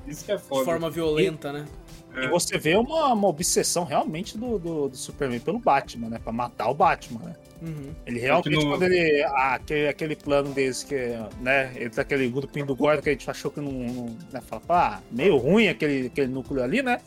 [0.07, 0.66] Isso que é De foda.
[0.66, 1.66] forma violenta, né?
[2.14, 6.20] E você vê uma, uma obsessão realmente do, do, do Superman pelo Batman, né?
[6.22, 7.36] Pra matar o Batman, né?
[7.62, 7.91] Uhum.
[8.05, 9.24] Ele realmente, quando ele.
[9.24, 10.95] ah, aquele, aquele plano desse que,
[11.39, 11.72] né?
[11.76, 13.72] Ele tá aquele grupinho do Gordon que a gente achou que não.
[13.72, 16.99] não né, fala, ah, meio ruim aquele, aquele núcleo ali, né?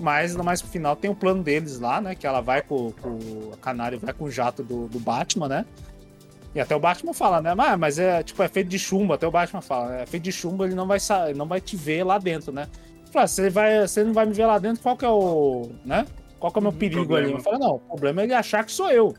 [0.00, 2.14] Mas mais pro final tem o plano deles lá, né?
[2.14, 3.18] Que ela vai com, com
[3.52, 5.66] a Canário vai com o jato do, do Batman, né?
[6.54, 7.54] E até o Batman fala, né?
[7.54, 10.02] Mas, mas é tipo, é feito de chumbo, até o Batman fala, né?
[10.02, 12.68] É feito de chumbo, ele não vai, sa- não vai te ver lá dentro, né?
[13.12, 15.70] Fala, se ele vai, ele não vai me ver lá dentro, qual que é o.
[15.84, 16.06] né?
[16.38, 17.26] Qual que é o meu perigo problema.
[17.26, 17.36] ali?
[17.36, 19.14] Eu falo, não, o problema é ele achar que sou eu.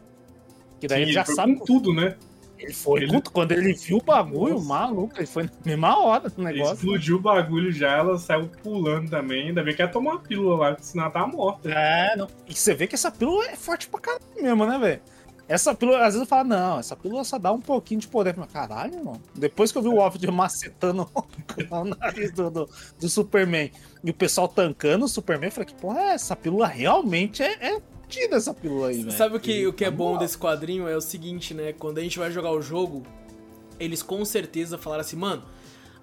[0.80, 2.16] Que daí Sim, ele já foi sabe com tudo, né?
[2.60, 4.68] Ele foi Ele- puto, quando ele viu o bagulho, Nossa.
[4.68, 6.74] maluco, ele foi na mesma hora do negócio.
[6.76, 9.48] Explodiu o bagulho já, ela saiu pulando também.
[9.48, 11.70] Ainda bem que ela tomou uma pílula lá, porque senão ela tava morta.
[11.70, 12.28] É, não.
[12.48, 15.02] E você vê que essa pílula é forte pra caralho mesmo, né, velho?
[15.48, 18.36] Essa pílula, às vezes eu falo, não, essa pílula só dá um pouquinho de poder.
[18.38, 19.22] Mas caralho, mano.
[19.34, 21.10] Depois que eu vi o Alfred macetando
[21.72, 23.72] o nariz do, do, do Superman
[24.04, 26.36] e o pessoal tancando o Superman, eu falei, que porra é essa?
[26.36, 29.12] pílula realmente é, é tira essa pílula aí, velho.
[29.12, 30.88] Sabe o que, o que é Na bom desse quadrinho?
[30.88, 31.72] É o seguinte, né?
[31.72, 33.04] Quando a gente vai jogar o jogo,
[33.80, 35.44] eles com certeza falaram assim, mano,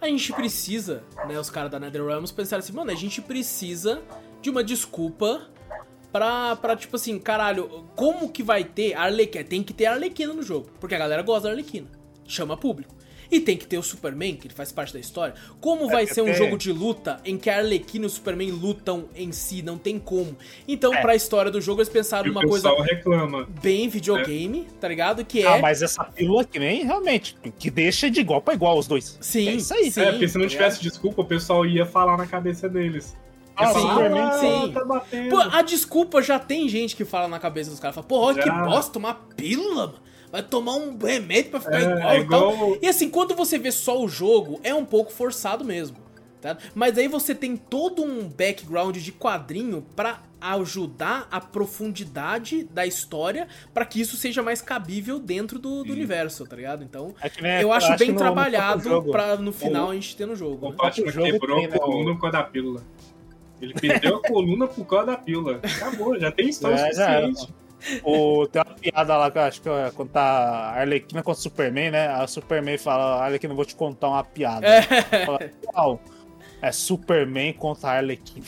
[0.00, 1.38] a gente precisa, né?
[1.38, 4.02] Os caras da NetherRealms pensaram assim, mano, a gente precisa
[4.40, 5.50] de uma desculpa
[6.12, 9.44] pra, pra tipo assim, caralho, como que vai ter a Arlequina?
[9.44, 11.88] Tem que ter a Arlequina no jogo, porque a galera gosta da Arlequina,
[12.26, 12.94] chama público.
[13.30, 15.34] E tem que ter o Superman, que ele faz parte da história.
[15.60, 18.10] Como vai É, ser um tem- jogo de luta em que a Arlequina e o
[18.10, 19.62] Superman lutam em si?
[19.62, 20.36] Não tem como.
[20.68, 21.00] Então, É.
[21.00, 23.48] pra história do jogo, eles pensaram E numa coisa pessoal reclama.
[23.62, 25.24] bem videogame, tá ligado?
[25.24, 25.46] Que é.
[25.46, 29.18] Ah, mas essa pílula que nem realmente, que deixa de igual pra igual os dois.
[29.20, 29.90] Sim, é isso aí.
[29.90, 30.00] sim.
[30.00, 33.16] é, porque se não tá tivesse desculpa, o pessoal ia falar na cabeça deles.
[33.58, 34.72] Ah, sim, falar, Superman, ah, sim.
[34.72, 35.30] tá batendo.
[35.30, 37.94] Pô, a desculpa já tem gente que fala na cabeça dos caras.
[37.94, 39.98] Fala, porra, olha que bosta, tomar pílula, mano.
[40.36, 42.52] Vai tomar um remédio pra ficar É, igual é e tal.
[42.52, 45.96] igual- E assim, quando você vê só o jogo, é um pouco forçado mesmo.
[46.42, 46.58] Tá?
[46.74, 53.48] Mas aí você tem todo um background de quadrinho pra ajudar a profundidade da história
[53.72, 56.84] pra que isso seja mais cabível dentro do, do universo, tá ligado?
[56.84, 60.14] Então, É que nem- eu acho bem no- trabalhado pra no final O- a gente
[60.14, 60.66] ter no jogo.
[60.66, 60.76] O né?
[61.32, 62.82] Quebrou tem, né, a coluna por causa da pílula.
[63.60, 63.72] Ele
[64.12, 65.60] perdeu a coluna por causa da pílula.
[65.64, 67.54] Acabou, já tem história É, já era, suficiente.
[68.02, 71.38] O, tem uma piada lá que eu acho que é quando tá a Arlequina contra
[71.38, 72.08] o Superman, né?
[72.08, 74.66] A Superman fala, Arlequina, eu vou te contar uma piada.
[74.66, 74.82] É.
[75.26, 76.00] Fala, Qual?
[76.62, 78.44] É Superman contra a Arlequina.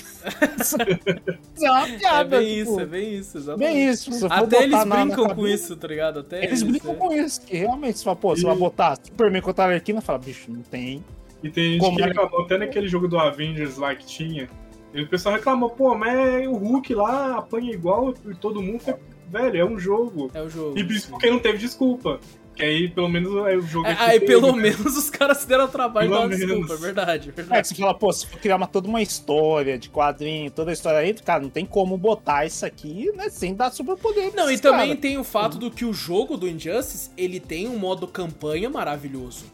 [0.59, 0.77] isso
[1.63, 2.39] é uma É piada.
[2.39, 3.69] bem tipo, isso, é bem isso, exatamente.
[3.75, 4.11] bem isso.
[4.13, 6.21] Você Até eles na- na brincam com isso, tá ligado?
[6.21, 6.97] Até Eles isso, brincam é.
[6.97, 10.01] com isso, que realmente, você fala, pô, você E- vai botar Superman contra a Arlequina,
[10.01, 11.05] fala, bicho, não tem.
[11.43, 14.49] E tem gente Como que é- reclamou, até naquele jogo do Avengers lá que tinha.
[14.95, 18.83] E o pessoal reclamou, pô, mas o Hulk lá apanha igual e todo mundo.
[19.29, 20.31] Velho, é um jogo.
[20.35, 20.79] É o jogo.
[20.79, 21.11] E isso sim.
[21.11, 22.19] porque não teve desculpa.
[22.55, 23.87] Que aí, pelo menos, é o jogo.
[23.87, 24.63] É, que aí teve, pelo né?
[24.63, 27.31] menos os caras se deram o trabalho de Pelo dar uma desculpa, é verdade, é
[27.31, 27.63] É, verdade.
[27.63, 30.75] que você fala, pô, se for criar uma, toda uma história de quadrinho, toda a
[30.75, 34.33] história aí, cara, não tem como botar isso aqui, né, sem dar superpoder.
[34.35, 37.79] Não, e também tem o fato do que o jogo do Injustice, ele tem um
[37.79, 39.45] modo campanha maravilhoso,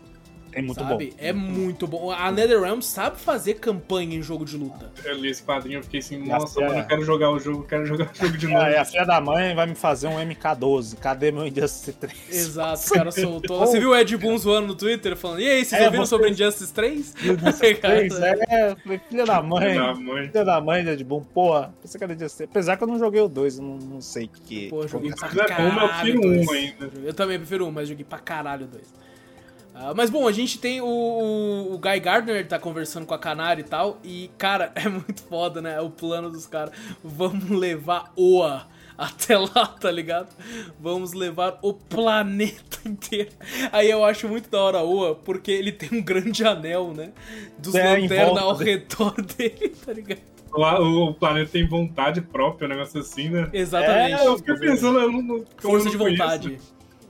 [0.55, 1.07] é muito sabe?
[1.07, 1.17] bom.
[1.19, 2.11] É muito bom.
[2.13, 4.93] A NetherRealm sabe fazer campanha em jogo de luta.
[5.05, 7.85] Eu li esse quadrinho, eu fiquei assim, nossa, mano, eu quero jogar o jogo, quero
[7.85, 8.65] jogar o jogo de novo.
[8.65, 10.97] É, a filha da mãe vai me fazer um MK12.
[10.99, 12.31] Cadê meu Injustice 3?
[12.31, 13.59] Exato, o cara soltou.
[13.59, 16.11] Você viu o Ed Boon zoando no Twitter falando, e aí, vocês é, ouviram você...
[16.11, 17.15] sobre Injustice 3?
[17.25, 18.77] Injustice 3, é,
[19.09, 19.71] filha da mãe.
[19.71, 22.89] Filha da mãe, filha da mãe Ed Boon, porra, você quer Injustice Apesar que eu
[22.89, 24.69] não joguei o 2, não, não sei o que.
[24.69, 25.81] Pô, joguei pra caralho.
[25.81, 26.91] Eu prefiro um ainda.
[27.03, 29.04] Eu também prefiro um, mas joguei pra caralho o 2.
[29.75, 33.61] Uh, mas bom, a gente tem o, o, Guy Gardner tá conversando com a Canário
[33.61, 33.99] e tal.
[34.05, 35.75] E, cara, é muito foda, né?
[35.75, 36.72] É o plano dos caras.
[37.03, 40.29] Vamos levar Oa até lá, tá ligado?
[40.79, 43.31] Vamos levar o planeta inteiro.
[43.72, 47.11] Aí eu acho muito da hora Oa, porque ele tem um grande anel, né?
[47.59, 50.20] Dos é, lanternas ao redor dele, tá ligado?
[50.53, 53.51] O, o planeta tem vontade própria, um negócio assim, né?
[53.53, 54.20] Exatamente.
[54.20, 56.61] É, eu fiquei pensando, eu não, eu Força não de vontade.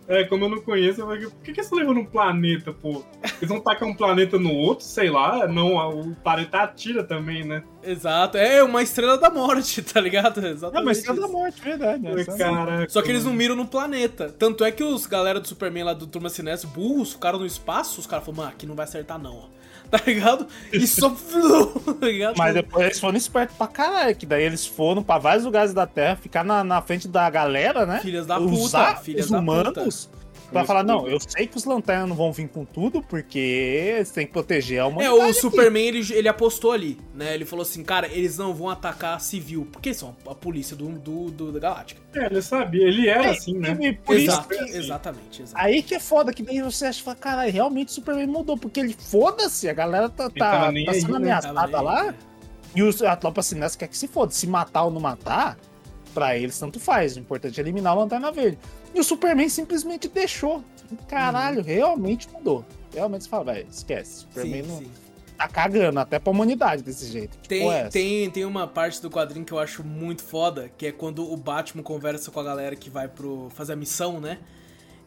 [0.06, 3.02] É, como eu não conheço, eu falei, por que, que eles levando um planeta, pô?
[3.38, 7.62] Eles vão tacar um planeta no outro, sei lá, não, o planeta atira também, né?
[7.82, 8.36] Exato.
[8.36, 10.44] É uma estrela da morte, tá ligado?
[10.44, 10.74] Exatamente.
[10.74, 12.06] Não, mas é da morte, verdade.
[12.06, 12.88] Essa- é Caraca.
[12.90, 14.34] Só que eles não miram no planeta.
[14.38, 18.00] Tanto é que os galera do Superman lá do Turma Sinestro, burros, ficaram no espaço,
[18.00, 19.53] os caras falaram, mano, aqui não vai acertar não, ó.
[19.90, 20.46] Tá ligado?
[20.72, 21.10] E só...
[22.00, 22.36] tá ligado?
[22.36, 25.86] Mas depois eles foram espertos pra caralho, que daí eles foram pra vários lugares da
[25.86, 28.00] Terra, ficar na, na frente da galera, né?
[28.00, 30.08] Filhas da Usar puta, filhas os da humanos
[30.54, 33.38] pra Isso falar, não, eu sei que os lanternas não vão vir com tudo, porque
[33.38, 35.18] eles têm que proteger a É, humanidade.
[35.18, 35.34] o aqui.
[35.34, 37.34] Superman, ele, ele apostou ali, né?
[37.34, 41.30] Ele falou assim, cara, eles não vão atacar civil, porque são a polícia do, do,
[41.30, 42.00] do- da Galáctica.
[42.14, 43.76] É, ele sabia, ele era assim, né?
[43.80, 45.52] E por isso Exato, que- exatamente, exatamente.
[45.54, 48.80] Aí que é foda, que daí você acha, fala, caralho, realmente o Superman mudou, porque
[48.80, 51.16] ele, foda-se, a galera tá, tá, tá sendo né?
[51.32, 52.14] ameaçada lá,
[52.74, 55.56] e os, a tropa sinestro quer que se foda, se matar ou não matar,
[56.14, 58.58] pra eles tanto faz, o importante é eliminar a Lanterna Verde.
[58.94, 60.62] E o Superman simplesmente deixou.
[61.08, 61.64] Caralho, Uhum.
[61.64, 62.64] realmente mudou.
[62.94, 64.90] Realmente você fala, velho, esquece, o Superman Sim, não, sim.
[65.36, 67.36] tá cagando até pra humanidade desse jeito.
[67.42, 70.86] Que Tem, é tem, tem uma parte do quadrinho que eu acho muito foda, que
[70.86, 74.38] é quando o Batman conversa com a galera que vai pro fazer a missão, né?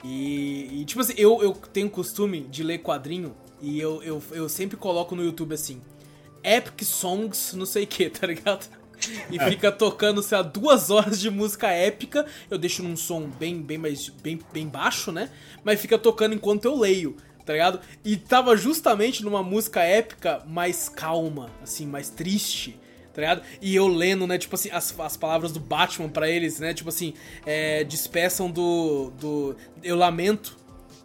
[0.04, 4.48] E, e, tipo assim, eu, eu tenho costume de ler quadrinho e eu, eu, eu
[4.50, 5.82] sempre coloco no YouTube assim,
[6.44, 8.68] Epic Songs, não sei o que, tá ligado?
[9.32, 12.26] E fica tocando, sei lá, duas horas de música épica.
[12.50, 15.30] Eu deixo num som bem, bem mais bem, bem baixo, né?
[15.64, 17.80] Mas fica tocando enquanto eu leio, tá ligado?
[18.04, 22.80] E tava justamente numa música épica mais calma, assim, mais triste,
[23.14, 23.42] tá?
[23.62, 26.74] E eu lendo, né, tipo assim, as, as palavras do Batman pra eles, né?
[26.74, 27.14] Tipo assim,
[27.46, 29.56] é, despeçam do, do.
[29.84, 30.58] Eu lamento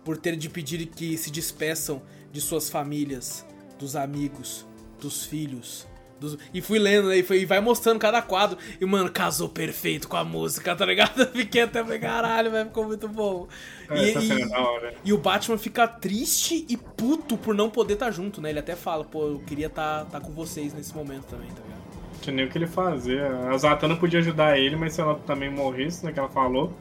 [0.04, 3.46] por ter de pedir que se despeçam de suas famílias,
[3.78, 4.66] dos amigos,
[5.00, 5.86] dos filhos.
[6.22, 7.18] Dos- E fui lendo, né?
[7.18, 8.56] E, foi, e vai mostrando cada quadro.
[8.80, 11.20] E, mano, casou perfeito com a música, tá ligado?
[11.20, 13.46] Eu fiquei até, falei, caralho, velho, ficou muito bom.
[13.90, 18.10] É, E, e- é e o Batman fica triste e puto por não poder estar
[18.10, 18.50] junto, né?
[18.50, 21.82] Ele até fala, pô, eu queria estar tá, com vocês nesse momento também, tá ligado?
[22.14, 23.20] Não tinha nem o que ele fazer.
[23.24, 26.72] A Zatanna podia ajudar ele, mas se ela também morresse, né, que ela falou,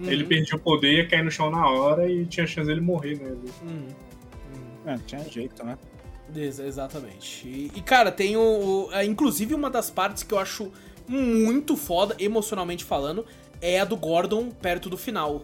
[0.00, 0.08] Uhum.
[0.10, 3.16] ele perdia o poder, ia cair no chão na hora e tinha chance dele morrer,
[3.18, 3.30] né?
[3.62, 3.68] Uhum.
[3.68, 3.86] Uhum.
[4.86, 5.76] É, tinha jeito, né?
[6.38, 7.46] Ex- exatamente.
[7.46, 8.40] E, e, cara, tem o,
[8.88, 10.70] o- é, Inclusive, uma das partes que eu acho
[11.06, 13.24] muito foda, emocionalmente falando,
[13.60, 15.42] é a do Gordon perto do final.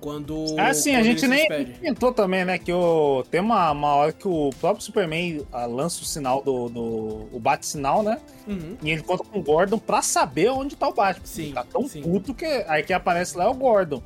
[0.00, 0.46] Quando.
[0.58, 2.58] Ah, sim, a quando gente nem comentou também, né?
[2.58, 6.70] Que o, tem uma, uma hora que o próprio Superman ah, lança o sinal do.
[6.70, 8.18] do o bate-sinal, né?
[8.48, 8.78] Uhum.
[8.82, 11.26] E ele conta com o Gordon pra saber onde tá o Batman.
[11.26, 12.00] Sim, Ele tá tão sim.
[12.00, 14.02] puto que aí quem aparece lá é o Gordon.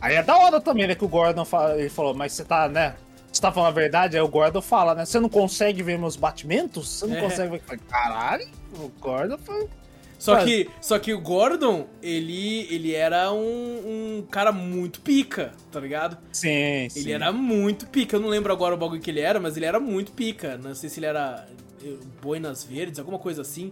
[0.00, 0.94] Aí é da hora também, né?
[0.94, 2.96] Que o Gordon fala, ele falou, mas você tá, né?
[3.36, 4.16] Você tá falando a verdade?
[4.16, 5.04] Aí o Gordon fala, né?
[5.04, 6.88] Você não consegue ver meus batimentos?
[6.88, 7.20] Você não É.
[7.20, 7.78] consegue ver.
[7.86, 9.68] Caralho, o Gordon foi.
[10.18, 15.78] Só que, só que o Gordon, ele, ele era um, um cara muito pica, tá
[15.78, 16.16] ligado?
[16.32, 17.00] Sim, sim.
[17.00, 18.16] Ele era muito pica.
[18.16, 20.56] Eu não lembro agora o bagulho que ele era, mas ele era muito pica.
[20.56, 21.46] Não sei se ele era
[21.84, 23.70] eh, Boinas Verdes, alguma coisa assim.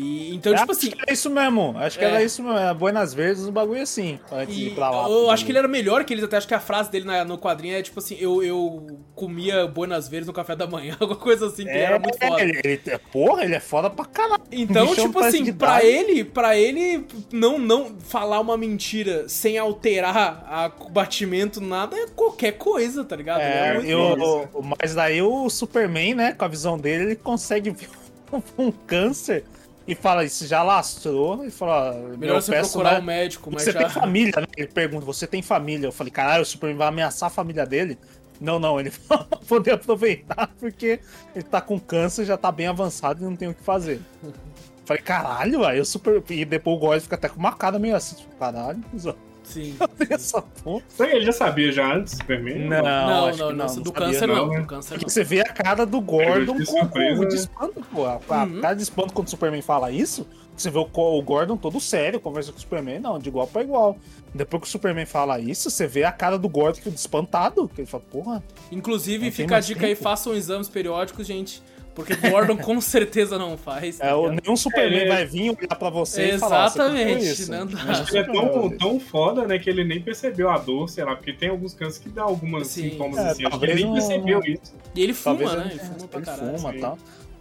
[0.00, 0.90] E então, tipo acho assim.
[0.92, 1.74] que era isso mesmo.
[1.76, 2.08] Acho que É.
[2.08, 2.56] era isso mesmo.
[2.56, 4.20] Era Buenas Verdes, um bagulho assim.
[4.30, 5.08] Antes de E ir pra lá.
[5.08, 7.24] eu acho que ele era melhor que eles, até acho que a frase dele na-
[7.24, 11.18] no quadrinho é tipo assim: eu, eu comia Buenas Verdes no café da manhã, alguma
[11.18, 12.40] coisa assim, que ele era muito foda.
[12.42, 12.80] Ele, ele-
[13.10, 14.42] porra, ele é foda pra caralho.
[14.52, 20.44] Então, tipo assim, de pra ele, para ele não não falar uma mentira sem alterar
[20.48, 23.40] a- o batimento, nada é qualquer coisa, tá ligado?
[23.40, 24.48] É, muito eu-
[24.80, 27.88] mas daí o Superman, né, com a visão dele, ele consegue ver
[28.56, 29.42] um câncer
[29.88, 33.50] e fala, isso já lastrou, e fala, Melhor eu você peço, procurar né, um médico,
[33.50, 33.78] mas você já.
[33.78, 34.46] tem família, né?
[34.54, 35.86] Ele pergunta, você tem família?
[35.86, 37.98] Eu falei, caralho, o Superman vai ameaçar a família dele?
[38.38, 41.00] Não, não, ele vai poder aproveitar porque
[41.34, 43.98] ele tá com câncer, já tá bem avançado e não tem o que fazer.
[44.84, 46.22] Falei, caralho, aí o Super...
[46.28, 48.84] E depois o Gordon fica até com uma cara meio assim, tipo, caralho,
[49.48, 49.76] Sim.
[50.10, 50.82] essa porra.
[51.00, 52.58] Ele já sabia já antes do Superman?
[52.68, 54.98] Não, Não, não, não, não, do câncer não, não, do câncer não.
[54.98, 58.04] Porque você vê a cara do Gordon com, surpresa, o de espanto, pô.
[58.04, 58.60] A, a Uhum.
[58.60, 60.26] cara de espanto quando o Superman fala isso,
[60.56, 63.96] você vê o, Gordon todo sério, conversa com o Superman, não, de igual pra igual.
[64.34, 67.80] Depois que o Superman fala isso, você vê a cara do Gordon que espantado, que
[67.80, 70.02] ele fala, porra, Inclusive, fica a dica aí, tempo.
[70.02, 71.62] façam exames periódicos, gente.
[71.98, 73.98] Porque Gordon com certeza não faz.
[73.98, 74.42] tá é, o- ligado?
[74.44, 75.08] nenhum Superman É.
[75.08, 77.84] vai vir olhar pra você e falar, "Ó, você Exatamente, isso." não dá.
[77.84, 81.02] Mas o Ele é tão, tão foda, né, que ele nem percebeu a dor, sei
[81.04, 82.90] lá, porque tem alguns cânceres que dá alguns Sim.
[82.90, 83.46] sintomas É, assim.
[83.46, 84.74] Acho que ele nem não- percebeu isso.
[84.94, 85.64] E ele fuma, Talvez né?
[85.64, 86.58] ele- Ele fuma pra ele caralho.
[86.58, 86.80] fuma sim.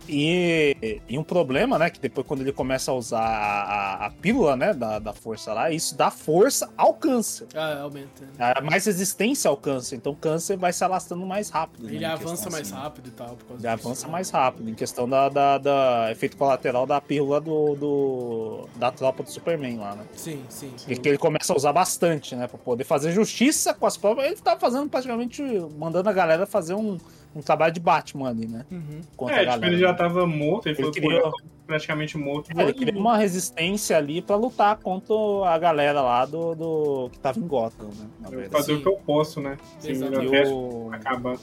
[0.08, 1.02] E.
[1.08, 1.90] E, um problema, né?
[1.90, 4.74] Que depois, quando ele começa a usar a, a, pílula, né?
[4.74, 7.48] Da, da força lá, isso dá força ao câncer.
[7.56, 8.28] Ah, aumenta.
[8.38, 9.96] É, mais resistência ao câncer.
[9.96, 11.88] Então o câncer vai se alastrando mais rápido.
[11.90, 13.36] Ele né, avança questão, mais assim, rápido e tal.
[13.36, 14.70] Por causa Ele avança mais rápido.
[14.70, 19.78] Em questão da, da, da efeito colateral da pílula do, do- da tropa do Superman
[19.78, 20.04] lá, né?
[20.16, 20.72] Sim, sim.
[20.88, 22.48] E que ele começa a usar bastante, né?
[22.48, 24.28] Pra poder fazer justiça com as próprias.
[24.28, 25.42] Ele tá fazendo praticamente.
[25.78, 26.98] mandando a galera fazer um,
[27.38, 28.66] um trabalho de Batman ali, né?
[28.72, 29.02] Uhum.
[29.30, 31.22] É, tipo, ele já tava morto, ele, Ele queria-
[31.66, 32.50] praticamente morto.
[32.58, 35.14] É, ele queria uma resistência ali pra lutar contra
[35.50, 37.90] a galera lá do, do que tava em Gotham,
[38.22, 38.48] né?
[38.50, 38.80] Fazer Sim.
[38.80, 39.58] o que eu posso, né?
[39.84, 39.88] O
[40.24, 41.36] E o, acaba.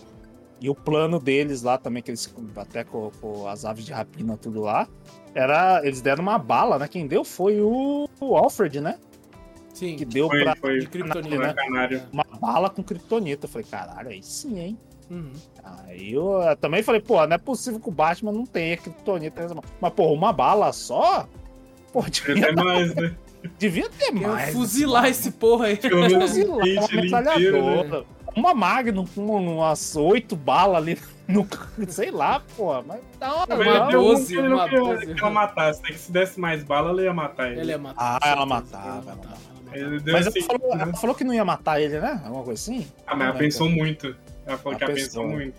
[0.61, 4.37] e o plano deles lá também, que eles até com, com as aves de rapina
[4.37, 4.89] tudo lá,
[5.35, 5.81] era.
[5.85, 6.89] Eles deram uma bala, né?
[6.89, 8.97] Quem deu foi o, o Alfred, né?
[9.75, 9.97] Sim.
[9.97, 11.37] Que deu Foi, pra foi De Kryptonita.
[11.37, 11.53] né?
[11.53, 12.03] canário.
[12.13, 13.47] uma bala com kryptonita.
[13.47, 14.79] Eu falei, caralho, aí sim, hein?
[15.15, 15.33] Uhum.
[15.87, 19.43] Aí eu eh, também falei, pô, não é possível que o Batman não tenha kryptonita.
[19.43, 19.65] nessa mão.
[19.81, 21.29] Mas, pô, uma bala só?
[21.93, 23.15] Pô, devia, Até mais, né?
[23.59, 24.53] devia ter Quero mais.
[24.53, 25.77] fuzilar esse porra aí.
[25.77, 27.03] Fuzilar, um inteiro, né?
[27.03, 28.05] metralhadora.
[28.37, 30.99] Uma Magnum com umas oito balas ali
[31.29, 31.47] no.
[31.87, 32.83] Sei lá, pô.
[32.83, 33.89] Mas da hora, Mas Uma não.
[33.91, 35.07] deu um 12, que ele não uma queria 12.
[35.15, 35.83] que ela matasse.
[35.83, 35.89] né?
[35.91, 37.61] Que se desse mais bala, ela ia matar ele.
[37.61, 38.19] Ele ia matar.
[38.21, 39.37] Ah, ela matava, Ela ela matava,
[39.73, 40.83] ela Mas assim, ela falou, né?
[40.83, 42.21] ela falou que não ia matar ele, né?
[42.25, 42.89] Alguma coisa assim?
[43.07, 44.17] Ah, mas ela pensou muito.
[44.47, 45.23] Ela falou Ela que ela pensou.
[45.23, 45.55] pensou muito.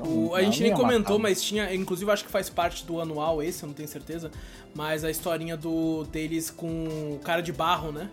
[0.00, 1.30] O- a gente nem comentou, matar.
[1.30, 1.74] mas tinha.
[1.74, 4.30] Inclusive, acho que faz parte do anual esse, eu não tenho certeza.
[4.74, 6.68] Mas a historinha do deles com
[7.14, 8.10] o cara de barro, né?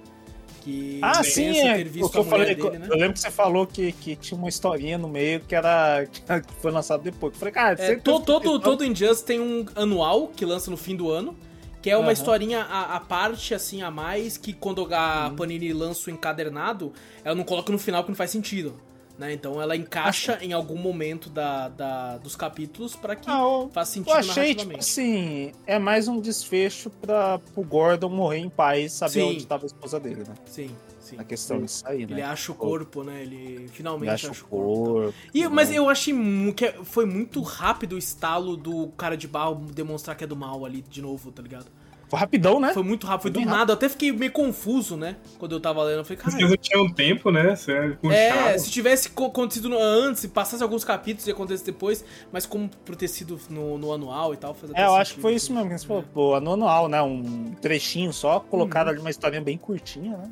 [0.64, 1.76] Que Ah, pensa sim, é.
[1.78, 2.88] ter O visto que a eu falei, dele, né?
[2.90, 6.08] eu lembro que você falou que, que tinha uma historinha no meio que era
[6.48, 7.34] que foi lançado depois.
[7.34, 10.72] Eu falei, cara, É, certeza to- que- todo, todo Injustice tem um anual que lança
[10.72, 11.36] no fim do ano.
[11.84, 12.14] Que é uma Aham.
[12.14, 16.92] historinha à, à parte, assim, a mais, que quando a Panini lança o encadernado,
[17.24, 18.74] ela não coloca no final que não faz sentido.
[19.18, 19.32] Né?
[19.32, 23.94] Então ela encaixa em algum momento da, da- dos capítulos pra que Ah, eu, faça
[23.94, 28.92] sentido eu achei, tipo assim, é mais um desfecho pra, pro Gordon morrer em paz,
[28.92, 29.30] saber Sim.
[29.30, 30.34] onde tava a esposa dele, né?
[30.46, 31.16] Sim, sim.
[31.18, 32.24] A questão disso aí, Ele né?
[32.24, 33.22] acha o corpo, né?
[33.22, 34.84] Ele finalmente Ele acha acha o o corpo.
[34.94, 35.14] corpo.
[35.34, 36.14] E, mas eu achei
[36.54, 40.66] que foi muito rápido o estalo do cara de barro demonstrar que é do mal
[40.66, 41.68] ali de novo, tá ligado?
[42.08, 42.74] Foi rapidão, né?
[42.74, 43.72] Foi muito rápido, foi do bem nada.
[43.72, 45.16] Eu até fiquei meio confuso, né?
[45.40, 45.98] Quando eu tava lendo.
[46.00, 46.38] Eu falei, cara.
[46.50, 47.56] não tinham tempo, né?
[47.56, 52.46] Você É, se tivesse co- acontecido antes, se passasse alguns capítulos e acontecesse depois, mas
[52.46, 55.22] como por ter sido no, no anual e tal, faz É, eu acho sentido, que
[55.22, 55.38] foi assim.
[55.38, 56.04] isso mesmo que você falou.
[56.14, 57.02] Pô, no anual, né?
[57.02, 58.94] Um trechinho só, colocaram Uhum.
[58.94, 60.30] ali uma historinha bem curtinha, né?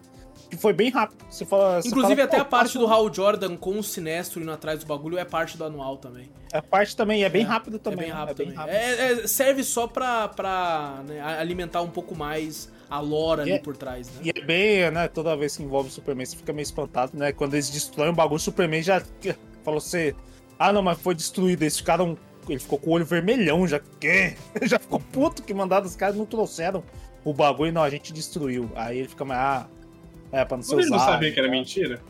[0.55, 1.25] Que foi bem rápido.
[1.29, 4.51] Você fala, você Inclusive, fala, até a parte do Hal Jordan com o Sinestro indo
[4.51, 6.29] atrás do bagulho é parte do anual também.
[6.53, 7.99] A parte também é bem É, rápido também.
[7.99, 8.15] é bem né?
[8.19, 8.73] rápido é bem rápido.
[8.75, 13.59] É- é- serve só pra, pra né, alimentar um pouco mais a lore ali é-
[13.59, 14.21] por trás, né?
[14.23, 15.07] E é bem, né?
[15.07, 17.31] Toda vez que envolve o Superman, você fica meio espantado, né?
[17.31, 19.01] Quando eles destroem o bagulho, o Superman já
[19.63, 20.13] falou assim:
[20.59, 21.63] Ah, não, mas foi destruído.
[21.63, 22.15] Eles ficaram.
[22.47, 23.79] Ele ficou com o olho vermelhão já.
[23.99, 24.35] Quê?
[24.63, 26.83] Já ficou puto que mandaram os caras não trouxeram
[27.25, 28.69] o bagulho, não, a gente destruiu.
[28.75, 29.39] Aí ele fica mais.
[29.39, 29.67] Ah,
[30.33, 31.11] é, pra não ser Ele não usado.
[31.11, 31.55] sabia que era né?
[31.57, 32.01] mentira?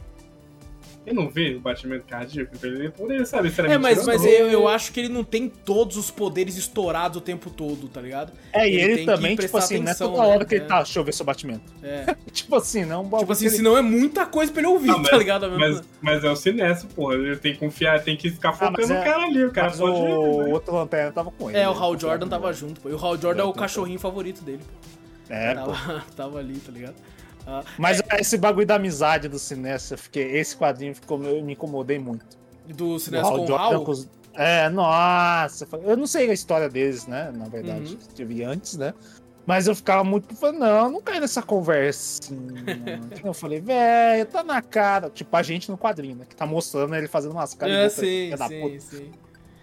[1.06, 4.06] Ele não vê o batimento cardíaco, então ele poderia saber se era É, mentira mas,
[4.08, 4.30] mas não.
[4.30, 8.00] eu, eu acho que ele não tem todos os poderes estourados o tempo todo, tá
[8.00, 8.32] ligado?
[8.54, 10.46] É, e Ele ele, tem que também, tipo assim, atenção, não é toda hora né?
[10.46, 10.68] que ele É.
[10.68, 11.74] tá, deixa eu ver seu batimento.
[11.84, 12.16] É.
[12.32, 14.92] tipo assim, não é um tipo assim, ele- senão é muita coisa pra ele ouvir,
[14.92, 15.52] Ah, mas- tá ligado?
[15.60, 17.16] Mas, mas é o Sinestro, porra.
[17.16, 19.44] Ele tem que confiar, tem que ficar Ah, focando no é- cara ali.
[19.44, 19.82] O cara pode.
[20.00, 20.54] o né?
[20.54, 21.60] outro lanterna tava com ele.
[21.60, 21.80] É, o né?
[21.82, 22.88] Hal Jordan tava junto, pô.
[22.90, 25.34] E o Hal Jordan é o cachorrinho favorito dele, pô.
[25.34, 25.72] É, pô.
[26.16, 26.96] Tava ali, tá ligado?
[27.46, 29.38] Ah, Mas esse bagulho da amizade do
[29.94, 32.26] eu fiquei, esse quadrinho ficou, eu me incomodei muito.
[32.68, 33.86] do Sinestro com o Hal.
[34.34, 35.68] É, nossa.
[35.84, 37.32] Eu não sei a história deles, né?
[37.36, 38.00] Na verdade, Uhum.
[38.18, 38.94] eu vi antes, né?
[39.46, 40.34] Mas eu ficava muito.
[40.54, 43.02] Não, não cai nessa conversinha.
[43.24, 45.10] eu falei, velho, tá na cara.
[45.10, 46.26] Tipo, a gente no quadrinho, né?
[46.28, 49.12] Que tá mostrando ele fazendo umas caras É, sim, sim, sim.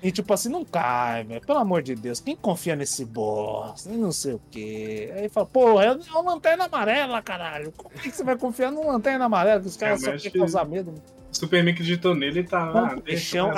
[0.03, 1.41] E tipo assim, não cai, velho.
[1.47, 3.91] Pelo amor de Deus, quem confia nesse bosta?
[3.91, 5.13] E não sei o quê.
[5.17, 7.73] Aí fala, pô, é uma lanterna amarela, caralho.
[7.77, 9.61] Como é que você vai confiar numa lanterna amarela?
[9.61, 10.95] Que os caras É, só querem que- causar medo.
[11.33, 12.71] O Superman acreditou nele e tá.
[12.75, 13.03] Ah, né?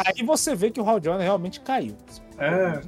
[0.05, 1.97] Aí você vê que o Hal Jordan realmente caiu.
[2.39, 2.81] É.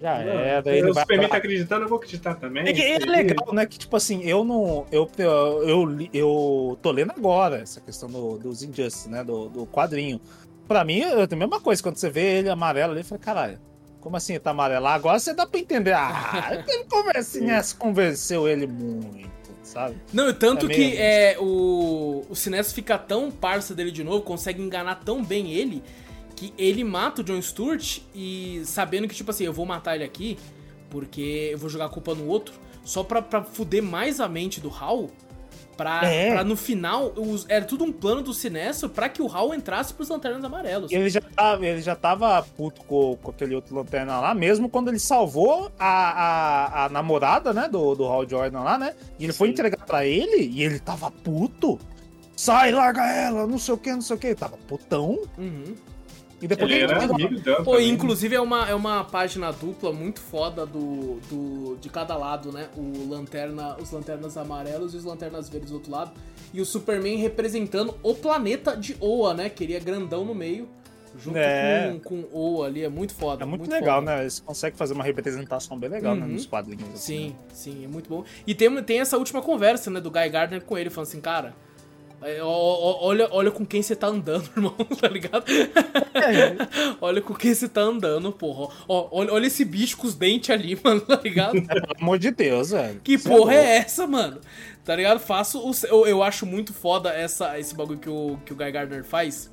[0.00, 0.70] Já Não, era.
[0.76, 2.68] Ele o vai Superman pra- tá acreditando, eu vou acreditar também.
[2.68, 3.66] É, que é legal, né?
[3.66, 4.86] Que tipo assim, eu não.
[4.92, 9.24] Eu, eu, eu, eu tô lendo agora essa questão do, dos Injustice, né?
[9.24, 10.20] Do, do quadrinho.
[10.68, 11.82] Pra mim, é a mesma coisa.
[11.82, 13.58] Quando você vê ele amarelo ali, eu falei, caralho,
[14.00, 14.86] como assim ele tá amarelo?
[14.86, 15.92] Agora você dá pra entender.
[15.92, 19.30] Ah, aquele conversinha essa convenceu ele muito,
[19.62, 19.96] sabe?
[20.12, 24.22] Não, e tanto É que é, o, o Sinestro fica tão parça dele de novo,
[24.22, 25.82] consegue enganar tão bem ele,
[26.36, 30.04] que ele mata o John Stewart e sabendo que, tipo assim, eu vou matar ele
[30.04, 30.38] aqui,
[30.90, 32.54] porque eu vou jogar a culpa no outro,
[32.84, 35.10] só pra, pra fuder mais a mente do Hal,
[35.78, 36.32] Pra, É.
[36.32, 39.94] pra no final, os- era tudo um plano do Sinestro pra que o Hal entrasse
[39.94, 40.90] pros Lanternas Amarelos.
[40.90, 44.88] Ele já tava, ele já tava puto com, com aquele outro lanterna lá, mesmo quando
[44.88, 48.92] ele salvou a, a, a namorada, né, do, do Hal Jordan lá, né?
[49.20, 49.52] E ele foi Sim.
[49.52, 51.78] entregar pra ele e ele tava puto.
[52.36, 54.34] Sai, larga ela, não sei o que, não sei o que.
[54.34, 55.20] Tava putão.
[55.38, 55.74] Uhum.
[56.40, 57.64] E depois Ele era entregou- amigo dela.
[57.64, 57.90] Pô, também.
[57.90, 62.68] inclusive é uma, é uma página dupla muito foda do, do, de cada lado, né?
[62.76, 66.12] O lanterna, os lanternas amarelos e os lanternas verdes do outro lado.
[66.54, 69.48] E o Superman representando o planeta de Oa, né?
[69.48, 70.68] Queria grandão no meio.
[71.18, 71.98] Junto É.
[72.04, 72.84] com, com Oa ali.
[72.84, 73.42] É muito foda.
[73.42, 74.14] É muito, legal, foda.
[74.14, 74.20] né?
[74.22, 76.32] Eles conseguem fazer uma representação bem legal, né, Uhum.
[76.34, 76.84] nos quadrinhos.
[76.94, 78.22] assim, Sim, sim, é muito bom.
[78.46, 81.54] E tem, tem essa última conversa, né, do Guy Gardner com ele, falando assim, cara.
[82.22, 85.44] É, Olha, olha com quem você tá andando, irmão, tá ligado?
[87.00, 88.74] olha com quem você tá andando, porra.
[88.88, 91.52] Ó, olha, olha esse bicho com os dentes ali, mano, tá ligado?
[91.62, 93.00] Pelo amor de Deus, velho.
[93.02, 93.50] Que Cê porra louco.
[93.52, 94.40] é essa, mano?
[94.84, 95.20] Tá ligado?
[95.20, 95.72] Faço o.
[95.86, 99.50] Eu, eu acho muito foda essa, esse bagulho que o, que o Guy Gardner faz.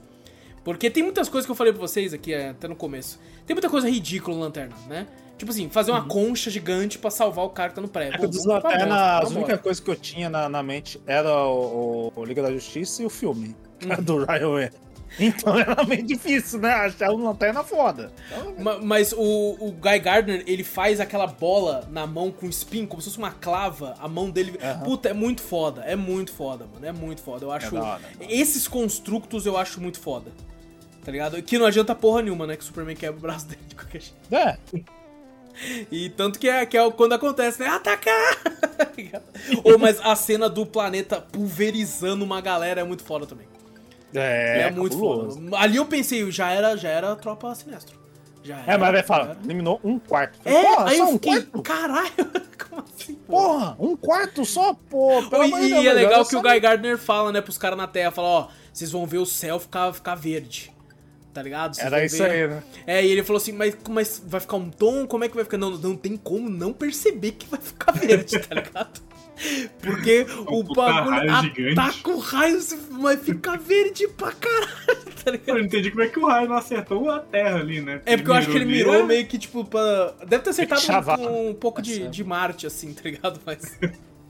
[0.63, 3.20] Porque tem muitas coisas que eu falei pra vocês aqui, é, até no começo.
[3.45, 5.05] Tem muita coisa ridícula no Lanterna, né?
[5.38, 8.14] Tipo assim, fazer uma concha gigante pra salvar o cara que tá no prédio.
[8.14, 10.48] É que Pô, dos vamos pra Lanterna, bosta, a única coisa que eu tinha na,
[10.48, 13.92] na mente era o, o- o Liga da Justiça e o filme, Hum.
[13.92, 14.86] era do Ryan Reynolds.
[15.20, 16.70] Então era meio difícil, né?
[16.74, 18.12] Achar um lanterna foda.
[18.32, 22.88] Então, Ma- Mas o, o Guy Gardner, ele faz aquela bola na mão com espinho,
[22.88, 23.94] como se fosse uma clava.
[24.00, 24.58] A mão dele.
[24.62, 24.84] Aham.
[24.84, 25.82] Puta, é muito foda.
[25.84, 26.86] É muito foda, mano.
[26.86, 27.46] É muito foda.
[27.46, 27.72] Eu acho.
[27.76, 28.34] da hora, é hora.
[28.34, 30.32] Esses construtos eu acho muito foda.
[31.04, 31.42] Tá ligado?
[31.44, 32.56] Que não adianta porra nenhuma, né?
[32.56, 34.16] Que o Superman quebra o braço dele de qualquer jeito.
[34.34, 34.58] é,
[35.91, 37.68] E tanto que é, que é quando acontece, né?
[37.68, 38.38] Atacar!
[39.64, 43.47] Ou, mas a cena do planeta pulverizando uma galera é muito foda também.
[44.14, 45.41] é, É, muito cabuloso.
[45.41, 45.58] foda.
[45.58, 47.97] Ali eu pensei, já era, já era tropa sinestro.
[48.43, 50.38] Já É, mas vai falar, eliminou um quarto.
[50.45, 51.62] É, Porra, aí só eu um fiquei, quarto?
[51.64, 52.12] caralho,
[52.70, 53.16] como assim?
[53.16, 55.24] Porra, um quarto só, pô.
[55.30, 57.88] Pelo e, e é legal que o só- Guy Gardner fala, né, pros caras na
[57.88, 60.72] Terra, fala, ó, vocês vão ver o céu ficar, ficar verde.
[61.36, 61.76] Tá ligado?
[61.76, 62.32] Vocês Era isso ver.
[62.32, 62.64] aí, né?
[62.88, 65.06] É, e ele falou assim, mas, mas vai ficar um tom?
[65.06, 65.58] Como é que vai ficar?
[65.58, 69.02] Não, não tem como não perceber que vai ficar verde, tá ligado?
[69.82, 71.78] Porque o bagulho raio gigante.
[71.78, 72.60] ataca o raio,
[73.02, 75.50] vai ficar verde pra caralho, tá ligado?
[75.50, 78.02] Eu não entendi como é que o raio não acertou a terra ali, né?
[78.06, 80.14] É porque eu acho que ele mirou ali, meio que, tipo, pra...
[80.26, 83.42] Deve ter acertado com um pouco de, de Marte, assim, tá ligado?
[83.46, 83.78] Mas...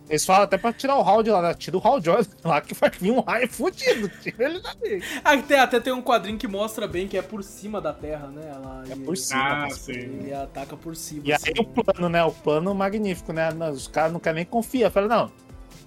[0.10, 1.54] Eles falam até pra tirar o Hal de lá, né?
[1.54, 4.10] Tira o Hal Jordan lá que vai vir um raio fudido.
[4.22, 5.04] Tira ele dali.
[5.24, 8.52] Até, até tem um quadrinho que mostra bem que é por cima da Terra, né?
[8.54, 9.66] Ela, É por cima.
[9.66, 9.94] Ah, sim.
[9.94, 11.22] Ele ataca por cima.
[11.26, 11.52] E aí assim.
[11.58, 12.24] o plano, né?
[12.24, 13.50] O plano magnífico, né?
[13.72, 14.92] Os caras não querem nem confiar.
[14.92, 15.32] Fala, não,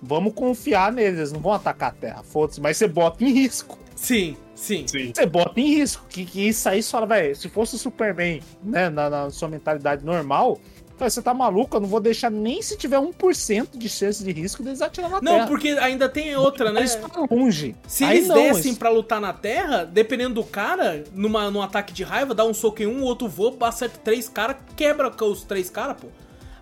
[0.03, 2.61] vamos confiar neles, eles não vão atacar a Terra, foda-se.
[2.61, 3.79] Mas você bota em risco.
[3.95, 4.87] Sim, sim.
[4.87, 5.13] Sim.
[5.15, 6.05] Você bota em risco.
[6.09, 8.89] Que, que isso aí, fala, velho, se fosse o Superman, né?
[8.89, 10.59] Na, na sua mentalidade normal,
[10.99, 14.33] fala, você tá maluco, eu não vou deixar nem se tiver 1% de chance de
[14.33, 15.47] risco deles atirar na Não, Terra.
[15.47, 16.81] porque ainda tem outra, né?
[16.81, 17.75] Eles estão longe.
[17.87, 21.63] Se Aí eles não, dessem eles- pra lutar na Terra, dependendo do cara, numa, num
[21.63, 25.11] ataque de raiva, dá um soco em um, o outro voa, acerta três caras, quebra
[25.25, 26.09] os três caras, pô.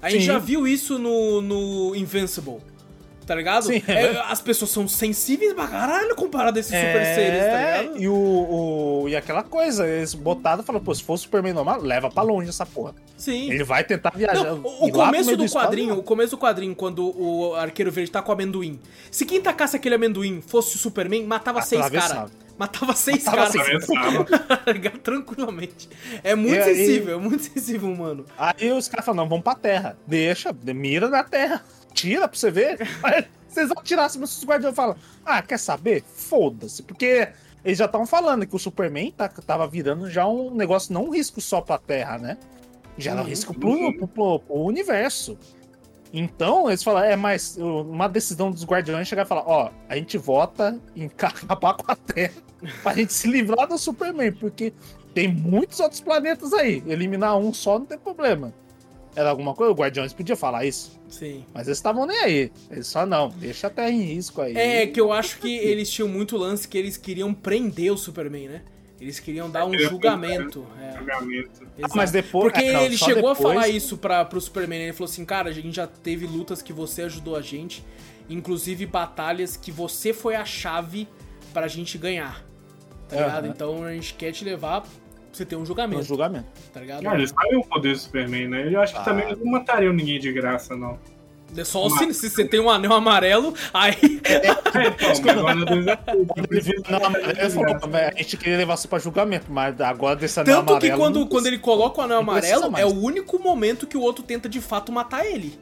[0.03, 0.27] A gente Sim.
[0.27, 2.59] já viu isso no, no Invincible.
[3.27, 3.65] Tá ligado?
[3.65, 3.83] Sim.
[3.89, 7.99] É, as pessoas são sensíveis pra caralho comparado a esses super seres, tá É, ligado?
[8.03, 11.53] e, o, o- e aquela coisa, eles botaram e falaram, pô, se for o Superman
[11.53, 12.95] normal, leva pra longe essa porra.
[13.17, 13.51] Sim.
[13.51, 14.45] Ele vai tentar viajar.
[14.45, 15.99] Não, o, o começo do espaço, quadrinho, não.
[15.99, 18.79] o começo do quadrinho, quando o arqueiro verde tá com o amendoim.
[19.11, 22.31] Se quem tacasse aquele amendoim fosse o Superman, matava seis caras.
[22.57, 23.89] Matava seis Matava caras.
[24.69, 24.99] Ligado?
[25.03, 25.89] Tranquilamente.
[26.23, 28.25] É muito E sensível, é muito sensível, mano.
[28.39, 29.99] Aí os caras falam, não, vamos pra terra.
[30.07, 31.65] Deixa, mira na terra.
[31.97, 32.79] Tira pra você ver.
[33.49, 34.95] Vocês vão tirar, se os guardiões falam,
[35.25, 36.03] ah, quer saber?
[36.05, 36.83] Foda-se.
[36.83, 37.29] Porque
[37.65, 41.11] eles já estavam falando que o Superman tá, tava virando já um negócio, não um
[41.11, 42.37] risco só pra terra, né?
[42.99, 43.29] Já era um Uhum.
[43.31, 45.39] risco pro, pro, pro- pro universo.
[46.13, 50.17] Então, eles falaram, é mais uma decisão dos guardiões chegar e falar, ó, a gente
[50.19, 52.35] vota em acabar com a Terra
[52.83, 54.73] pra gente se livrar do Superman, porque
[55.15, 56.83] tem muitos outros planetas aí.
[56.87, 58.55] Eliminar um só não tem problema.
[59.17, 59.73] Era alguma coisa?
[59.73, 60.93] O Guardiões podia falar isso.
[61.09, 61.45] Sim.
[61.55, 62.53] Mas eles estavam nem aí.
[62.71, 64.55] Eles só não, deixa a Terra em risco aí.
[64.57, 68.49] É que eu acho que eles tinham muito lance que eles queriam prender o Superman,
[68.49, 68.63] né?
[69.01, 70.67] Eles queriam dar um julgamento.
[70.81, 71.67] É, Julgamento.
[71.83, 72.51] Ah, mas depois.
[72.53, 74.81] Porque é, não, ele chegou depois- a falar isso pra, pro Superman.
[74.85, 77.85] Ele falou assim: Cara, a gente já teve lutas que você ajudou a gente,
[78.29, 81.07] inclusive batalhas que você foi a chave
[81.53, 82.43] pra gente ganhar.
[83.09, 83.45] Tá ligado?
[83.45, 83.53] Aham.
[83.55, 84.87] Então a gente quer te levar
[85.37, 86.03] você ter um julgamento.
[86.03, 86.47] julgamento.
[86.73, 87.07] Tá ligado?
[87.07, 88.73] Ah, eles sabem o poder do Superman, né?
[88.73, 89.05] Eu acho que Ah.
[89.05, 90.99] também eles não matariam ninguém de graça, não.
[91.57, 93.95] É só se, se você tem um anel amarelo, aí.
[94.25, 94.49] É,
[94.89, 95.11] então,
[95.89, 95.97] é.
[96.27, 98.99] Quando ele viu o anel amarelo, ele falou: "Véi, a gente queria levar você pra
[98.99, 100.99] julgamento, mas agora desse anel Tanto que amarelo.
[100.99, 104.01] quando, não quando ele coloca o anel não amarelo, é o único momento que o
[104.01, 105.59] outro tenta de fato matar ele.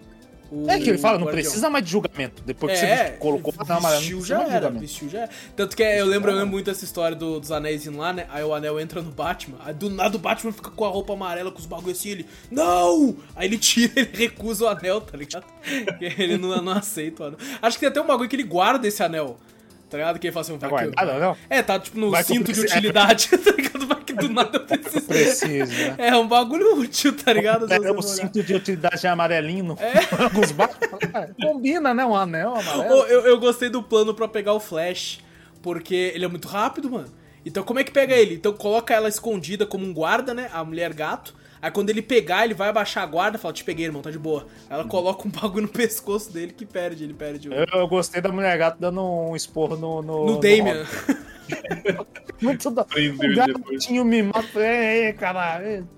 [0.50, 1.42] O É que ele fala, não Guardião.
[1.44, 2.42] precisa mais de julgamento.
[2.44, 5.30] Depois que É, você colocou o anel amarelo, não já era, vestiu já era.
[5.56, 8.26] Tanto que é, eu lembro, eu lembro muito dessa história do- dos anéis lá, né?
[8.28, 11.12] Aí o anel entra no Batman, aí do nada o Batman fica com a roupa
[11.14, 13.16] amarela, com os bagulho assim, ele, não!
[13.34, 15.44] Aí ele tira, ele recusa o anel, tá ligado?
[16.00, 17.38] ele não, não aceita o anel.
[17.60, 19.38] Acho que tem até um bagulho que ele guarda esse anel,
[19.90, 20.18] tá ligado?
[20.18, 21.36] Que ele fala assim, Tá que eu- guardado, não?
[21.50, 23.93] É, tá tipo no Vai cinto de utilidade, tá ligado?
[24.15, 25.07] Do nada eu preciso.
[25.07, 25.95] Preciso, né?
[25.99, 27.73] É um bagulho útil, tá ligado?
[27.73, 29.78] É, o cinto de utilidade é amarelinho no
[30.23, 30.89] alguns barcos.
[31.12, 32.05] Ah, Combina, né?
[32.05, 32.95] Um anel amarelo.
[32.97, 35.20] Ô, eu, eu gostei do plano pra pegar o Flash,
[35.62, 37.12] porque ele é muito rápido, mano.
[37.47, 38.35] Então como é que pega ele?
[38.35, 40.49] Então coloca ela escondida como um guarda, né?
[40.53, 41.35] A mulher gato.
[41.65, 44.11] Aí quando ele pegar, ele vai abaixar a guarda e fala, te peguei, irmão, tá
[44.11, 44.47] de boa.
[44.69, 47.55] Aí ela coloca um bagulho no pescoço dele que perde, ele perde o...
[47.55, 50.03] Eu, eu gostei da mulher gato dando um esporro no.
[50.03, 50.85] No, No Damian.
[50.85, 52.05] Robin.
[52.43, 52.82] Muito da.
[52.82, 53.35] O
[53.70, 54.61] gatinho me matou.
[54.62, 55.89] Ei, caralho.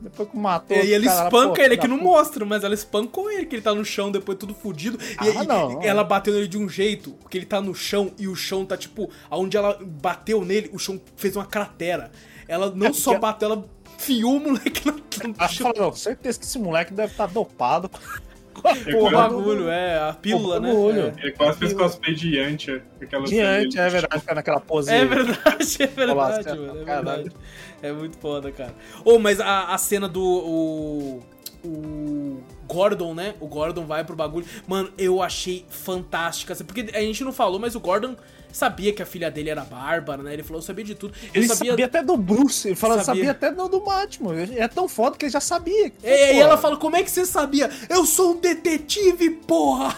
[0.00, 0.76] Depois que matou.
[0.76, 2.10] E ele cara, espanca pô, ele, filho que não puta.
[2.10, 4.98] mostra, mas ela espancou ele, que ele tá no chão depois tudo fudido.
[5.00, 5.82] E, Ah, e- não, e não.
[5.82, 8.76] ela bateu nele de um jeito, que ele tá no chão e o chão tá
[8.76, 12.10] tipo, aonde ela bateu nele, o chão fez uma cratera.
[12.48, 13.64] Ela não É só bateu, ela
[14.02, 14.82] fiou o moleque
[15.48, 15.72] chão.
[15.72, 19.68] falou, não, certeza que esse moleque deve estar dopado com a O porra do- bagulho,
[19.70, 20.68] é, a pílula, o né?
[20.68, 21.14] bagulho.
[21.22, 22.84] Ele quase fez cosplay de Yantia.
[23.00, 24.92] aquela Diante, é verdade, ficar naquela pose.
[24.92, 26.14] É verdade, é verdade,
[26.46, 26.80] Nossa, mano.
[26.80, 27.30] É verdade.
[27.82, 28.74] É muito foda, cara.
[29.04, 30.22] Ô, mas a, a cena do.
[30.22, 31.22] O,
[31.64, 33.34] o Gordon, né?
[33.40, 34.44] O Gordon vai pro bagulho.
[34.66, 36.52] Mano, eu achei fantástica.
[36.52, 38.16] assim, Porque a gente não falou, mas o Gordon
[38.52, 40.32] sabia que a filha dele era bárbara, né?
[40.32, 41.14] Ele falou, eu sabia de tudo.
[41.34, 41.84] Eu Ele sabia...
[41.86, 43.24] até do Bruce, ele falou, Sabia.
[43.24, 44.34] sabia, até do, do Batman.
[44.56, 45.86] É tão foda que ele já sabia.
[46.02, 47.70] E, e Pô, ela fala, como é que você sabia?
[47.88, 49.96] Eu sou um detetive, porra!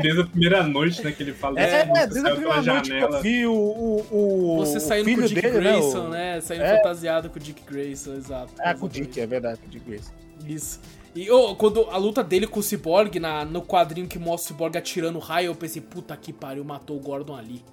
[0.00, 1.60] Desde a primeira noite, né, que ele fala.
[1.60, 4.80] É, "Você desde a primeira noite que eu janela." vi o, o, o, Você o
[4.80, 6.34] saindo filho com o Dick dele, Grayson, né?
[6.36, 6.40] né?
[6.40, 6.76] Saindo É.
[6.76, 8.52] fantasiado com o Dick Grayson, exato.
[8.58, 8.62] O...
[8.62, 8.88] É, com o.
[8.88, 10.10] Dick, é verdade, com o Dick Grayson.
[10.46, 10.80] Isso.
[11.14, 14.56] E ô, quando a luta dele com o Cyborg, na, no quadrinho que mostra o
[14.56, 17.64] Cyborg atirando raio, eu pensei, puta que pariu, matou o Gordon ali.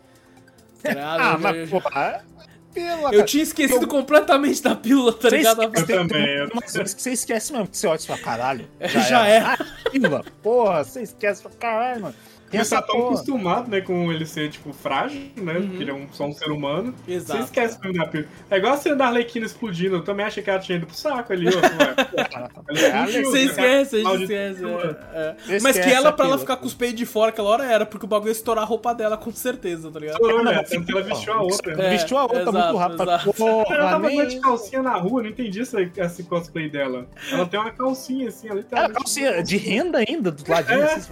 [0.82, 1.16] Tá?
[1.20, 2.26] Ah, Eu- mas, eu, porra,
[2.74, 5.64] pela, eu tinha esquecido completamente da pílula, tá Você ligado?
[5.64, 8.68] esquece, Eu também, eu- que você esquece mesmo, que você olha e fala, caralho.
[9.10, 9.54] Já era.
[9.54, 12.16] Ah, pílula, porra, você esquece, fala, caralho, mano.
[12.50, 13.08] Tem Você essa tá tão porra.
[13.10, 15.54] acostumado, né, com ele ser, tipo, frágil, né?
[15.56, 16.94] Porque ele é um, só um ser humano.
[17.08, 17.14] Uhum.
[17.14, 17.40] Exato.
[17.40, 18.30] Você esquece mesmo da pílula.
[18.50, 19.96] É igual a cena da Arlequina explodindo.
[19.98, 21.52] Eu também achei que ela tinha ido pro saco ali, ó.
[22.68, 23.44] Você né?
[23.44, 24.64] esquece, a gente esquece.
[24.66, 25.36] é, é.
[25.42, 27.86] Esquece Mas que ela, pra ela ficar com os peitos de fora aquela hora, era
[27.86, 30.16] porque o bagulho ia estourar a roupa dela, com certeza, tá ligado?
[30.16, 30.64] Estourou, né?
[30.64, 31.74] Tanto que ela vestiu a outra.
[31.74, 33.04] É, Vestiu a outra exato, muito rápido.
[33.04, 33.34] exato.
[33.34, 37.08] Porra, Ela tava nem- de calcinha na rua, não entendi esse, esse cosplay dela.
[37.32, 38.98] Ela tem uma calcinha assim, ela literalmente.
[38.98, 40.94] calcinha de renda ainda, do ladinho, É.
[40.94, 41.12] assim,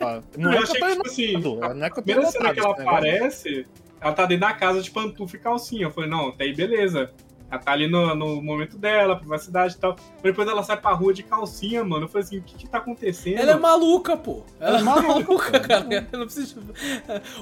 [0.00, 2.52] ó, Não Eu é que, tipo assim, enotado, não é que A eu primeira cena
[2.54, 2.88] que ela negócio.
[2.88, 3.66] aparece,
[4.00, 5.82] ela tá dentro da casa de pantufa e calcinha.
[5.86, 7.10] Eu falei, não, até aí beleza.
[7.48, 9.94] Ela tá ali no, no momento dela, privacidade e tal.
[10.14, 12.04] Mas depois ela sai pra rua de calcinha, mano.
[12.06, 13.38] Eu falei assim, o que que tá acontecendo?
[13.38, 14.42] Ela é maluca, pô.
[14.58, 15.86] Ela é é maluca, cara.
[15.88, 16.60] Ela não precisa.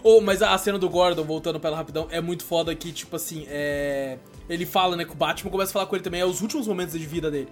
[0.03, 3.17] Oh, mas a cena do Gordon, voltando pra ela rapidão, é muito foda que, tipo
[3.17, 4.19] assim, é.
[4.47, 6.69] Ele fala, né, que o Batman começa a falar com ele também, é os últimos
[6.69, 7.49] momentos de vida dele.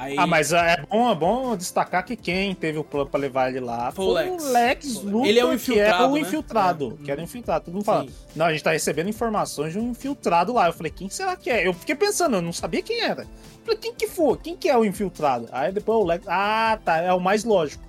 [0.00, 3.48] Aí, Ah, mas é bom, é bom destacar que quem teve o plano pra levar
[3.48, 4.44] ele lá Foi o Lex.
[4.44, 6.20] o Lex Luthor, Ele é o que era infiltrado, o né?
[6.20, 7.04] infiltrado, É.
[7.04, 7.64] que era o infiltrado.
[7.64, 8.06] Todo mundo fala,
[8.36, 10.68] não, a gente tá recebendo informações de um infiltrado lá.
[10.68, 11.66] Eu falei, quem será que é?
[11.66, 13.22] Eu fiquei pensando, eu não sabia quem era.
[13.22, 13.28] Eu
[13.64, 14.36] falei, quem que foi?
[14.38, 15.48] Quem que é o infiltrado?
[15.50, 17.82] Aí depois o Lex, ah, tá, é o mais lógico.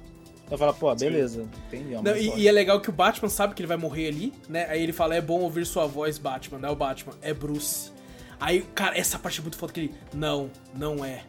[0.49, 1.93] Eu falo, pô, beleza, entendi.
[1.93, 4.33] É Não, e, e é legal que o Batman sabe que ele vai morrer ali,
[4.49, 4.65] né?
[4.67, 6.57] Aí ele fala, é bom ouvir sua voz, Batman.
[6.57, 7.91] Não é o Batman, é Bruce.
[8.39, 9.93] Aí, cara, essa parte é muito foda que ele.
[10.11, 11.21] Não, não é.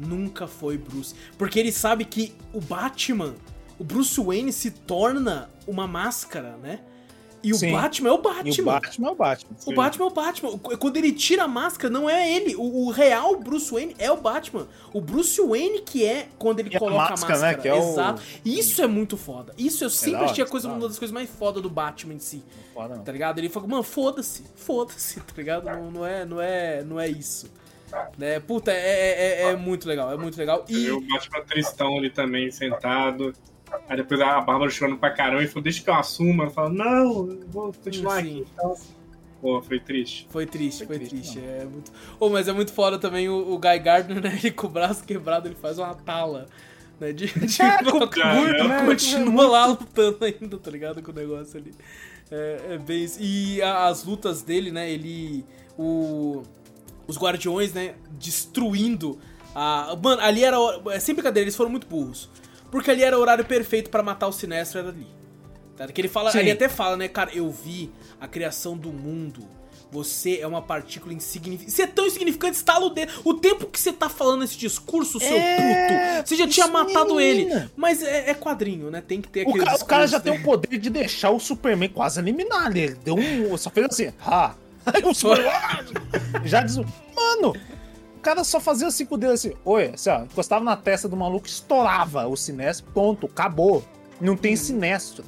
[0.00, 1.14] Nunca foi Bruce.
[1.38, 3.34] Porque ele sabe que o Batman,
[3.78, 6.80] o Bruce Wayne se torna uma máscara, né?
[7.42, 7.72] E o Sim.
[7.72, 8.64] Batman é o E o Batman.
[8.64, 9.56] Batman é o Batman.
[9.64, 10.58] O Batman é o Batman.
[10.58, 12.54] Quando ele tira a máscara, não é ele.
[12.54, 14.68] O, o real Bruce Wayne é o Batman.
[14.92, 17.56] O Bruce Wayne que é quando ele E a coloca a máscara, máscara.
[17.56, 18.22] né, que é o- Exato.
[18.44, 19.54] Isso é muito foda.
[19.56, 22.18] Isso eu sempre hora, achei a coisa, uma das coisas mais foda do Batman em
[22.18, 22.44] si.
[22.74, 23.02] Foda não.
[23.04, 23.38] Tá ligado?
[23.38, 24.44] Ele fala, mano, foda-se.
[24.54, 25.64] Foda-se, tá ligado?
[25.64, 27.50] Não, não, é, não, é, não é isso.
[28.18, 28.40] Né?
[28.40, 30.12] Puta, é, é, é- é muito legal.
[30.12, 30.64] É muito legal.
[30.68, 30.84] E.
[30.86, 33.32] E o Batman tristão ali também, sentado.
[33.88, 36.44] Aí depois a Bárbara chorando pra caramba e falou, deixa que eu assuma.
[36.44, 38.40] Ela fala, não, eu vou continuar Sim.
[38.40, 38.46] aqui.
[38.52, 38.74] Então,
[39.40, 40.26] pô, foi triste.
[40.30, 41.32] Foi triste, foi, Foi triste.
[41.34, 41.92] triste, É muito...
[42.18, 44.36] Oh, mas é muito foda também o, o Guy Gardner, né?
[44.42, 46.46] Ele com o braço quebrado, ele faz uma tala.
[46.98, 47.12] Né?
[47.12, 47.62] De, de...
[47.62, 48.18] É, curto,
[48.68, 48.84] né?
[48.84, 51.00] continua lá lutando ainda, tá ligado?
[51.02, 51.72] Com o negócio ali.
[52.30, 53.18] É, é bem isso.
[53.22, 54.90] E a- as lutas dele, né?
[54.90, 55.44] Ele.
[55.78, 56.42] O,
[57.10, 57.94] os guardiões, né?
[58.18, 59.18] Destruindo
[59.54, 59.96] a.
[60.02, 60.56] Mano, ali era.
[60.92, 62.28] É sem brincadeira, eles foram muito burros.
[62.70, 65.06] Porque ali era o horário perfeito pra matar o Sinestro, era ali.
[65.76, 65.86] Tá?
[65.88, 66.38] Que ele fala, Sim.
[66.38, 69.42] ele até fala, né, cara, eu vi a criação do mundo
[69.90, 71.72] Você é uma partícula insignificante.
[71.72, 73.10] Você é tão insignificante, estala o dedo.
[73.24, 75.56] O tempo que você tá falando esse discurso, seu É,
[76.18, 77.44] puto, você já isso tinha matado aí, ele.
[77.46, 77.72] menina.
[77.76, 79.00] Mas é, é quadrinho, né?
[79.00, 81.30] Tem que ter O, aquele ca- o cara já discurso, tem o poder de deixar
[81.30, 82.80] o Superman quase eliminar ele.
[82.80, 83.56] Ele deu um.
[83.58, 84.54] Só fez assim, ha.
[84.86, 85.50] Aí o Superman.
[85.52, 85.84] "Ah!"
[86.44, 86.76] já diz.
[86.76, 87.54] Mano,
[88.16, 89.52] o cara só fazia assim com o dedo assim.
[89.64, 93.84] Oi, assim, ó, encostava na testa do maluco, estourava o sinestro, ponto, acabou.
[94.20, 95.24] Não tem sinestro.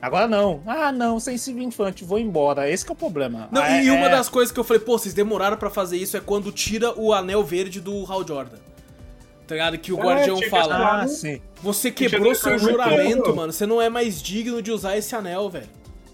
[0.00, 0.62] Agora não.
[0.66, 2.68] Ah, não, sensível infante, vou embora.
[2.68, 3.48] Esse que é o problema.
[3.52, 5.96] Não, Ah, e é- uma das coisas que eu falei, pô, vocês demoraram pra fazer
[5.96, 8.56] isso é quando tira o anel verde do Hal Jordan.
[9.46, 9.78] Tá ligado?
[9.78, 11.02] Que o É, Guardião fala.
[11.02, 11.40] Ah, sim.
[11.62, 13.36] Você quebrou que seu juramento, tempo.
[13.36, 13.52] mano.
[13.52, 15.68] Você não é mais digno de usar esse anel, velho.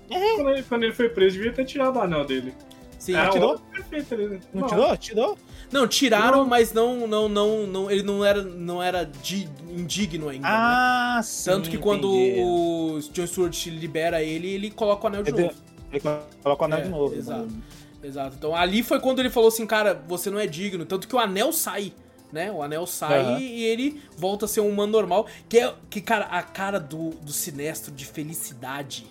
[0.09, 2.53] Quando ele, quando ele foi preso, devia ter tirado o anel dele.
[2.99, 3.15] Sim.
[3.15, 3.59] É, tirou?
[3.73, 4.41] Perfeito né?
[4.53, 4.97] Não tirou?
[4.97, 5.39] Tirou?
[5.71, 6.47] Não, tiraram, Não.
[6.47, 10.49] mas não, não, não, não, ele não era, não era di- indigno ainda.
[10.49, 10.55] né?
[10.55, 11.51] Ah, sim.
[11.51, 12.41] Tanto que quando entendi.
[12.43, 15.55] o John Stewart libera ele, ele coloca o anel de Ele- novo.
[15.93, 16.01] Ele
[16.43, 17.15] coloca o anel É, de novo.
[17.15, 17.47] exato.
[17.47, 17.63] né?
[18.03, 18.35] Exato.
[18.39, 20.85] Então ali foi quando ele falou assim, cara, você não é digno.
[20.85, 21.93] Tanto que o anel sai,
[22.33, 22.51] né?
[22.51, 23.39] O anel sai Aham.
[23.41, 25.27] e ele volta a ser um humano normal.
[25.49, 29.07] Que é, que, cara, a cara do, do sinestro de felicidade.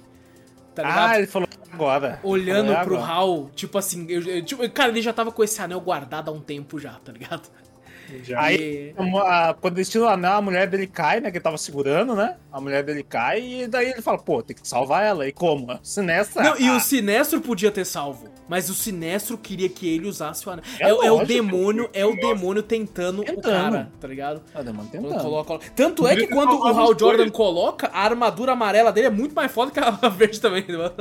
[0.82, 1.10] Tá ligado?
[1.12, 2.20] Ah, ele falou agora.
[2.24, 3.12] Olhando Falou pro agora.
[3.12, 6.32] Hal, tipo assim, eu, eu- tipo, cara, ele já tava com esse anel guardado há
[6.34, 7.50] um tempo já, tá ligado?
[8.24, 8.42] Já.
[8.42, 8.94] Aí-
[9.26, 11.30] A- Quando eles tiram o anel, a mulher dele cai, né?
[11.32, 12.36] Que ele tava segurando, né?
[12.52, 15.28] A mulher dele cai e daí ele fala, pô, tem que salvar ela.
[15.28, 15.78] E como?
[15.84, 16.42] Se nessa.
[16.42, 20.48] Não, e ah, o Sinestro podia ter salvo, mas o Sinestro queria que ele usasse
[20.48, 20.64] o anel.
[20.80, 23.42] É É, o- é o demônio, é o demônio tentando, o Tentando.
[23.72, 24.42] cara, tá ligado?
[24.56, 25.22] Ah, demônio Quando tentando.
[25.24, 29.12] coloca- coloca- Tanto é que quando o Hal Jordan coloca, a armadura amarela dele é
[29.12, 30.66] muito mais foda que a verde também.
[30.68, 30.92] mano.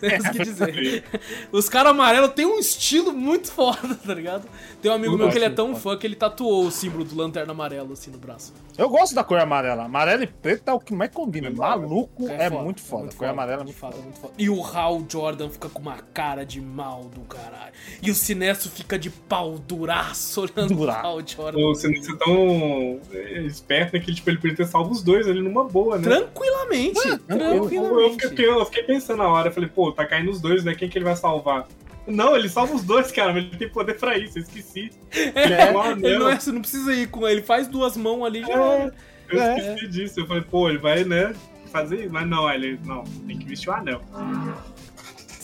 [0.00, 1.04] Temos que dizer.
[1.52, 4.46] Os caras amarelos têm um estilo muito foda, tá ligado?
[4.80, 5.80] Tem um amigo Eu meu que ele é tão foda.
[5.80, 8.52] fã que ele tatuou o símbolo do lanterna amarelo assim no braço.
[8.76, 9.84] Eu gosto da cor amarela.
[9.84, 11.50] Amarelo e preto é o que mais combina.
[11.50, 13.04] Maluco é, foda, muito foda.
[13.04, 13.96] a cor foda, amarela é muito foda.
[13.96, 14.34] é muito foda.
[14.38, 17.72] E o Hal Jordan fica com uma cara de mal do caralho.
[18.02, 21.58] E o Sinestro fica de pau duraço olhando o Hal Jordan.
[21.58, 25.26] O Sinistro é tão é, esperto né, que tipo, ele podia ter salvo os dois
[25.26, 26.04] ali numa boa, né?
[26.04, 27.00] Tranquilamente.
[27.08, 27.86] Ah, tranquilo.
[27.86, 30.64] Eu, eu fiquei, eu fiquei pensando na hora, eu falei, pô, tá caindo os dois,
[30.64, 30.74] né?
[30.74, 31.66] Quem que ele vai salvar?
[32.06, 34.90] Não, ele salva os dois, cara, mas ele tem poder pra isso, eu esqueci.
[35.12, 36.18] É, Um ele anel.
[36.20, 38.52] não, é, você não precisa ir com ele, faz duas mãos ali já.
[38.52, 38.90] É,
[39.30, 39.58] eu É.
[39.58, 40.20] esqueci disso.
[40.20, 41.32] Eu falei, pô, ele vai, né,
[41.70, 42.12] fazer isso.
[42.12, 44.00] Mas não, ele, não, tem que vestir o anel.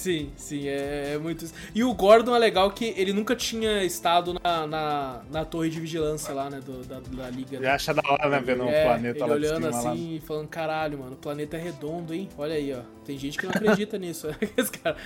[0.08, 1.52] Sim, sim, é, é muito isso.
[1.74, 5.78] E o Gordon é legal que ele nunca tinha estado na, na, na torre de
[5.78, 7.56] vigilância lá, né, do- da, da liga.
[7.56, 7.70] Ele né?
[7.72, 8.40] acha da hora, né?
[8.42, 9.82] Vendo o É, planeta ele lá de olhando cima.
[9.82, 9.90] lá.
[9.90, 12.26] assim e falando, caralho, mano, o planeta é redondo, hein?
[12.38, 12.80] Olha aí, ó.
[13.04, 14.28] Tem gente que não acredita nisso.
[14.56, 14.96] Esse cara.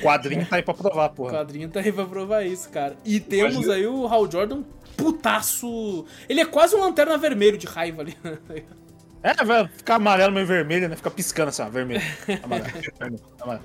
[0.00, 1.30] O quadrinho tá aí pra provar, O porra.
[1.34, 2.96] quadrinho tá aí pra provar isso, cara.
[3.04, 4.64] E temos Imagina- aí o Hal Jordan
[4.96, 6.04] putaço.
[6.28, 8.16] Ele é quase um lanterna vermelho de raiva ali.
[9.24, 10.96] É, vai ficar amarelo meio vermelho, né?
[10.96, 12.02] Fica piscando assim, ó, vermelho.
[12.42, 12.68] Amarelo,
[12.98, 13.64] vermelho, amarelo.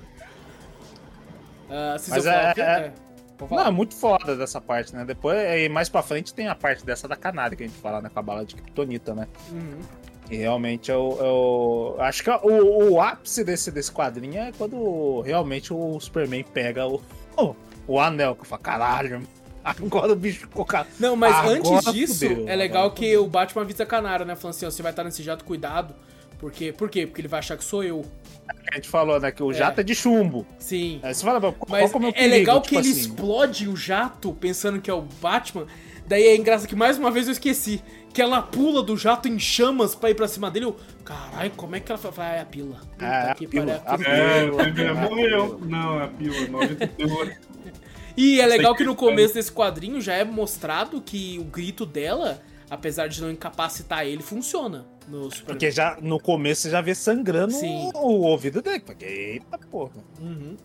[1.70, 2.92] Ah, se Mas é- é-
[3.38, 5.04] Pode Não, é muito foda dessa parte, né?
[5.04, 8.02] Depois, aí mais pra frente, tem a parte dessa da canária que a gente fala,
[8.02, 8.10] né?
[8.12, 9.28] Com a bala de Kryptonita, né?
[9.52, 9.78] Uhum.
[10.28, 15.72] E realmente eu, eu acho que o, o ápice desse, desse quadrinho é quando realmente
[15.72, 17.00] o Superman pega o,
[17.36, 17.54] o,
[17.86, 19.22] o anel, que eu falo, caralho,
[19.64, 20.66] agora o bicho ficou
[20.98, 24.34] Não, mas Agora antes disso, fudeu, é legal que o Batman avisa a canária, né?
[24.34, 25.94] Falando assim, ó, você vai estar nesse jato, cuidado.
[26.38, 27.06] Porque, por quê?
[27.06, 28.04] Porque ele vai achar que sou eu.
[28.72, 29.30] A gente falou, né?
[29.32, 29.54] Que o É.
[29.54, 30.46] jato é de chumbo.
[30.58, 31.00] Sim.
[31.02, 32.34] Aí você fala, qual, Mas qual é, o meu é perigo?
[32.34, 35.66] legal Tipo que ele assim, explode o jato pensando que é o Batman.
[36.06, 37.82] Daí é engraçado que mais uma vez eu esqueci.
[38.14, 40.66] Que ela pula do jato em chamas pra ir pra cima dele.
[40.66, 42.14] Eu, caralho, como é que ela fala?
[42.30, 42.76] Ah, é a pila.
[42.76, 44.10] Puta É, a que pila, pariu, a a pila.
[44.10, 45.60] É, ele já morreu.
[45.62, 47.36] Não, a pila, 92.
[48.16, 52.42] E é legal que no começo desse quadrinho já é mostrado que o grito dela,
[52.70, 55.46] apesar de não incapacitar ele, funciona no Superman.
[55.46, 57.90] Porque já no começo você já vê sangrando Sim.
[57.94, 58.80] o, ouvido dele.
[58.80, 59.92] Porque, eita porra.
[60.20, 60.56] Uhum.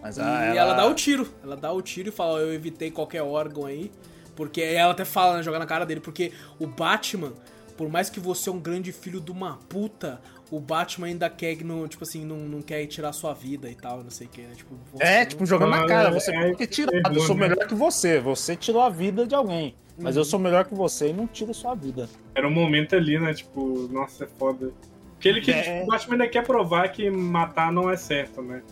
[0.00, 0.74] Mas E ah, ela...
[0.74, 1.28] dá o tiro.
[1.42, 3.90] Ela dá o tiro e fala, eu evitei qualquer órgão aí.
[4.34, 7.32] Porque ela até fala, né, jogar na cara dele, porque o Batman,
[7.76, 10.20] por mais que você é um grande filho de uma puta,
[10.54, 14.02] o Batman ainda quer, não, tipo assim, não, não quer tirar sua vida e tal,
[14.04, 14.52] não sei o que, né?
[14.54, 16.08] Tipo, você É, não- tipo, jogando na Ah, cara.
[16.08, 17.16] é, Você é, pode ter tirado.
[17.16, 17.48] Eu sou né?
[17.48, 18.20] melhor que você.
[18.20, 19.74] Você tirou a vida de alguém.
[19.98, 20.20] Mas Uhum.
[20.20, 22.08] eu sou melhor que você e não tiro sua vida.
[22.34, 23.32] Era um momento ali, né?
[23.34, 24.70] Tipo, nossa, é foda.
[25.14, 25.62] Porque ele que, É.
[25.62, 28.62] tipo, o Batman ainda quer provar que matar não é certo, né?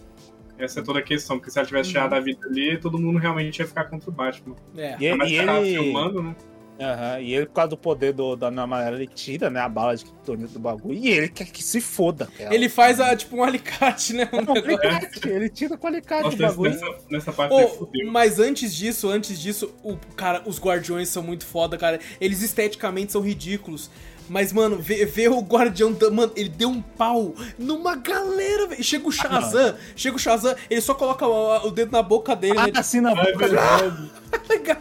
[0.58, 1.92] Essa é toda a questão, porque se ela tivesse Uhum.
[1.94, 4.54] tirado a vida ali, todo mundo realmente ia ficar contra o Batman.
[4.76, 4.96] É.
[5.00, 5.72] E, Mas e ele.
[5.74, 6.36] filmando, né?
[6.80, 9.68] Aham, e ele, por causa do poder do, da Ana Amarela, ele tira, né, a
[9.68, 10.94] bala de criptonita do bagulho.
[10.94, 12.26] E ele quer que se foda.
[12.38, 12.54] cara.
[12.54, 14.26] Ele faz a, tipo um alicate, né?
[14.32, 16.72] Um É um alicate, ele tira com o alicate Nossa, do bagulho.
[16.72, 18.10] nessa, nessa parte fudeu.
[18.10, 22.00] mas antes disso, antes disso, o cara, os guardiões são muito foda, cara.
[22.18, 23.90] Eles esteticamente são ridículos.
[24.32, 25.92] Mas, mano, ver, ver o Guardião.
[25.92, 28.84] da- Mano, ele deu um pau numa galera, velho.
[28.84, 32.54] Chega o Shazam, chega o Shazam, ele só coloca o, o dedo na boca dele,
[32.54, 32.70] né?
[32.72, 33.36] Ah, assim na É boca.
[33.38, 34.10] verdade.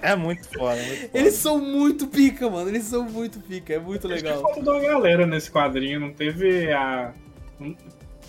[0.04, 0.76] É muito foda.
[0.78, 1.10] é muito foda.
[1.14, 2.70] Eles são muito pica, mano.
[2.70, 3.74] Eles são muito pica.
[3.74, 4.42] É muito Acho que legal.
[4.44, 6.00] falta de uma galera nesse quadrinho.
[6.00, 7.12] Não teve a.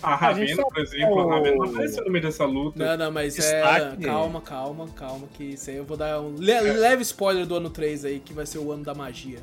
[0.01, 1.19] A Ravena, por exemplo.
[1.29, 2.83] A Ravena não o- apareceu no meio dessa luta.
[2.83, 4.03] Não, não, mas Destaque.
[4.03, 4.07] é.
[4.07, 5.27] Calma, calma, calma.
[5.35, 8.33] Que isso aí eu vou dar um le- leve spoiler do ano 3 aí, que
[8.33, 9.37] vai ser o ano da magia.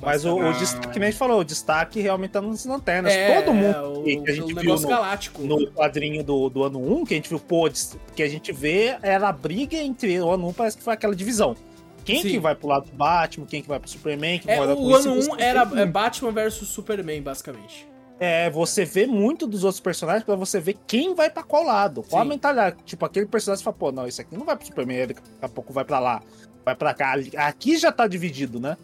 [0.00, 3.12] Mas o, o destaque, que nem a gente falou, o destaque realmente tá nas lanternas.
[3.12, 5.42] É, Todo mundo o, que a gente o viu negócio no, galáctico.
[5.42, 7.68] no quadrinho do, do ano 1, que a gente viu, pô,
[8.14, 11.16] que a gente vê era a briga entre o ano 1, parece que foi aquela
[11.16, 11.56] divisão.
[12.04, 12.28] Quem Sim.
[12.30, 14.94] que vai pro lado do Batman, quem que vai pro Superman, quem É, vai o
[14.94, 17.86] ano você 1 era é Batman versus Superman, basicamente.
[18.20, 22.02] É, você vê muito dos outros personagens pra você ver quem vai pra qual lado.
[22.08, 22.30] Qual a Sim.
[22.30, 22.76] mentalidade.
[22.84, 25.48] Tipo, aquele personagem fala, pô, não, esse aqui não vai pro Superman, ele daqui a
[25.48, 26.22] pouco vai pra lá,
[26.64, 27.14] vai pra cá.
[27.36, 28.76] Aqui já tá dividido, né?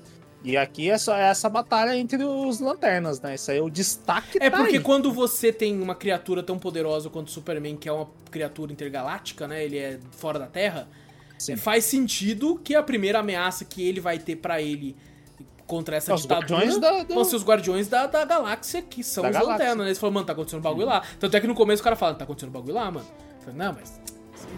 [0.44, 3.34] E aqui é só essa batalha entre os lanternas, né?
[3.34, 4.82] Isso aí é o destaque É tá porque aí.
[4.82, 9.48] quando você tem uma criatura tão poderosa quanto o Superman, que é uma criatura intergaláctica,
[9.48, 9.64] né?
[9.64, 10.86] Ele é fora da Terra.
[11.38, 11.56] Sim.
[11.56, 14.94] Faz sentido que a primeira ameaça que ele vai ter pra ele
[15.66, 19.22] contra essa Os ditadura da- do- vão ser os guardiões da, da galáxia, que são
[19.22, 19.52] Da os galáxia.
[19.54, 19.78] lanternas.
[19.78, 19.84] né?
[19.86, 21.02] Eles falam, mano, tá acontecendo um bagulho lá.
[21.18, 23.06] Tanto é que no começo o cara fala, tá acontecendo um bagulho lá, mano.
[23.38, 23.98] Eu falei, não, mas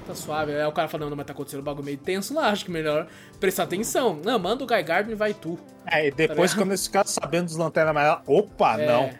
[0.06, 0.52] tá suave.
[0.54, 2.70] Aí o cara fala, não, mas tá acontecendo um bagulho meio tenso lá, acho que
[2.70, 3.06] melhor
[3.40, 4.18] prestar atenção.
[4.24, 5.58] Não, manda o Guy Gardner e vai tu.
[5.86, 8.86] É, e depois, Tá quando eles ficaram sabendo dos lanternas amarelas, opa, É.
[8.86, 9.10] não.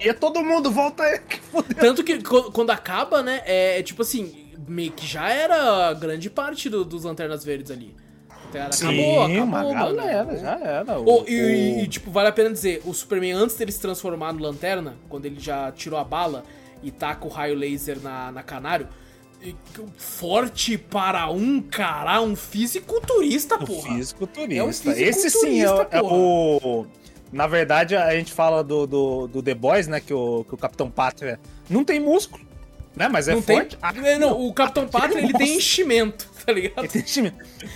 [0.00, 1.18] Aí é todo mundo, volta aí.
[1.20, 1.76] que fudeu.
[1.78, 2.22] Tanto que
[2.52, 7.44] quando acaba, né, é tipo assim, meio que já era grande parte do- dos Lanternas
[7.44, 7.94] Verdes ali.
[8.48, 8.72] Então, Acabou,
[9.26, 9.74] Sim, acabou, mano.
[9.74, 10.98] galera, já era.
[11.00, 13.80] Ô, O- e, o- e, tipo, vale a pena dizer, o Superman, antes dele se
[13.80, 16.44] transformar no Lanterna, quando ele já tirou a bala
[16.82, 18.86] e taca o raio laser na, na Canário,
[19.96, 23.94] forte para um cara, um fisiculturista, porra.
[23.94, 24.54] físico turista.
[24.60, 26.86] É um Esse sim é, o- fisiculturista, é o.
[27.32, 30.00] Na verdade, a gente fala do, do, do The Boys, né?
[30.00, 32.44] Que o, que o Capitão Pátria não tem músculo,
[32.94, 33.08] né?
[33.08, 33.76] Mas é não forte.
[33.76, 34.06] tem.
[34.06, 36.78] É, não, o Capitão Pátria, ele tem enchimento, tá ligado?
[36.84, 37.32] Ele tem time.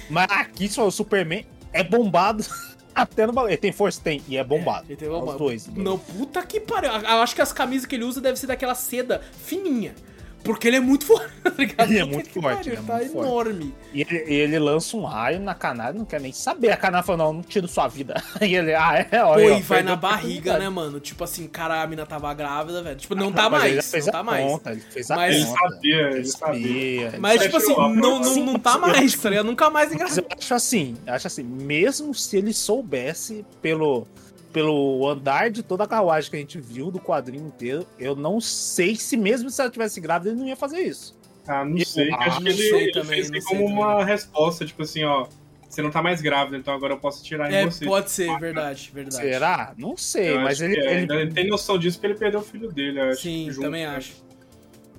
[0.08, 2.44] Mas aqui só o Superman é bombado
[2.94, 3.50] até no bagulho.
[3.50, 4.00] Ele tem força?
[4.00, 4.22] Tem.
[4.28, 4.86] E é bombado.
[4.88, 5.36] Ele tem Os uma...
[5.36, 5.66] dois.
[5.66, 6.90] Não, puta que pariu.
[6.92, 9.94] Eu acho que as camisas que ele usa devem ser daquela seda fininha.
[10.42, 11.90] Porque ele é muito forte, tá ligado?
[11.90, 13.28] Ele é muito forte, pariu, ele é tá muito forte.
[13.28, 13.74] enorme.
[13.92, 16.70] E ele, ele lança um raio na canária, não quer nem saber.
[16.70, 18.14] A canária fala, não, não tiro sua vida.
[18.40, 19.48] E ele, ah, é, olha.
[19.52, 20.98] Pô, e vai na barriga, né, mano?
[20.98, 22.96] Tipo assim, cara, a mina tava grávida, velho.
[22.96, 24.44] Tipo, não tá Mas ele mais, fez não a tá mais.
[24.46, 27.14] conta, ele fez a Mas- Ele sabia, ele Ele sabia.
[27.18, 29.46] Mas, Ele tipo assim, não, não, não tá mais, tá ligado?
[29.46, 30.24] Nunca mais engraçado.
[30.30, 34.06] eu acho assim, eu acho assim, mesmo se ele soubesse pelo,
[34.52, 38.40] pelo andar de toda a carruagem que a gente viu do quadrinho inteiro, eu não
[38.40, 41.16] sei se mesmo se ela tivesse grávida ele não ia fazer isso.
[41.46, 42.10] Ah, não sei.
[42.12, 43.74] Ah, acho que não ele, sei ele também, fez como também.
[43.74, 45.26] uma resposta, tipo assim, ó.
[45.68, 47.84] Você não tá mais grávida, então agora eu posso tirar em É, você.
[47.86, 49.22] pode ser, verdade, verdade.
[49.22, 49.72] Será?
[49.78, 51.02] Não sei, Eu mas ele, que é.
[51.02, 53.22] ele, Ele tem noção disso porque ele perdeu o filho dele, eu acho.
[53.22, 53.96] Sim, junto, também né?
[53.96, 54.14] acho.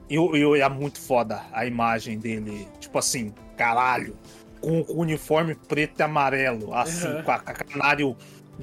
[0.10, 4.16] E e é muito foda a imagem dele, tipo assim, caralho,
[4.62, 7.24] com, com o uniforme preto e amarelo, assim, Uhum.
[7.24, 8.18] com a, com a canário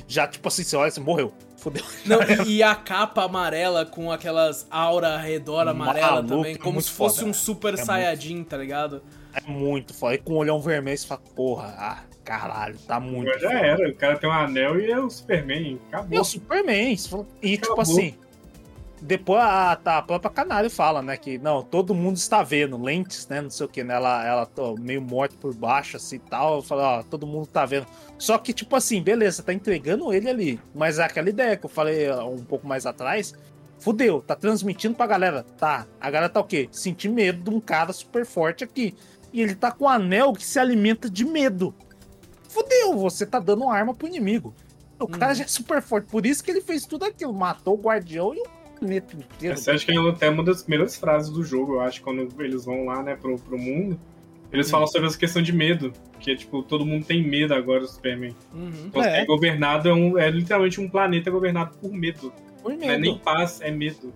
[0.07, 1.85] já, tipo assim, você olha, você morreu, fodeu.
[2.07, 6.59] Não, e, e a capa amarela com aquelas aura ao redor amarela Maluco, também, é
[6.59, 7.31] como muito se fosse foda.
[7.31, 9.03] um super É muito- saiyajin, tá ligado?
[9.35, 10.15] É muito foda.
[10.15, 13.61] E com o olhão vermelho, você fala, porra, ah, caralho, tá muito Agora já foda.
[13.67, 13.89] era.
[13.91, 15.81] O cara tem um anel e é o Superman.
[15.93, 16.21] É Acabou.
[16.21, 16.93] o Superman.
[16.93, 17.81] E tipo Acabou.
[17.83, 18.15] assim,
[19.01, 23.27] depois a, tá, a própria Canário fala, né, que não, todo mundo está vendo, lentes,
[23.29, 26.19] né, não sei o que, né, ela, ela tá meio morta por baixo, assim, e
[26.19, 27.87] tal, fala, ó, todo mundo tá vendo.
[28.19, 31.71] Só que, tipo assim, beleza, tá entregando ele ali, mas é aquela ideia que eu
[31.71, 33.35] falei um pouco mais atrás,
[33.79, 36.69] fudeu, tá transmitindo pra galera, tá, a galera tá o quê?
[36.73, 38.95] Sentir medo de um cara super forte aqui,
[39.33, 41.75] e ele tá com um anel que se alimenta de medo.
[42.49, 44.55] Fudeu, você tá dando arma pro inimigo.
[44.99, 45.35] O cara Uhum.
[45.37, 48.41] já é super forte, por isso que ele fez tudo aquilo, matou o guardião e
[48.41, 48.47] o
[48.79, 49.55] planeta inteiro.
[49.55, 52.65] Essa acho que é até uma das primeiras frases do jogo, eu acho, quando eles
[52.65, 53.99] vão lá, né, pro, pro mundo.
[54.53, 54.71] Eles Hum.
[54.71, 55.93] falam sobre essa questão de medo.
[56.21, 58.35] Que é tipo, todo mundo tem medo agora do Superman.
[58.53, 58.73] Uhum.
[58.87, 59.21] Então É.
[59.21, 62.33] é governado, é, um- é literalmente um planeta governado por medo.
[62.63, 63.01] Por Não é medo.
[63.01, 64.13] nem paz, é medo.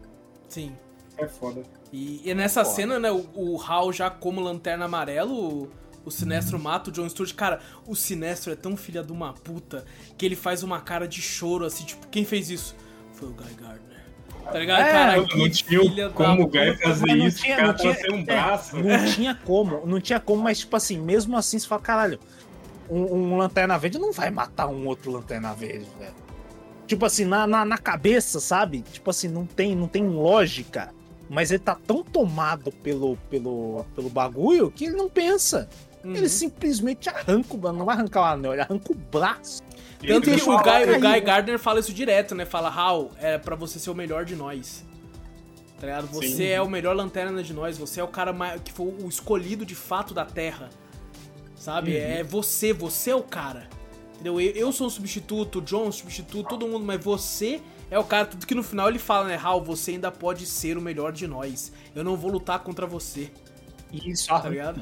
[0.48, 0.72] Sim.
[1.18, 1.62] É foda.
[1.92, 2.74] E, e nessa Foda.
[2.76, 5.32] cena, né, o, o Hal já como lanterna amarelo,
[5.64, 5.70] o,
[6.06, 7.34] o Sinestro mata o John Stewart.
[7.34, 9.84] Cara, o Sinestro é tão filha de uma puta
[10.18, 12.74] que ele faz uma cara de choro, assim, tipo, quem fez isso?
[13.12, 13.91] Foi o Guy Gardner.
[14.50, 14.80] Tá ligado?
[14.82, 16.46] É, cara, Não, não tinha como o.
[16.46, 18.76] Guy fazer Mas não isso, tinha- o cara não tinha- um é, braço.
[18.76, 22.18] Não tinha como, não tinha como, mas tipo assim, mesmo assim você fala, caralho,
[22.90, 26.14] um, um lanterna verde não vai matar um outro lanterna verde, velho.
[26.86, 28.82] Tipo assim, na, na, na cabeça, sabe?
[28.82, 30.90] Tipo assim, não tem, não tem lógica.
[31.30, 35.66] Mas ele tá tão tomado pelo, pelo, pelo bagulho que ele não pensa.
[36.04, 36.14] Uhum.
[36.14, 39.62] Ele simplesmente arranca, não vai arrancar o anel, ele arranca o braço.
[40.06, 42.44] Tanto que o Guy, o Guy Gardner fala isso direto, né?
[42.44, 44.84] Fala, Hal, é para você ser o melhor de nós.
[45.78, 46.06] Tá ligado?
[46.08, 46.46] Você Sim.
[46.46, 49.74] é o melhor lanterna de nós, você é o cara que foi o escolhido de
[49.74, 50.70] fato da Terra.
[51.56, 51.92] Sabe?
[51.92, 52.02] Uhum.
[52.02, 53.68] É você, você é o cara.
[54.14, 54.40] Entendeu?
[54.40, 57.60] Eu, sou o substituto, o John é o substituto, todo mundo, mas você
[57.90, 58.26] é o cara.
[58.26, 59.40] Tudo que no final ele fala, né?
[59.42, 61.72] Hal, você ainda pode ser o melhor de nós.
[61.94, 63.30] Eu não vou lutar contra você.
[63.92, 64.80] Isso, tá ligado?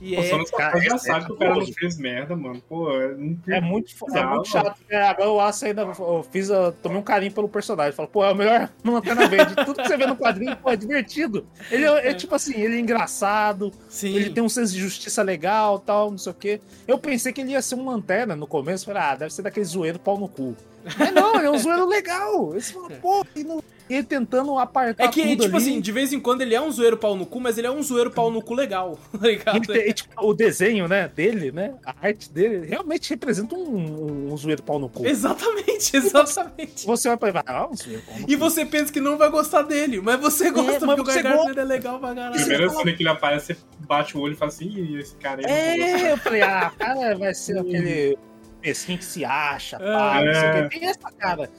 [0.00, 2.62] E Pô, é, só cara, já sabe que o cara não fez merda, mano.
[2.68, 3.16] Pô, é,
[3.48, 4.80] é muito, é muito chato.
[4.88, 7.92] É, agora o Aço ainda eu fiz, eu tomei um carinho pelo personagem.
[7.92, 9.56] Falo, pô, é o melhor Lanterna Verde.
[9.56, 11.46] Tudo que você vê no quadrinho, pô, é divertido.
[11.70, 13.72] Ele é, é, tipo assim, ele é engraçado.
[13.88, 14.14] Sim.
[14.14, 16.60] Ele tem um senso de justiça legal tal, não sei o quê.
[16.86, 18.86] Eu pensei que ele ia ser um lanterna no começo.
[18.86, 20.56] Falei, ah, deve ser daquele zoeiro pau no cu.
[20.96, 22.52] Mas não, ele é um zoeiro legal.
[22.52, 25.56] Você fala, pô, e não ele tentando apartar É que, tipo ali.
[25.56, 27.70] assim, de vez em quando ele é um zoeiro pau no cu, mas ele é
[27.70, 29.76] um zoeiro pau no cu legal, tá ligado?
[29.76, 34.36] E, tipo, o desenho, né, dele, né, a arte dele, realmente representa um, um, um
[34.36, 35.06] zoeiro pau no cu.
[35.06, 36.86] Exatamente, exatamente.
[36.86, 38.30] Você vai pra ah, um zoeiro pau no cu.
[38.30, 41.12] E você pensa que não vai gostar dele, mas você é, gosta, é, mas porque
[41.12, 42.34] você o é legal pra caralho.
[42.34, 45.40] Primeira cena que ele aparece, você bate o olho e fala assim, Ih, esse cara
[45.44, 45.50] aí.
[45.50, 48.18] É, eu falei, ah, cara vai ser aquele
[48.60, 49.92] pesquinho que se acha, é.
[49.92, 50.78] pá, não sei o que.
[50.78, 51.50] Tem essa cara.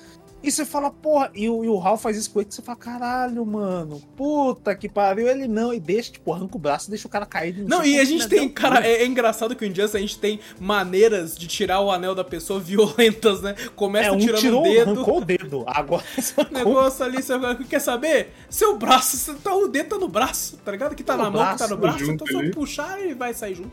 [0.42, 2.78] E você fala, porra, e o, e o Hal faz isso com ele, você fala,
[2.78, 5.28] caralho, mano, puta que pariu.
[5.28, 7.58] Ele não, e deixa, tipo, arranca o braço e deixa o cara cair.
[7.68, 10.40] Não, e a gente tem, cara, é, é, engraçado que o Injustice a gente tem
[10.60, 13.54] maneiras de tirar o anel da pessoa violentas, né?
[13.76, 14.92] Começa é, um tirando tirou, o dedo.
[14.92, 15.64] Arrancou o dedo.
[15.68, 16.04] Agora.
[16.50, 17.34] O negócio ali, você
[17.68, 18.34] quer saber?
[18.50, 20.96] Seu braço, você tá, o dedo tá no braço, tá ligado?
[20.96, 23.34] Que tá no na braço, mão, que tá no braço, então só puxar e vai
[23.34, 23.72] sair junto.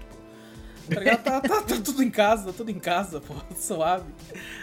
[0.89, 4.07] Tá, tá, tá, tá, tudo em casa, tá tudo em casa, pô, suave.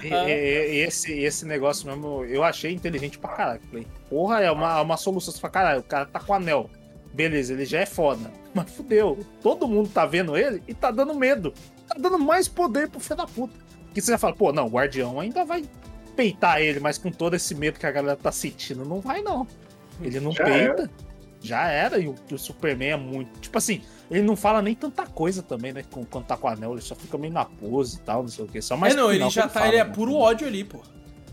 [0.01, 0.29] E, ah.
[0.29, 3.61] esse, esse negócio mesmo, eu achei inteligente pra caralho.
[3.69, 5.81] Falei, porra, é uma, uma solução pra caralho.
[5.81, 6.69] O cara tá com anel.
[7.13, 8.31] Beleza, ele já é foda.
[8.53, 9.19] Mas fudeu.
[9.41, 11.53] Todo mundo tá vendo ele e tá dando medo.
[11.87, 13.53] Tá dando mais poder pro filho da puta.
[13.93, 15.63] Que você já fala, pô, não, o guardião ainda vai
[16.15, 19.47] peitar ele, mas com todo esse medo que a galera tá sentindo, não vai não.
[20.01, 20.83] Ele não já peita.
[20.83, 20.89] Era.
[21.43, 23.39] Já era, e o, o Superman é muito.
[23.41, 25.83] Tipo assim, ele não fala nem tanta coisa também, né?
[26.09, 28.45] Quando tá com o anel, ele só fica meio na pose e tal, não sei
[28.45, 28.61] o que.
[28.61, 29.49] Só mais é, não, ele já tá.
[29.49, 29.91] Fala, ele é né?
[29.93, 30.79] puro ódio ali, pô.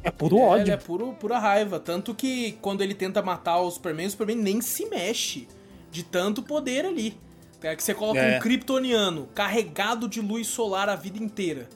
[0.03, 0.65] É puro é, ódio.
[0.65, 1.79] Ele é puro, pura raiva.
[1.79, 5.47] Tanto que quando ele tenta matar o Superman, o Superman nem se mexe
[5.91, 7.17] de tanto poder ali.
[7.63, 8.37] É que você coloca é.
[8.37, 11.69] um kryptoniano carregado de luz solar a vida inteira.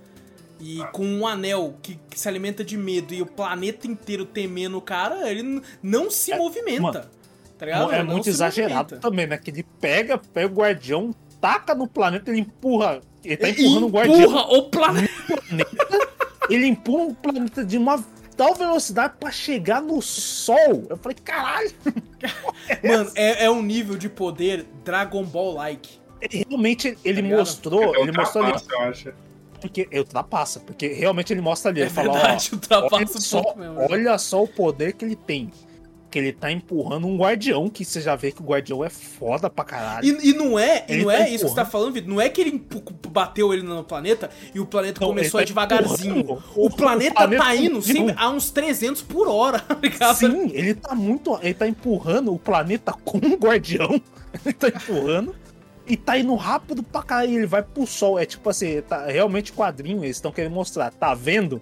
[0.59, 4.78] E com um anel que, que, se alimenta de medo e o planeta inteiro temendo
[4.78, 6.81] o cara, ele não se é, movimenta.
[6.81, 7.11] Mano,
[7.65, 7.93] Tá ligado?
[7.93, 9.39] É muito exagerado também, né?
[9.39, 13.01] Que ele pega, pega o guardião, taca no planeta, ele empurra.
[13.24, 14.20] Ele tá empurrando o guardião.
[14.20, 15.12] Empurra o planeta.
[16.51, 18.05] ele empurra o planeta de uma
[18.36, 20.86] tal velocidade para chegar no sol.
[20.91, 21.70] Eu falei, caralho.
[22.82, 25.99] Mano, é, é um nível de poder Dragon Ball-like.
[26.31, 27.97] Realmente, ele tá mostrou.
[27.97, 28.55] É ele mostrou ali.
[28.70, 29.12] Eu acho.
[29.61, 31.81] Porque ultrapassa, porque realmente ele mostra ali.
[31.81, 33.55] Ele é fala, verdade, ó, olha, só,
[33.91, 35.51] olha só o poder que ele tem
[36.15, 39.51] que ele tá empurrando um guardião, que você já vê que o guardião é foda
[39.51, 40.07] pra caralho.
[40.07, 42.09] E, e não é, e não tá é isso que você tá falando, Vitor.
[42.09, 42.65] Não é que ele
[43.09, 46.41] bateu ele no planeta e o planeta não, começou tá a devagarzinho.
[46.55, 50.15] O, o, planeta, planeta tá indo sempre a uns 300 por hora, tá ligado?
[50.15, 51.36] Sim, ele tá muito.
[51.43, 54.01] Ele tá empurrando o planeta com um guardião.
[54.45, 55.35] ele tá empurrando.
[55.85, 58.20] E tá indo rápido pra caralho, ele vai pro sol.
[58.20, 60.93] É tipo assim, tá realmente quadrinho, eles estão querendo mostrar.
[60.93, 61.61] Tá vendo?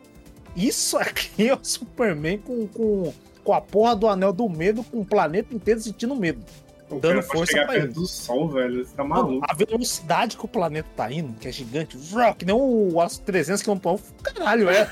[0.55, 3.15] Isso aqui é o Superman com, com
[3.45, 6.43] com a porra do anel do medo, com o planeta inteiro sentindo medo.
[6.91, 7.89] O dando força pra ele.
[7.89, 8.85] do sol, velho.
[8.85, 9.45] Você tá maluco.
[9.49, 11.97] A velocidade que o planeta tá indo, que é gigante,
[12.37, 14.03] que nem o, as 300 km por hora.
[14.23, 14.87] Caralho, é.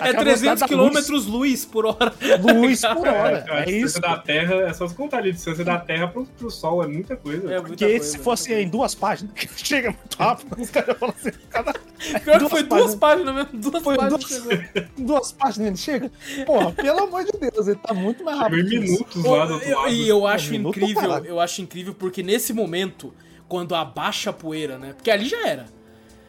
[0.00, 0.90] É 300 km
[1.28, 2.12] luz por hora.
[2.40, 3.44] Luz por hora.
[3.48, 4.00] É, é, é isso.
[4.00, 7.16] da Terra, é só se contar ali, distância da Terra pro, pro Sol, é muita
[7.16, 7.52] coisa.
[7.52, 11.38] É Porque coisa, se fosse em duas páginas, chega muito rápido, os caras falam assim,
[11.50, 11.72] cada.
[11.72, 14.24] Pior que foi duas páginas mesmo, duas foi páginas.
[14.24, 16.10] Duas, duas páginas ele chega.
[16.44, 18.72] Porra, pelo amor de Deus, ele tá muito mais rápido.
[18.72, 19.92] Em minutos lá do outro lado.
[19.92, 23.12] E eu acho incrível, eu acho incrível porque nesse momento,
[23.48, 24.92] quando abaixa a poeira, né?
[24.92, 25.66] Porque ali já era.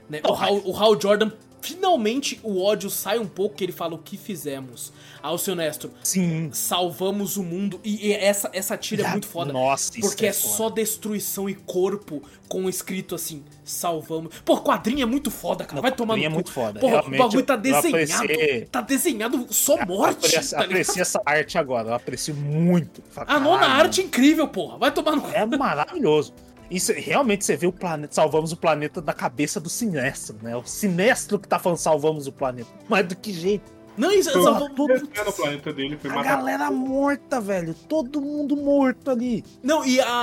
[0.10, 0.22] Né?
[0.24, 3.97] O, Hal, o Hal Jordan finalmente o ódio sai um pouco que ele fala o
[3.97, 4.91] que fizemos.
[5.21, 5.91] Ao seu Néstor.
[6.03, 6.49] Sim.
[6.53, 7.79] Salvamos o mundo.
[7.84, 9.51] E, e essa, essa tira é muito foda.
[9.51, 14.34] Nossa, Porque é, é só destruição e corpo com escrito assim, salvamos.
[14.45, 15.81] Pô, quadrinho é muito foda, cara.
[15.81, 16.79] Vai tomar no é muito foda.
[16.79, 18.27] Pô, o bagulho tá desenhado.
[18.71, 20.34] Tá desenhado só morte.
[20.34, 21.89] Eu aprecio, tá aprecio essa arte agora.
[21.89, 23.03] Eu aprecio muito.
[23.15, 24.77] A nona arte é incrível, porra.
[24.77, 26.34] Vai tomar no É maravilhoso.
[26.69, 30.56] Isso, realmente você vê o planeta, salvamos o planeta da cabeça do Sinestro, né?
[30.56, 32.69] O Sinestro que tá falando salvamos o planeta.
[32.89, 33.72] Mas do que jeito?
[33.98, 34.94] Não, isso Foi só o vou- tudo-
[35.26, 37.73] no planeta dele, foi A matar galera morta, velho.
[37.73, 39.44] Todo mundo morto ali.
[39.64, 40.22] Não, e a.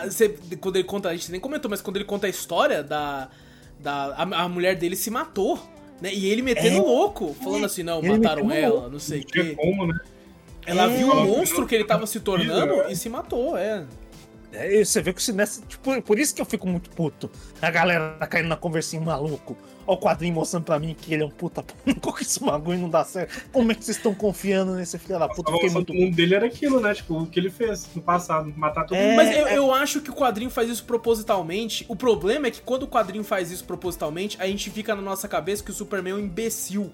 [0.00, 2.82] A- você- quando ele conta, a gente nem comentou, mas quando ele conta a história
[2.82, 3.28] da.
[3.78, 5.58] da a, a mulher dele se matou.
[6.00, 6.12] Né?
[6.12, 6.80] E ele metendo É.
[6.80, 8.90] louco, falando assim, não, Ele mataram ela, louco.
[8.90, 9.54] não sei o quê.
[9.56, 9.96] como, né?
[10.66, 10.96] Ela É.
[10.96, 12.90] viu o monstro que ele tava se tornando É.
[12.90, 13.84] e se matou, é.
[14.52, 15.66] É, e você vê que o Sinestro.
[15.66, 17.30] Tipo, por isso que eu fico muito puto.
[17.60, 19.56] A galera tá caindo na conversinha maluco.
[19.86, 21.64] Ó, o quadrinho mostrando pra mim que ele é um puta.
[22.00, 23.42] Como que esse bagulho não dá certo?
[23.50, 25.50] Como é que vocês estão confiando nesse filho da puta?
[25.50, 26.94] Fiquei evolução muito do mundo dele era aquilo, né?
[26.94, 29.06] Tipo, o que ele fez no passado, matar todo É.
[29.08, 29.16] mundo.
[29.16, 31.84] Mas eu, eu acho que o quadrinho faz isso propositalmente.
[31.88, 35.26] O problema é que quando o quadrinho faz isso propositalmente, a gente fica na nossa
[35.26, 36.92] cabeça que o Superman é um imbecil.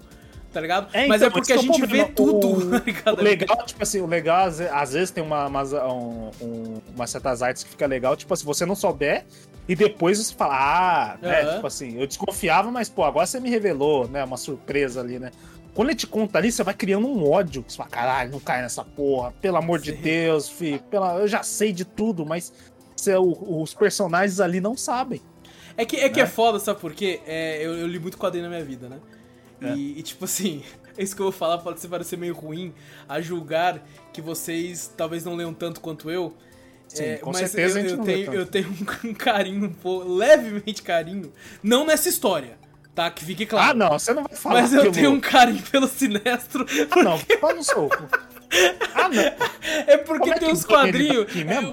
[0.52, 0.88] Tá ligado?
[0.94, 2.12] É, Mas então, é porque esse a é gente vê problema.
[2.14, 3.12] tudo, O- tá?
[3.12, 6.74] O legal, tipo assim, o legal, às ve- às vezes tem uma, umas, um, um,
[6.94, 9.26] umas certas artes que fica legal, tipo assim, você não souber,
[9.68, 11.54] e depois você fala, ah, né, Aham.
[11.56, 15.30] tipo assim, eu desconfiava, mas, pô, agora você me revelou, né, uma surpresa ali, né.
[15.74, 18.62] Quando ele te conta ali, você vai criando um ódio, você fala, caralho, não cai
[18.62, 19.98] nessa porra, pelo amor de Sim.
[20.00, 22.52] Deus, filho, pela, eu já sei de tudo, mas
[22.96, 25.20] você- o- os personagens ali não sabem.
[25.76, 26.28] É que é, que é Né?
[26.28, 27.20] foda, sabe por quê?
[27.26, 28.96] É, eu, eu li muito quadrinho na minha vida, né?
[29.60, 29.74] É.
[29.74, 30.62] E, e, tipo assim,
[30.96, 32.72] é isso que eu vou falar pode parecer meio ruim
[33.08, 33.82] a julgar
[34.12, 36.34] que vocês talvez não leiam tanto quanto eu.
[36.86, 38.68] Sim, É, com mas certeza eu, eu tenho, eu tenho
[39.04, 41.32] um carinho, um pouco, levemente carinho,
[41.62, 42.56] não nessa história,
[42.94, 43.10] tá?
[43.10, 43.78] Que fique Ah, claro.
[43.78, 46.64] não, você não vai falar mas eu pelo- tenho um carinho pelo Sinestro.
[46.90, 47.96] Ah, não, fala no soco.
[48.94, 49.10] Ah.
[49.86, 51.26] É porque é tem uns ele quadrinhos.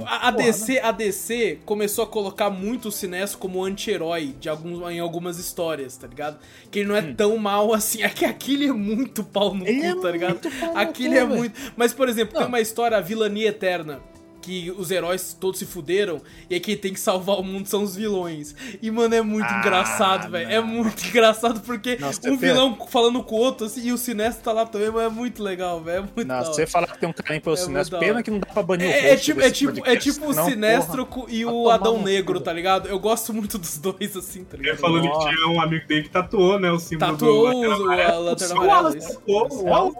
[0.06, 4.90] A, a DC, a DC começou a colocar muito o Sinestro como anti-herói de alguns,
[4.92, 6.38] em algumas histórias, tá ligado?
[6.70, 8.04] Que ele não é tão mal assim.
[8.04, 9.68] É que aquele é muito pau no Hum.
[9.68, 10.40] Ele cu, é tá ligado?
[10.76, 11.60] Aquele é muito.
[11.76, 12.48] Mas, por exemplo, tem Não.
[12.50, 14.00] uma história, a Vilania Eterna.
[14.46, 17.82] Que os heróis todos se fuderam e aí quem tem que salvar o mundo são
[17.82, 18.54] os vilões.
[18.80, 20.52] E, mano, é muito Ah, engraçado, velho.
[20.52, 20.68] É não.
[20.68, 24.44] muito engraçado porque Não, você um vilão falando com o outro assim, e o Sinestro
[24.44, 26.08] tá lá também, mas é muito legal, velho.
[26.16, 26.46] É Não, hora.
[26.46, 28.88] você falar que tem um carinho pelo É Sinestro, pena que não dá pra banir
[28.88, 31.70] o É, é host tipo, é tipo, é tipo o senão, Sinestro porra, e o
[31.72, 32.88] Adão Negro, tá ligado?
[32.88, 34.78] Eu gosto muito dos dois, assim, tá Ele ligado?
[34.80, 35.30] falou que Nossa.
[35.30, 36.72] tinha um amigo dele que tatuou, né?
[36.72, 39.96] O símbolo Tatuou do o- Lanterna O Amarela, o Wallace tatuou.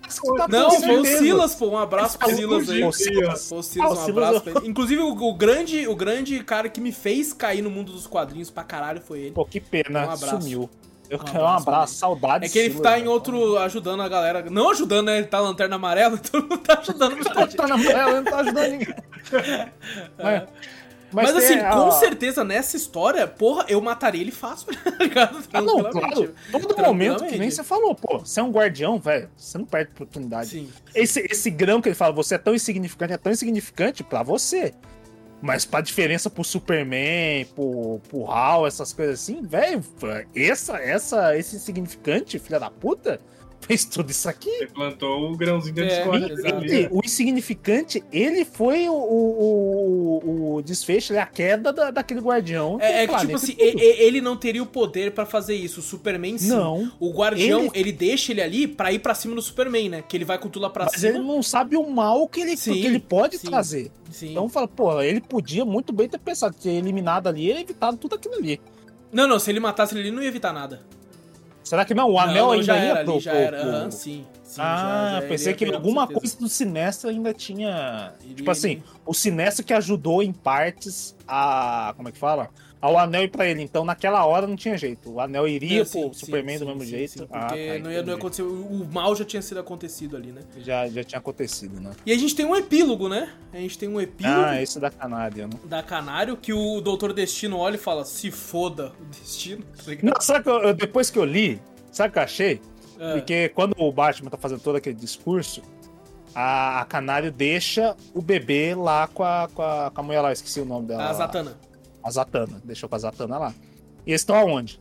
[0.50, 1.06] Não, foi o.
[1.06, 1.70] Silas, pô.
[1.70, 2.80] Um abraço pro Silas aí.
[2.80, 3.52] foi o o Silas.
[3.52, 3.56] Ah,
[3.90, 4.68] o um abraço ele.
[4.68, 8.50] Inclusive, o, o grande, o grande cara que me fez cair no mundo dos quadrinhos
[8.50, 9.32] pra caralho foi ele.
[9.32, 10.42] Pô, que pena, Um abraço.
[10.42, 10.70] sumiu.
[11.08, 12.46] Eu Um quero um abraço, abraço, saudade.
[12.46, 14.44] É que ele Silas, tá em outro ajudando a galera.
[14.50, 15.18] Não ajudando, né?
[15.20, 17.56] Ele tá lanterna amarela, então não tá ajudando muita gente.
[17.56, 18.96] Tá na amarela, não tá ajudando ninguém.
[21.16, 25.38] Mas, Mas, assim, a- com certeza, nessa história, porra, eu mataria ele fácil, tá ligado?
[25.54, 26.36] Ah, não, claro.
[26.52, 29.30] Todo momento, que nem você falou, pô, você é um guardião, velho.
[29.38, 30.50] Você não perde oportunidade.
[30.50, 30.70] Sim.
[30.94, 34.74] Esse, esse grão que ele fala, você é tão insignificante, é tão insignificante pra você.
[35.42, 39.82] Mas pra diferença pro Superman, pro, pro Hal, essas coisas assim, velho,
[40.36, 43.22] essa, essa, esse insignificante, filha da puta,
[43.68, 44.50] fez tudo isso aqui.
[44.50, 46.76] Ele plantou o grãozinho da É, discórdia dele.
[46.76, 52.20] Ele, o insignificante, ele foi o, o, o, desfecho, ele é a queda da, daquele
[52.22, 52.78] guardião.
[52.80, 53.82] É, é que, tipo assim, e tudo.
[53.82, 55.80] e- e- ele não teria o poder pra fazer isso.
[55.80, 56.50] O Superman sim.
[56.50, 56.92] Não.
[57.00, 57.72] O Guardião, ele...
[57.74, 60.04] Ele- deixa ele ali pra ir pra cima do Superman, né?
[60.08, 61.10] Que ele vai com tudo lá pra Mas cima.
[61.18, 63.48] ele não sabe o mal que ele, Sim, que ele pode sim.
[63.48, 63.92] trazer.
[64.12, 64.32] Sim.
[64.32, 68.16] Então fala, pô, ele podia muito bem ter pensado, ter eliminado ali e evitado tudo
[68.16, 68.60] aquilo ali.
[69.12, 70.82] Não, não, se ele matasse ele ali, não ia evitar nada.
[71.66, 72.12] Será que não?
[72.12, 73.60] O anel não, ainda já ia era pro- ali, já pro- era.
[73.60, 74.26] pro- Aham, sim.
[74.44, 78.14] sim, ah, já- já pensei ia que alguma coisa do Sinestro ainda tinha.
[78.24, 81.92] Ele- Tipo assim, o Sinestro que ajudou em partes a.
[81.98, 82.50] Como é que fala?
[82.86, 83.62] Ao anel ir pra ele.
[83.64, 85.12] Então naquela hora não tinha jeito.
[85.14, 87.12] O anel iria Não, pro sim, Superman sim, do mesmo sim, jeito.
[87.20, 88.44] sim, Ah, porque tá, não, ia, não ia acontecer.
[88.44, 90.42] O, mal já tinha sido acontecido ali, né?
[90.60, 91.92] já, já tinha acontecido, né?
[92.06, 93.30] E a gente tem um epílogo, né?
[93.54, 95.54] A gente tem um epílogo Ah, esse da Canária, né?
[95.66, 99.64] da Canário que o Doutor Destino olha e fala: se foda o destino.
[99.86, 99.92] Tá?
[100.04, 101.60] Não, sabe que eu- eu- depois que eu li,
[101.92, 102.62] sabe o que eu achei?
[103.00, 103.14] É.
[103.14, 105.62] Porque quando o Batman tá fazendo todo aquele discurso,
[106.34, 110.32] a, a Canário deixa o bebê lá com a, com a, com a mulher lá,
[110.34, 111.10] esqueci o nome dela.
[111.10, 111.14] A.
[111.14, 111.58] Zatanna.
[112.06, 112.62] A Zatanna.
[112.64, 113.54] Deixou com a Zatanna lá.
[114.06, 114.80] E eles estão aonde?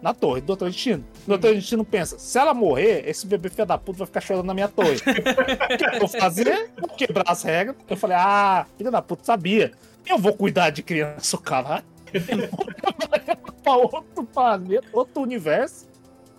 [0.00, 1.04] Na torre do Doutor Destino.
[1.24, 4.46] O Doutor Destino pensa, se ela morrer, esse bebê filho da puta vai ficar chorando
[4.46, 4.96] na minha torre.
[4.96, 6.70] o que eu vou fazer?
[6.78, 7.76] Vou quebrar as regras.
[7.86, 9.72] Eu falei, ah, filho da puta, sabia.
[10.06, 11.40] Eu vou cuidar de criança, o
[13.62, 15.86] pra outro planeta, outro universo.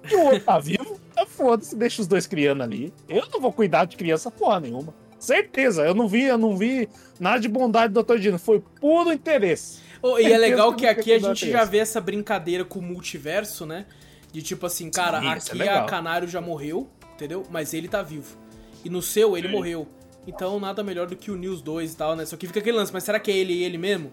[0.10, 1.00] E o outro tá vivo.
[1.16, 2.92] É foda-se, deixa os dois criando ali.
[3.08, 4.94] Eu não vou cuidar de criança porra nenhuma.
[5.18, 6.88] Certeza, eu não vi, eu não vi
[7.20, 8.18] nada de bondade do Dr.
[8.18, 8.38] Dino.
[8.38, 9.85] Foi puro interesse.
[10.08, 13.66] Oh, e é legal que aqui a gente já vê essa brincadeira com o multiverso,
[13.66, 13.88] né?
[14.32, 15.86] De tipo assim, cara, Sim, é aqui a legal.
[15.88, 17.44] Canário já morreu, entendeu?
[17.50, 18.38] Mas ele tá vivo.
[18.84, 19.54] E no seu, ele Sim.
[19.54, 19.88] morreu.
[20.28, 22.24] Então nada melhor do que unir os dois e tal, né?
[22.24, 24.12] Só que fica aquele lance, mas será que é ele e ele mesmo?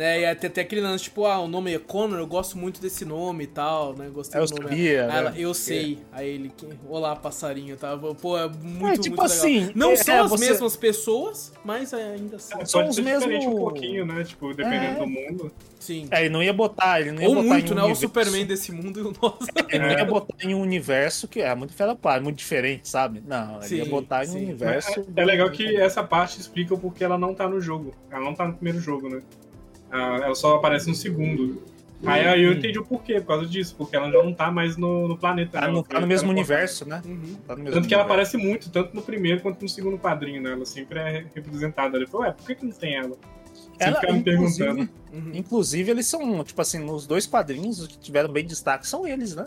[0.00, 0.20] Né?
[0.22, 3.04] E até, até aquele lance, tipo, ah, o nome é Connor, eu gosto muito desse
[3.04, 4.08] nome e tal, né?
[4.10, 4.68] Gostei Eu do nome.
[4.70, 5.14] sabia, né?
[5.18, 5.98] ela, eu sei.
[6.10, 7.94] Aí ele, que- olá, passarinho, tá?
[7.98, 9.72] Pô, é muito, É, tipo muito assim, legal.
[9.74, 12.54] Não é, são é, as você- mesmas pessoas, mas ainda assim.
[12.54, 14.24] Pode São os ser diferente mesmo- um pouquinho, né?
[14.24, 14.94] Tipo, dependendo É.
[15.00, 15.52] do mundo.
[15.78, 16.08] Sim.
[16.10, 17.82] É, ele não ia botar, ele não ia Ou botar muito, em um né?
[17.82, 19.38] O universo- Superman desse mundo e o nosso.
[19.68, 19.98] Ele não É.
[19.98, 23.22] ia botar em um universo que é muito fera pá, muito diferente, sabe?
[23.26, 24.44] Não, ele ia Sim, botar em um sim.
[24.44, 25.04] universo.
[25.14, 27.92] É, é legal que essa parte explica o porquê ela não tá no jogo.
[28.10, 29.20] Ela não tá no primeiro jogo, né?
[29.90, 31.62] Ah, ela só aparece no segundo.
[32.06, 34.76] Aí, aí eu entendi o porquê, por causa disso, porque ela já não tá mais
[34.76, 35.60] no, no planeta.
[35.60, 35.72] Tá né?
[35.72, 37.02] no, Ela tá no mesmo universo, né?
[37.04, 37.36] Uhum.
[37.46, 38.36] Tá no mesmo Tanto que ela universo.
[38.36, 40.52] aparece muito, tanto no primeiro quanto no segundo quadrinho, né?
[40.52, 41.98] Ela sempre é representada.
[41.98, 43.16] Ele falou, ué, por que, que não tem ela?
[43.52, 44.70] Sempre Ela, ficava me inclusive.
[45.12, 45.30] Uhum.
[45.34, 49.34] inclusive, eles são, tipo assim, nos dois quadrinhos, os que tiveram bem destaque são eles,
[49.36, 49.44] né?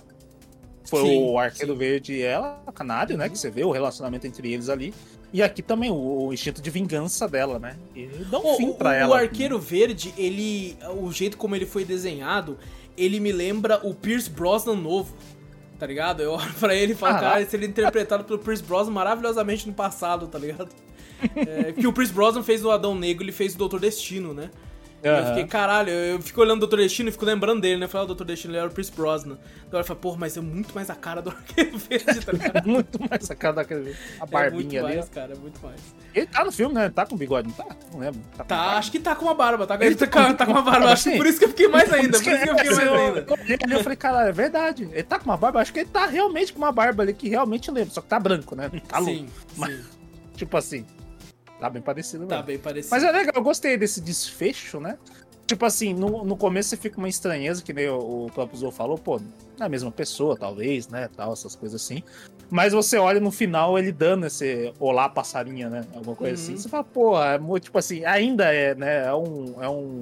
[0.86, 3.30] Foi Sim, o Arqueiro Verde e ela, a Canário, né?
[3.30, 4.94] Que você vê o relacionamento entre eles ali.
[5.34, 5.96] E aqui também o,
[6.28, 7.76] o instinto de vingança dela, né?
[7.96, 9.20] E dá um O, fim o- pra o ela.
[9.20, 10.78] Arqueiro Verde, ele.
[11.02, 12.58] O jeito como ele foi desenhado,
[12.96, 15.16] ele me lembra o Pierce Brosnan novo.
[15.80, 16.22] Tá ligado?
[16.22, 19.74] Eu olho pra ele e falo, cara, ele é interpretado pelo Pierce Brosnan maravilhosamente no
[19.74, 20.70] passado, tá ligado?
[21.36, 24.52] É, que o Pierce Brosnan fez o Adão Negro, ele fez o Doutor Destino, né?
[25.04, 27.86] E Eu fiquei, caralho, eu fico olhando o Doutor Destino e fico lembrando dele, né?
[27.86, 29.38] Eu falei, ah, o Doutor Destino ele era o Pierce Brosnan.
[29.68, 32.66] Então eu falei, porra, mas é muito mais a cara do Arqueiro Verde, tá ligado?
[32.70, 33.96] muito mais a cara daquele.
[34.20, 34.96] A É barbinha muito ali.
[34.96, 35.80] mais, cara, é muito mais.
[36.16, 36.90] Ele tá no filme, né?
[36.90, 37.76] Tá com bigode, não tá?
[37.92, 38.22] Não lembro.
[38.38, 38.78] Tá, barba.
[38.78, 39.76] acho que tá com uma barba, tá?
[39.82, 41.50] Ele tá, tá com- tá com uma barba, acho que assim, por isso que eu
[41.50, 43.26] fiquei mais ainda, por isso que eu fiquei mais ainda.
[43.30, 44.84] eu ali, falei, cara, é verdade.
[44.92, 47.28] Ele tá com uma barba, acho que ele tá realmente com uma barba ali que
[47.28, 48.72] realmente lembra, só que tá branco, né?
[48.88, 49.14] Tá louco.
[49.14, 49.28] Sim,
[49.58, 49.82] Mas- sim,
[50.36, 50.86] Tipo assim,
[51.64, 52.48] tá bem parecido tá mesmo.
[52.48, 52.94] bem parecido.
[52.94, 54.98] Mas é legal, eu gostei desse desfecho, né?
[55.48, 58.72] Tipo assim, no, no começo você fica uma estranheza, que nem o, o próprio Zou
[58.72, 61.10] falou, pô, não é a mesma pessoa, talvez, né?
[61.16, 62.04] Tal, essas coisas assim.
[62.50, 65.86] Mas você olha no final ele dando esse olá passarinha, né?
[65.94, 66.42] Alguma coisa Uhum.
[66.54, 66.58] assim.
[66.58, 69.06] Você fala, pô, é tipo assim, ainda é, né?
[69.06, 70.02] É um, é um,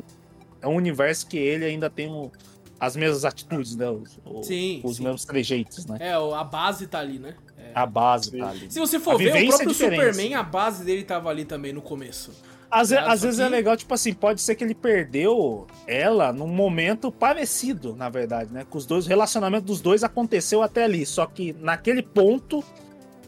[0.63, 2.31] é um universo que ele ainda tem um-
[2.79, 3.87] as mesmas atitudes, né?
[3.87, 5.03] Os, Sim, os sim.
[5.03, 5.97] mesmos trejeitos, né?
[5.99, 7.35] É, a base tá ali, né?
[7.75, 7.79] É.
[7.79, 8.39] A base Sim.
[8.39, 8.71] tá ali.
[8.71, 10.13] Se você A for ver, o vivência próprio é diferente.
[10.13, 12.31] Superman, a base dele tava ali também no começo.
[12.69, 15.67] Às, Claro, às só vezes que- é legal, tipo assim, pode ser que ele perdeu
[15.85, 18.65] ela num momento parecido, na verdade, né?
[18.69, 21.05] Que os dois, o relacionamento dos dois aconteceu até ali.
[21.05, 22.63] Só que naquele ponto,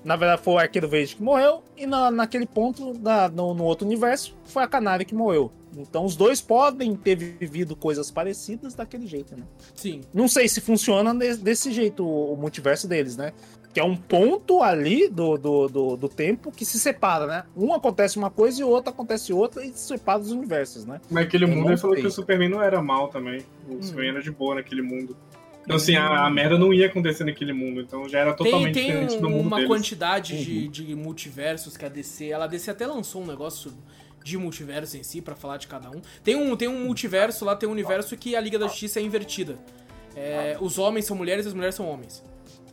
[0.01, 3.63] na verdade, foi o Arqueiro Verde que morreu, e na, naquele ponto, na- no, no
[3.65, 5.51] outro universo, foi a Canária que morreu.
[5.75, 9.43] Então os dois podem ter vivido coisas parecidas daquele jeito, né?
[9.75, 10.01] Sim.
[10.13, 13.33] Não sei se funciona de- desse jeito o, o multiverso deles, né?
[13.73, 17.43] Que é um ponto ali do, do, do, do tempo que se separa, né?
[17.57, 21.01] Um acontece uma coisa e o outro acontece outra e se separa os universos, né?
[21.09, 23.41] Naquele mundo ele falou que o Superman não era mal também.
[23.67, 23.81] O Hum.
[23.81, 25.17] Superman era de boa naquele mundo.
[25.63, 27.81] Então, assim, a, a merda não ia acontecer naquele mundo.
[27.81, 29.69] Então já era Tem, totalmente tem diferente do um- mundo uma deles.
[29.69, 30.41] quantidade Uhum.
[30.43, 32.27] de, de multiversos que a DC.
[32.29, 33.73] Ela a DC até lançou um negócio
[34.23, 35.99] de multiverso em si, pra falar de cada um.
[36.23, 39.03] Tem um, tem um multiverso lá, tem um universo que a Liga da Justiça é
[39.03, 39.57] invertida.
[40.15, 42.23] É, os homens são mulheres e as mulheres são homens.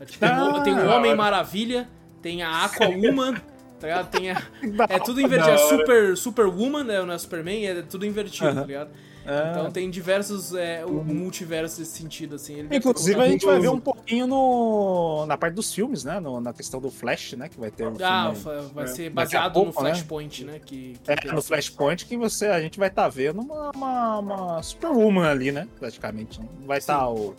[0.01, 1.15] É, tipo, tem, o- Ah, tem o Homem.
[1.15, 1.89] Maravilha,
[2.23, 3.35] tem a Aquawoman,
[3.79, 4.11] tá ligado?
[4.11, 4.43] Tem a,
[4.89, 5.53] é tudo invertido.
[5.53, 7.03] É super, Superwoman, né?
[7.03, 8.61] Não é Superman, é tudo invertido, Aham.
[8.63, 8.91] tá ligado?
[9.27, 9.51] É.
[9.51, 12.67] Então tem diversos é, o multiversos nesse sentido, assim.
[12.71, 16.19] Inclusive, a gente vai ver um pouquinho no, na parte dos filmes, né?
[16.19, 17.47] No- na questão do Flash, né?
[17.51, 19.91] Que vai ter um Ah, filme vai ser baseado pouco, no né?
[19.95, 20.59] Flashpoint, né?
[20.65, 24.19] Que, que É, tem no Flashpoint que você, a gente vai estar vendo uma, uma,
[24.19, 25.69] uma Superwoman ali, né?
[25.79, 26.41] Praticamente.
[26.41, 27.35] Não vai estar o,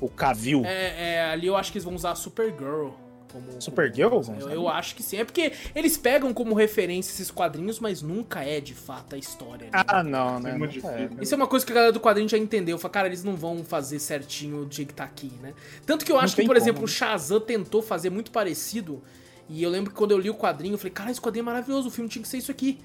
[0.00, 0.62] o Cavill.
[0.64, 2.90] É, é, ali eu acho que eles vão usar a Supergirl.
[3.32, 4.08] Como, Supergirl?
[4.08, 5.18] como- Vamos eu, eu acho que sim.
[5.18, 9.66] É porque eles pegam como referência esses quadrinhos, mas nunca é de fato a história.
[9.66, 9.70] né?
[9.86, 10.52] Ah, não, né?
[10.52, 11.22] É muito Nunca difícil.
[11.22, 12.78] Isso é uma coisa que a galera do quadrinho já entendeu.
[12.78, 15.52] Fala, cara, eles não vão fazer certinho do jeito que tá aqui, né?
[15.84, 16.92] Tanto que eu Não acho que, por como, exemplo, o né?
[16.92, 19.02] Shazam tentou fazer muito parecido.
[19.48, 21.46] E eu lembro que quando eu li o quadrinho, eu falei, cara, esse quadrinho é
[21.46, 22.78] maravilhoso, o filme tinha que ser isso aqui.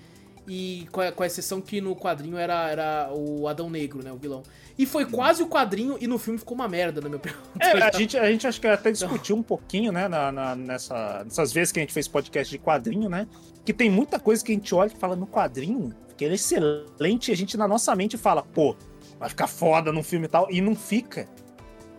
[0.48, 4.12] E com a, com a exceção que no quadrinho era, era o Adão Negro, né?
[4.12, 4.42] O vilão.
[4.78, 7.40] E foi quase o quadrinho e no filme ficou uma merda, na minha opinião.
[7.60, 11.24] É, a gente, a gente acho que até discutiu um pouquinho, né, na, na- nessa,
[11.24, 13.28] nessas vezes que a gente fez podcast de quadrinho, né?
[13.64, 16.36] Que tem muita coisa que a gente olha e fala no quadrinho, que ele é
[16.36, 18.76] excelente, e a gente na nossa mente fala, pô,
[19.20, 21.22] vai ficar foda no filme e tal, e não fica.
[21.22, 21.28] É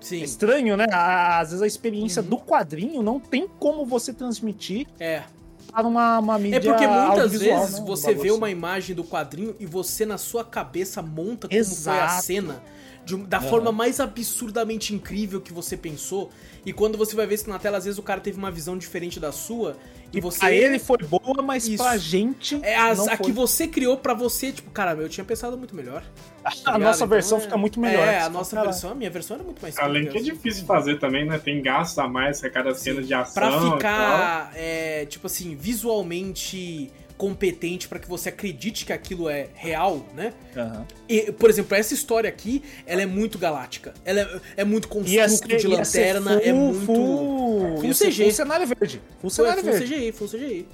[0.00, 0.86] Sim, estranho, né?
[0.90, 2.28] Às vezes a experiência Uhum.
[2.30, 5.22] do quadrinho não tem como você transmitir é.
[5.70, 7.84] Para uma, uma mídia É porque muitas vezes né?
[7.86, 8.30] Você vê assim.
[8.30, 12.24] uma imagem do quadrinho e você na sua cabeça monta como foi a Exato.
[12.24, 12.62] cena
[13.04, 16.30] de da forma mais absurdamente incrível que você pensou.
[16.64, 18.78] E quando você vai ver isso na tela, às vezes o cara teve uma visão
[18.78, 19.76] diferente da sua
[20.12, 21.82] e você pra ele foi boa, mas Isso.
[21.82, 23.26] pra gente é as, não a foi.
[23.26, 26.02] que você criou pra você, tipo, cara, eu tinha pensado muito melhor.
[26.42, 26.80] tá A ligado?
[26.80, 28.06] nossa Então versão é- fica muito melhor.
[28.06, 30.24] É, a nossa fala, versão, a minha versão era muito mais Além que é simples.
[30.36, 31.38] difícil de fazer também, né?
[31.38, 33.34] Tem gastos a mais a cada cena de ação.
[33.34, 33.72] Pra e tal.
[33.76, 40.32] ficar, é, tipo assim, visualmente competente para que você acredite que aquilo é real, né?
[40.56, 40.86] Aham.
[41.08, 43.94] E, por exemplo, essa história aqui, ela é muito galáctica.
[44.04, 46.86] Ela é, é muito construto de ser lanterna, é full- muito.
[46.86, 48.22] Full, full CG.
[48.24, 49.00] Full cenário verde.
[49.20, 49.86] Full cenário full verde.
[49.94, 50.68] CGI, full CGI.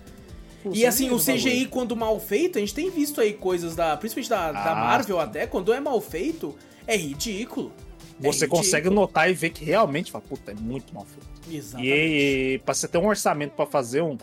[0.62, 1.19] Full E assim, o.
[1.19, 3.97] CGI, quando mal feito, a gente tem visto aí coisas da.
[3.97, 6.56] Principalmente da, da Ah, Marvel até, quando é mal feito,
[6.86, 7.73] é ridículo.
[8.20, 9.01] É Você consegue ridículo.
[9.02, 11.28] notar e ver que realmente, fala, puta, é muito mal feito.
[11.56, 11.89] Exatamente.
[11.94, 14.19] E, e pra você ter um orçamento pra fazer um-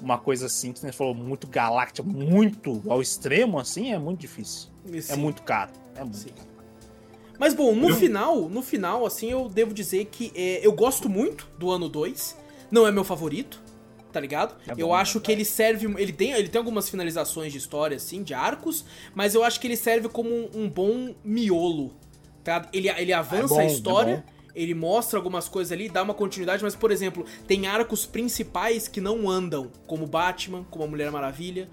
[0.00, 4.68] uma coisa assim, que você falou, muito galáctica, muito ao extremo, assim, é muito difícil.
[4.92, 5.16] É Sim.
[5.16, 5.72] muito caro.
[5.94, 6.30] É muito Sim.
[6.30, 6.48] caro.
[7.38, 11.08] Mas bom, no Eu- final, no final, assim, eu devo dizer que é, eu gosto
[11.08, 12.36] muito do ano 2.
[12.70, 13.62] Não é meu favorito,
[14.12, 14.54] tá ligado?
[14.68, 15.86] É eu bom, acho né, que ele serve.
[15.98, 19.66] Ele tem, ele tem algumas finalizações de história, assim, de arcos, mas eu acho que
[19.66, 21.92] ele serve como um, um bom miolo.
[22.44, 22.68] Tá?
[22.72, 24.24] Ele, ele avança bom, a é história.
[24.54, 29.00] Ele mostra algumas coisas ali, dá uma continuidade, mas, por exemplo, tem arcos principais que
[29.00, 31.68] não andam, como Batman, como a Mulher Maravilha,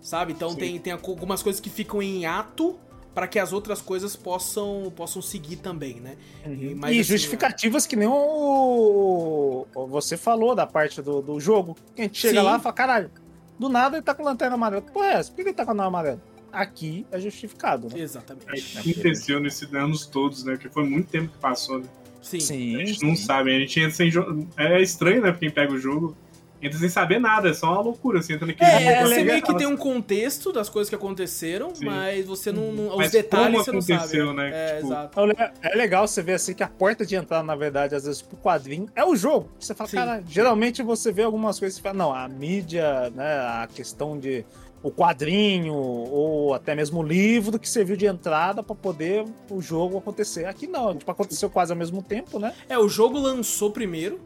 [0.00, 0.32] sabe?
[0.32, 0.56] Então Sim.
[0.56, 2.78] tem, tem algumas coisas que ficam em ato
[3.14, 6.16] para que as outras coisas possam, possam seguir também, né?
[6.46, 11.76] E, mas, e assim, justificativas que nem o, você falou da parte do, do jogo.
[11.94, 12.46] Que a gente chega Sim.
[12.46, 13.10] lá e fala, caralho,
[13.58, 14.82] do nada ele tá com lanterna amarela.
[14.82, 15.22] Pô, é?
[15.22, 16.22] Por que ele tá com a lanterna amarela?
[16.52, 18.00] Aqui é justificado, né?
[18.00, 18.78] Exatamente.
[18.78, 20.52] aconteceu nesses anos todos, né?
[20.54, 21.86] Porque foi muito tempo que passou, né?
[22.22, 22.40] Sim.
[22.40, 22.76] Sim.
[22.80, 24.46] A gente não sabe, a gente entra sem jogo.
[24.56, 25.30] É estranho, né?
[25.30, 26.14] Pra quem pega o jogo,
[26.60, 28.20] entra sem saber nada, é só uma loucura.
[28.20, 30.94] Você entra naquele É, mundo, você assim, meio que tem um contexto das coisas que
[30.94, 31.86] aconteceram, Sim.
[31.86, 32.72] mas você não.
[32.72, 33.94] não- os Mas detalhes como você não sabe.
[34.20, 34.50] aconteceu, né?
[34.52, 35.20] É, Tipo, exato.
[35.20, 38.20] É É legal você ver assim que a porta de entrada, na verdade, às vezes
[38.20, 39.48] pro quadrinho é o jogo.
[39.58, 39.96] Você fala, Sim.
[39.96, 43.24] cara, geralmente você vê algumas coisas e fala, não, a mídia, né,
[43.62, 44.44] a questão de
[44.82, 49.98] o quadrinho ou até mesmo o livro que serviu de entrada pra poder o jogo
[49.98, 50.46] acontecer.
[50.46, 52.54] Aqui não, tipo, aconteceu quase ao mesmo tempo, né?
[52.68, 54.18] É, o jogo lançou primeiro,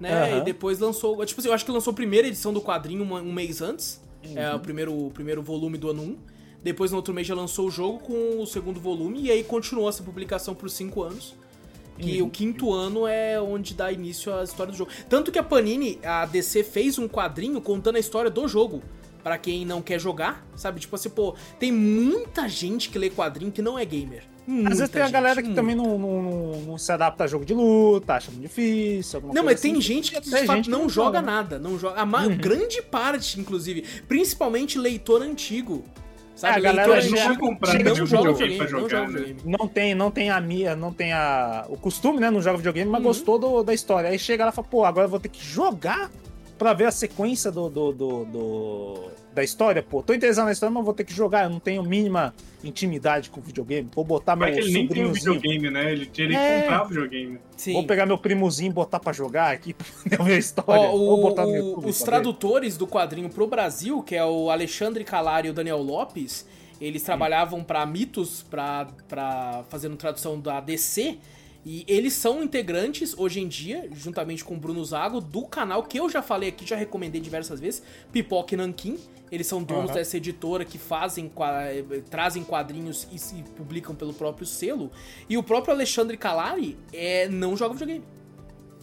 [0.00, 0.30] né?
[0.30, 0.38] Aham.
[0.38, 1.24] E depois lançou.
[1.26, 4.00] Tipo assim, eu acho que lançou a primeira edição do quadrinho um, um mês antes.
[4.24, 4.38] Uhum.
[4.38, 6.16] É o primeiro, o primeiro volume do ano 1.
[6.62, 9.20] Depois, no outro mês, já lançou o jogo com o segundo volume.
[9.22, 11.34] E aí continuou essa publicação por cinco anos.
[11.98, 12.28] Que Uhum.
[12.28, 14.90] o quinto ano é onde dá início à história do jogo.
[15.08, 18.82] Tanto que a Panini, a DC, fez um quadrinho contando a história do jogo.
[19.22, 20.80] Pra quem não quer jogar, sabe?
[20.80, 24.24] Tipo assim, pô, tem muita gente que lê quadrinho que não é gamer.
[24.44, 25.60] Muita Às vezes tem a gente, galera que muita.
[25.62, 29.18] também não, não, não- não se adapta a jogo de luta, acha muito difícil.
[29.18, 29.80] alguma Não, coisa mas tem assim.
[29.80, 31.26] gente que fato gente que não joga né?
[31.26, 32.00] nada, não joga.
[32.00, 32.36] A Uhum.
[32.36, 35.84] grande parte, inclusive, principalmente leitor antigo.
[36.34, 39.06] Sabe, É, a galera leitor já antigo compra não videogame joga pra videogame, não jogar,
[39.06, 39.36] joga né?
[39.44, 42.28] não tem, não tem a minha, não tem a, o costume, né?
[42.28, 43.06] Não joga videogame, mas Uhum.
[43.06, 44.10] gostou do- da história.
[44.10, 46.10] Aí chega lá e fala, pô, agora eu vou ter que jogar
[46.58, 50.02] pra ver a sequência do, do, do- do- da história, pô.
[50.02, 51.44] Tô interessado na história, mas vou ter que jogar.
[51.44, 53.88] Eu não tenho mínima intimidade com o videogame.
[53.94, 55.90] Vou botar meu Mas é que ele nem tem videogame, né?
[55.92, 56.60] Ele tinha que É.
[56.62, 57.38] comprar o videogame.
[57.56, 57.72] Sim.
[57.72, 60.82] Vou pegar meu primozinho e botar pra jogar aqui pra poder ver a história.
[60.88, 62.04] Ó, Vou o- botar no o- YouTube os ver.
[62.04, 66.46] tradutores do quadrinho pro Brasil, que é o Alexandre Calari e o Daniel Lopes,
[66.80, 71.16] eles trabalhavam pra Mitos, pra, pra fazendo tradução da DC,
[71.64, 75.98] e eles são integrantes, hoje em dia, juntamente com o Bruno Zago, do canal que
[75.98, 77.82] eu já falei aqui, já recomendei diversas vezes,
[78.12, 78.98] Pipoca e Nankin.
[79.32, 79.94] Eles são donos Aham.
[79.94, 84.92] dessa editora que fazem, eh, trazem quadrinhos e se publicam pelo próprio selo.
[85.26, 88.04] E o próprio Alexandre Calari é, não joga videogame.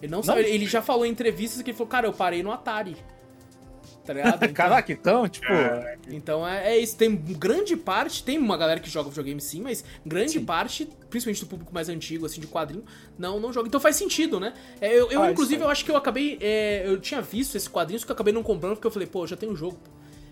[0.02, 2.52] Ele não sabe, ele já falou em entrevistas que ele falou, cara, eu parei no
[2.52, 2.98] Atari.
[4.04, 4.40] Tá ligado?
[4.42, 5.46] Então, Caraca, então, tipo.
[5.52, 5.98] É.
[6.10, 6.98] então é, é isso.
[6.98, 10.46] Tem grande parte, tem uma galera que joga videogame sim, mas grande Sim.
[10.46, 12.84] parte, principalmente do público mais antigo, assim, de quadrinho,
[13.20, 13.68] não, não joga.
[13.68, 14.56] Então faz sentido, né?
[14.82, 16.40] É, eu, eu, Faz, inclusive, eu acho que eu acabei.
[16.42, 19.08] é, eu tinha visto esse quadrinho, só que eu acabei não comprando, porque eu falei,
[19.08, 19.78] pô, eu já tenho o jogo.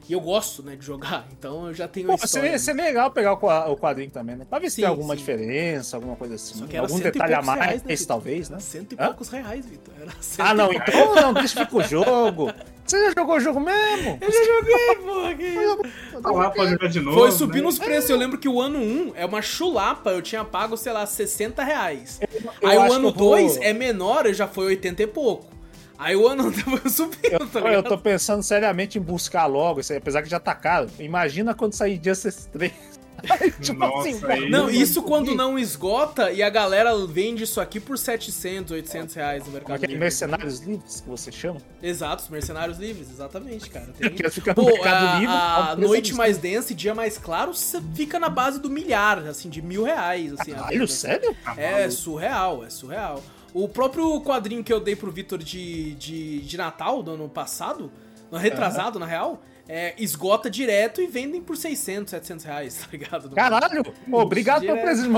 [0.10, 1.28] E eu gosto, né, de jogar.
[1.38, 2.48] Então eu já tenho a Pô, história.
[2.50, 4.46] seria, seria legal pegar o qua- o quadrinho também, né?
[4.50, 5.20] Pra ver se Sim, tem alguma sim.
[5.20, 6.64] diferença, alguma coisa assim.
[6.78, 8.08] Algum detalhe a mais, reais, né, Vitor?
[8.08, 8.60] talvez, né?
[8.60, 9.06] Cento e Hã?
[9.08, 9.94] poucos reais, Vitor.
[10.40, 12.52] Ah, não, então não, deixa ficar o jogo.
[12.86, 14.18] Você já jogou o jogo mesmo?
[14.22, 16.22] Eu já joguei, porra, que?
[16.22, 17.20] Tá lá pra jogar de novo.
[17.20, 17.70] Foi subindo né?
[17.70, 18.10] os preços.
[18.10, 20.10] Eu lembro que o ano 1 é uma chulapa.
[20.12, 22.18] Eu tinha pago, sei lá, 60 reais.
[22.62, 25.57] Eu Aí o ano que eu vou- 2 é menor, já foi 80 e pouco.
[25.98, 29.98] Aí o ano foi subindo, tá Eu, tô pensando seriamente em buscar logo, isso aí,
[29.98, 30.90] apesar que já tá caro.
[31.00, 32.72] Imagina quando sair Justice 3.
[33.28, 37.60] Aí, tipo Nossa, assim, aí- Não, isso quando não esgota e a galera vende isso
[37.60, 40.00] aqui por 700, 800 reais no Mercado aquele Livre.
[40.06, 41.60] mercenários livres que você chama.
[41.82, 43.88] Exato, os mercenários livres, exatamente, cara.
[43.98, 44.12] Tem...
[44.12, 45.34] Que fica no Pô, Mercado a, Livre.
[45.34, 47.54] a preço noite mais densa e dia mais claro
[47.96, 50.34] fica na base do milhar, assim, de mil reais.
[50.40, 50.88] Assim, Caralho, venda.
[50.88, 51.36] sério?
[51.44, 51.92] Tá É maluco.
[51.94, 53.24] surreal, é surreal.
[53.54, 57.92] O próprio quadrinho que eu dei pro Vitor de, de, de Natal, do ano passado,
[58.32, 63.30] no retrasado, na real, é, esgota direto e vendem por 600, 700 reais, tá ligado?
[63.32, 63.84] Caralho!
[63.84, 65.14] Pô, obrigado pelo presente, eu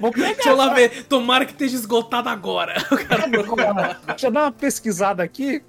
[0.00, 0.32] vou pegar.
[0.34, 2.74] Deixa eu lá ver, tomara que esteja esgotado agora.
[2.90, 4.00] O cara procura.
[4.06, 5.62] Deixa eu dar uma pesquisada aqui.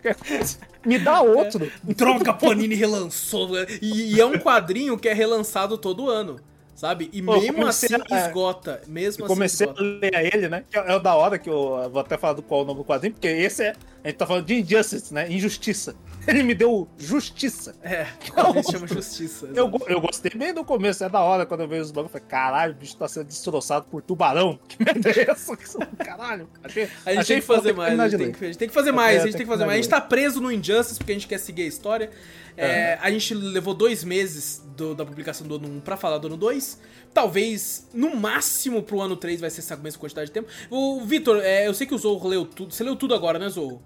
[0.85, 1.69] Me dá outro.
[1.83, 3.49] Droga, Panini relançou.
[3.81, 6.39] E, e é um quadrinho que é relançado todo ano.
[6.77, 7.09] Sabe?
[7.11, 8.81] E Pô, mesmo assim a- esgota.
[8.87, 9.81] Mesmo Eu assim comecei esgota.
[9.81, 10.63] a ler ele, né?
[10.69, 12.67] Que é o da hora que eu eu vou até falar do qual é o
[12.67, 13.73] nome do quadrinho, porque esse é.
[14.07, 15.29] A gente tá falando de Injustice, né?
[15.29, 15.95] Injustiça.
[16.27, 17.75] Ele me deu justiça.
[17.81, 19.49] É, o quadrinho se chama Justiça.
[19.53, 22.13] Eu, eu gostei bem do começo, é da hora quando eu vejo os bagulhos.
[22.13, 24.59] Eu falei, caralho, o bicho tá sendo destroçado por tubarão.
[24.67, 25.55] Que merda é essa?
[25.97, 26.49] Caralho.
[26.63, 28.67] Achei, A gente achei tem que fazer mais, a gente tem que, a gente tem
[28.67, 29.79] que fazer mais, É, a gente tem que fazer mais.
[29.79, 32.09] A gente tá preso no Injustice porque a gente quer seguir a história.
[32.57, 36.27] É, a gente levou dois meses do- da publicação do ano 1 pra falar do
[36.27, 36.79] ano 2.
[37.13, 40.49] Talvez, no máximo, pro ano 3 vai ser essa mesma quantidade de tempo.
[40.69, 42.73] O Vitor, é, eu sei que o Zorro leu tudo.
[42.73, 43.81] Você leu tudo agora, né, Zorro?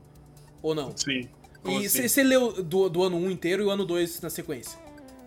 [0.61, 0.91] Ou não?
[0.95, 1.27] Sim.
[1.63, 2.07] Como E assim?
[2.07, 4.77] você leu do, do ano 1 inteiro e o ano 2 na sequência?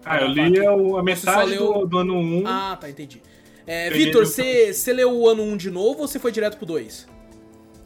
[0.05, 2.43] Ah, eu li a, a metade leu- do, do ano 1.
[2.47, 3.23] Ah, tá, entendi.
[3.67, 7.07] É, Vitor, você leu o ano 1 de novo ou você foi direto pro 2?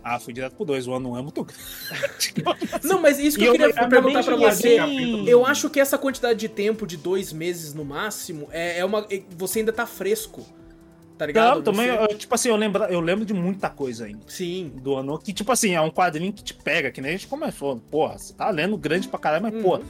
[0.02, 0.88] Ah, fui direto pro 2.
[0.88, 2.34] O ano 1 é muito grande.
[2.82, 4.78] Não, mas isso que E eu eu- queria eu perguntar pra você.
[4.78, 8.84] cheguei- Eu acho que essa quantidade de tempo de dois meses no máximo é, é
[8.84, 9.06] uma.
[9.10, 10.44] é- Você ainda tá fresco.
[11.18, 11.56] Tá ligado?
[11.56, 14.20] Não, também, Você- eu, tipo assim, eu lembro, eu lembro de muita coisa ainda.
[14.28, 14.72] Sim.
[14.76, 17.26] Do ano que, tipo assim, é um quadrinho que te pega, que nem a gente
[17.26, 17.76] começou.
[17.90, 19.62] Porra, você tá lendo grande pra caralho, mas, Uhum.
[19.62, 19.80] pô,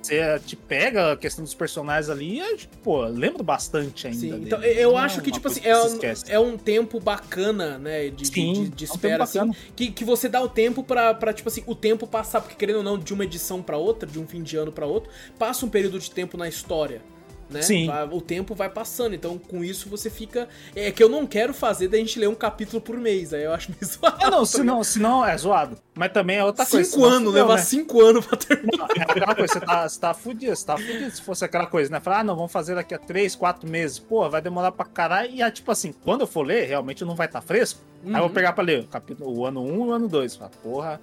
[0.00, 4.18] você te pega a questão dos personagens ali e, pô, lembro bastante ainda.
[4.18, 4.42] Sim, dele.
[4.46, 6.98] então eu Não é acho que, tipo assim, é que se um, é um tempo
[6.98, 8.04] bacana, né?
[8.04, 9.50] De, de- Sim, de, de é um espera, assim.
[9.76, 12.76] Que, que você dá o tempo pra, pra, tipo assim, o tempo passar, porque querendo
[12.76, 15.66] ou não, de uma edição pra outra, de um fim de ano pra outro, passa
[15.66, 17.02] um período de tempo na história.
[17.50, 17.62] Né?
[17.62, 17.88] Sim.
[18.10, 20.48] O tempo vai passando, então com isso você fica.
[20.76, 23.52] É que eu não quero fazer da gente ler um capítulo por mês, aí eu
[23.54, 24.16] acho meio zoado.
[24.20, 25.78] Ah, não, tá senão, senão é zoado.
[25.94, 26.88] Mas também é outra coisa.
[26.88, 27.62] Cinco senão anos, levar né?
[27.62, 28.88] cinco anos pra terminar.
[28.96, 31.10] É aquela coisa, você tá, você tá fudido, você tá fudido.
[31.10, 32.00] Se fosse aquela coisa, né?
[32.00, 33.98] Falar, ah, não, vamos fazer daqui a três, quatro meses.
[33.98, 35.30] Pô, vai demorar pra caralho.
[35.30, 37.80] E, é, tipo assim, quando eu for ler, realmente não vai estar fresco.
[38.04, 38.34] Aí eu vou Uhum.
[38.34, 40.36] pegar pra ler o, capítulo, o ano 1 um, e o ano 2.
[40.36, 41.00] Fala, porra.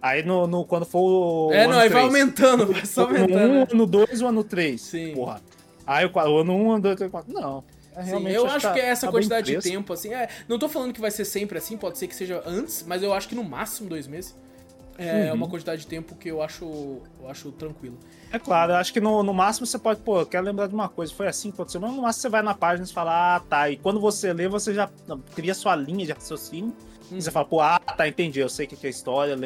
[0.00, 1.00] Aí no, no, quando for
[1.48, 1.52] o.
[1.52, 3.34] É, não, aí vai aumentando, vai só aumentando.
[3.36, 3.66] 1, né?
[3.70, 4.80] o ano 2 e o ano 3.
[4.80, 5.12] Sim.
[5.14, 5.40] Porra.
[5.88, 7.32] Aí o, qua- o ano 1, um, o ano 2, o ano 4.
[7.32, 7.64] Não.
[7.96, 10.12] É, Sim, eu acho tá- que é essa tá quantidade de tempo, assim.
[10.14, 13.02] É, não tô falando que vai ser sempre assim, pode ser que seja antes, mas
[13.02, 14.36] eu acho que no máximo dois meses.
[15.00, 15.36] É Uhum.
[15.36, 16.64] uma quantidade de tempo que eu acho,
[17.20, 17.96] eu acho tranquilo.
[18.32, 20.74] É claro, eu acho que no, no máximo você pode, pô, eu quero lembrar de
[20.74, 23.36] uma coisa, foi assim que aconteceu, mas no máximo você vai na página e fala,
[23.36, 23.70] ah, tá.
[23.70, 24.90] E quando você lê, você já
[25.36, 26.74] cria sua linha de raciocínio.
[27.10, 27.16] Hum.
[27.18, 29.36] E você fala, pô, ah, tá, entendi, eu sei o que que é a história,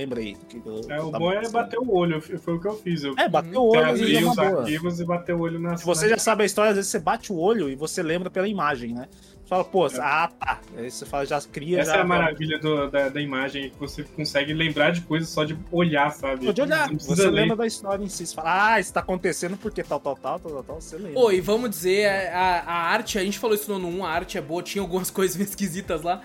[0.49, 3.05] que eu- É, o bom é bater o olho, foi o que eu fiz.
[3.05, 5.59] Eu É, bater o olho abri e é uma os arquivos e bater o olho
[5.61, 8.03] na Se você já sabe a história, às vezes você bate o olho e você
[8.03, 9.09] lembra pela imagem, né?
[9.13, 10.61] Você fala, pô, ah, tá.
[10.77, 11.81] Aí você fala, já cria.
[11.81, 15.29] Essa já, é a maravilha do- da, da imagem, que você consegue lembrar de coisas
[15.29, 16.47] só de olhar, sabe?
[16.47, 17.41] Pode olhar, Não precisa você ler.
[17.43, 18.27] lembra da história em si.
[18.27, 21.21] Você fala, ah, isso tá acontecendo porque tal, tal, tal, tal, tal, tal, você lembra.
[21.21, 24.39] Oi, vamos dizer, a, a arte, a gente falou isso no ano 1, a arte
[24.39, 26.23] é boa, tinha algumas coisas esquisitas lá,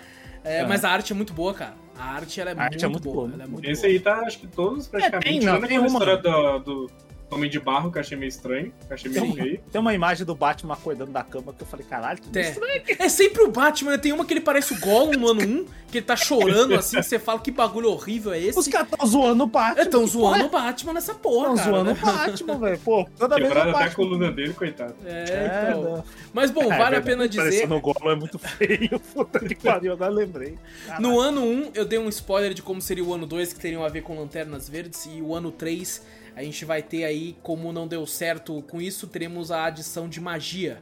[0.48, 0.66] é, É.
[0.66, 1.74] mas a arte é muito boa, cara.
[1.98, 3.14] A arte, ela é, A muito, arte é muito boa.
[3.26, 3.92] boa, ela é muito Esse boa.
[3.92, 5.28] aí tá, acho que todos praticamente.
[5.28, 5.86] tem, não, tem aquela uma.
[5.88, 6.90] história do, do
[7.30, 9.60] Homem de Barro, que eu achei meio estranho, achei meio Tem feio.
[9.70, 12.54] Tem uma imagem do Batman acordando da cama que eu falei, caralho, que É.
[12.98, 13.98] É sempre o Batman, né?
[13.98, 16.96] Tem uma que ele parece o Gollum no ano 1, que ele tá chorando assim,
[16.96, 18.58] que você fala que bagulho horrível é esse.
[18.58, 19.82] Os caras tão zoando o Batman.
[19.82, 21.70] Estão que zoando o Batman nessa porra, Tão cara.
[21.70, 22.00] zoando o né?
[22.00, 22.78] Batman, velho.
[22.78, 24.94] Pô, toda vez Quebraram até a coluna dele, coitado.
[25.04, 25.82] É, então.
[25.82, 26.04] não.
[26.32, 27.70] Mas bom, É, vale a pena dizer.
[27.70, 28.98] O Gollum é muito feio.
[29.14, 30.58] Puta que pariu, agora lembrei.
[30.86, 31.02] Caralho.
[31.06, 33.84] No ano 1, eu dei um spoiler de como seria o ano 2, que teriam
[33.84, 36.02] a ver com Lanternas Verdes, e o ano 3,
[36.38, 40.20] a gente vai ter aí, como não deu certo com isso, teremos a adição de
[40.20, 40.80] magia.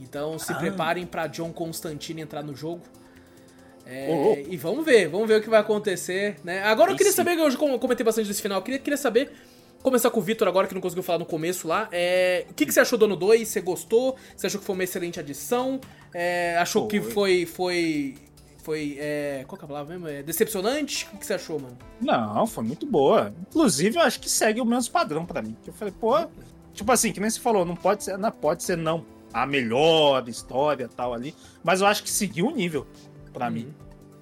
[0.00, 0.56] Então se Ah.
[0.56, 2.80] preparem pra John Constantine entrar no jogo.
[3.84, 6.62] É, e vamos ver, vamos ver o que vai acontecer, né?
[6.62, 7.16] Agora eu queria sim.
[7.16, 9.30] saber, eu comentei bastante desse final, eu queria, queria saber,
[9.82, 12.64] começar com o Vitor agora, que não conseguiu falar no começo lá, é, o que,
[12.64, 13.46] que você achou do ano 2?
[13.46, 14.16] Você gostou?
[14.34, 15.78] Você achou que foi uma excelente adição?
[16.12, 18.14] É, achou que foi, foi,
[18.66, 20.08] foi, é, qual que é a palavra mesmo?
[20.08, 21.06] É, decepcionante?
[21.14, 21.78] O que, você achou, mano?
[22.00, 23.32] Não, foi muito boa.
[23.48, 25.56] Inclusive, eu acho que segue o mesmo padrão pra mim.
[25.62, 26.16] Que eu falei, pô,
[26.74, 30.28] tipo assim, que nem você falou, não pode ser, não pode ser não a melhor
[30.28, 31.32] história tal ali,
[31.62, 32.84] mas eu acho que seguiu o nível
[33.32, 33.72] pra mim.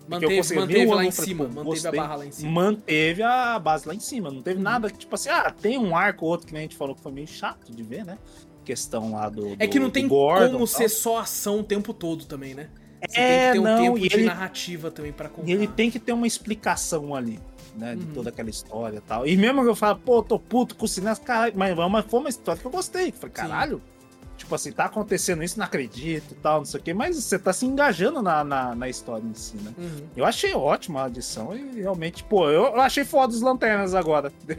[0.07, 2.51] Porque eu Manteve, manteve lá em cima, manteve a barra lá em cima.
[2.51, 4.31] Manteve a base lá em cima.
[4.31, 4.63] Não teve Uhum.
[4.63, 6.95] nada que, tipo assim, ah, tem um arco ou outro que nem a gente falou
[6.95, 8.19] que foi meio chato de ver, né?
[8.63, 9.57] Questão lá do.
[9.59, 12.69] É que não do tem Gordon, como ser só ação o tempo todo também, né?
[13.09, 15.49] Você É, tem que ter um não, tempo e de ele- narrativa também pra contar.
[15.49, 17.39] E ele tem que ter uma explicação ali,
[17.77, 17.95] né?
[17.97, 18.13] De Uhum.
[18.15, 19.27] toda aquela história e tal.
[19.27, 22.21] E mesmo que eu falo, pô, tô puto com o cinema, caralho, mas mas foi
[22.21, 23.13] uma história que eu gostei.
[23.13, 23.81] Falei, Sim.
[24.45, 27.39] Tipo assim, tá acontecendo isso, não acredito e tal, não sei o quê, mas você
[27.39, 29.73] tá se engajando na, na, na história em si, né?
[29.79, 30.07] Uhum.
[30.15, 34.31] Eu achei ótima a adição e realmente, pô, eu, achei foda os lanternas agora.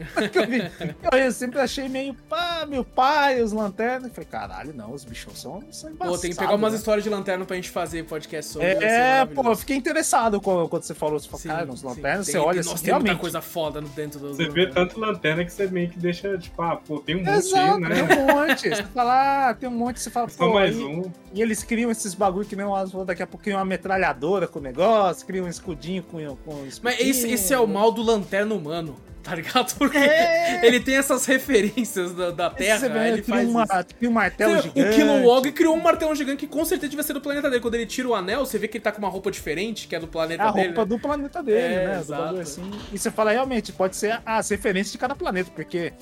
[1.12, 4.08] Eu, eu sempre achei meio pá, meu pai, os lanternas.
[4.08, 6.78] Eu falei, caralho, não, os bichos são, são Pô, tem que pegar umas né?
[6.78, 8.66] histórias de lanterna pra gente fazer podcast sobre.
[8.68, 12.26] É, pô, eu fiquei interessado quando, quando você falou, você falou, sim, cara, nos lanternas,
[12.26, 13.08] você olha assim, nossa, tem realmente.
[13.08, 14.34] muita coisa foda dentro do.
[14.34, 17.36] Você vê tanto lanterna que você meio que deixa, tipo, ah, pô, tem um monte
[17.36, 17.88] Exato, né?
[17.94, 18.68] Tem um monte.
[18.68, 20.54] você fala, ah, tem um monte, você fala, Só pô.
[20.54, 21.10] mais um.
[21.32, 24.58] E eles criam esses bagulho que nem umas, daqui a pouco criam uma metralhadora com
[24.58, 28.02] o negócio, criam um escudinho com, com um Mas esse, esse é o mal do
[28.02, 28.96] lanterna humano
[29.26, 29.74] tá ligado?
[29.76, 30.64] Porque é.
[30.64, 32.78] ele tem essas referências da, da Terra.
[32.78, 33.66] Você vê, ele faz uma,
[34.02, 34.88] um martelo você, gigante.
[34.88, 37.60] O Kilowog criou um martelo gigante que com certeza devia ser do planeta dele.
[37.60, 39.96] Quando ele tira o anel, você vê que ele tá com uma roupa diferente, que
[39.96, 40.66] é do planeta é a dele.
[40.66, 40.86] A roupa né?
[40.86, 41.98] do planeta dele, é, né?
[41.98, 42.38] Exato.
[42.38, 42.70] Assim.
[42.92, 45.92] E você fala, realmente, pode ser as referências de cada planeta, porque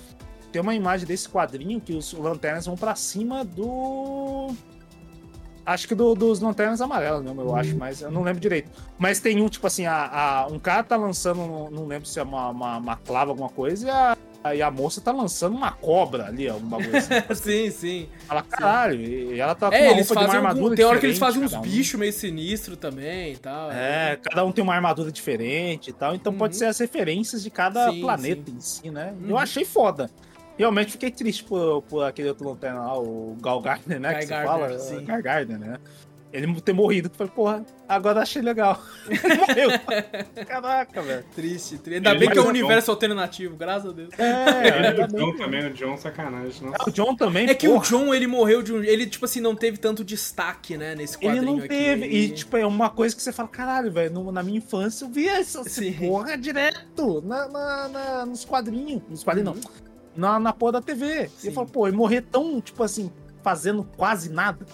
[0.54, 4.54] tem uma imagem desse quadrinho que os lanternas vão para cima do
[5.66, 8.70] Acho que do, dos Lanternas Amarelas mesmo, eu acho, mas eu não lembro direito.
[8.98, 12.22] Mas tem um, tipo assim, a, a um cara tá lançando, não lembro se é
[12.22, 16.26] uma, uma, uma clava, alguma coisa, e a, e a moça tá lançando uma cobra
[16.26, 17.14] ali, ó, um bagulho assim.
[17.34, 18.08] sim, sim.
[18.30, 21.00] Ela, caralho, e ela tá com é, uma roupa de uma armadura algum, Tem hora
[21.00, 21.62] que eles fazem uns um.
[21.62, 23.72] bichos meio sinistros também e tal.
[23.72, 26.38] É, é, cada um tem uma armadura diferente e tal, então uhum.
[26.38, 28.56] pode ser as referências de cada sim, planeta sim.
[28.56, 29.14] em si, né?
[29.18, 29.30] Uhum.
[29.30, 30.10] Eu achei foda.
[30.56, 34.12] Realmente fiquei triste por, por aquele outro lanterna lá, o Gal Gardner, né?
[34.12, 34.78] Guy que Gardner, fala.
[34.78, 35.04] Sim.
[35.04, 35.78] Gal Gardner, né?
[36.34, 37.08] Ele ter morrido.
[37.16, 38.82] Falei, porra, agora achei legal.
[39.08, 39.70] Ele morreu.
[40.44, 41.24] Caraca, velho.
[41.32, 41.94] Triste, triste.
[41.98, 42.92] Ainda ele bem que é um universo John.
[42.92, 44.10] alternativo, graças a Deus.
[44.18, 46.66] É, é o John também, o John sacanagem.
[46.66, 46.78] Nossa.
[46.84, 47.78] É, o John também, É que porra.
[47.78, 48.82] o John, ele morreu de um...
[48.82, 52.04] Ele, tipo assim, não teve tanto destaque, né, nesse quadrinho Ele não teve.
[52.04, 52.16] Aqui.
[52.16, 55.38] E, tipo, é uma coisa que você fala, caralho, velho, na minha infância eu via
[55.38, 59.02] essa, essa porra direto na, na, na, nos quadrinhos.
[59.08, 59.62] Nos quadrinhos, uhum.
[59.62, 59.83] não
[60.16, 61.28] na, na porra da TV.
[61.28, 61.46] Sim.
[61.46, 63.10] E eu falo, pô, ele morrer tão, tipo assim,
[63.42, 64.66] fazendo quase nada.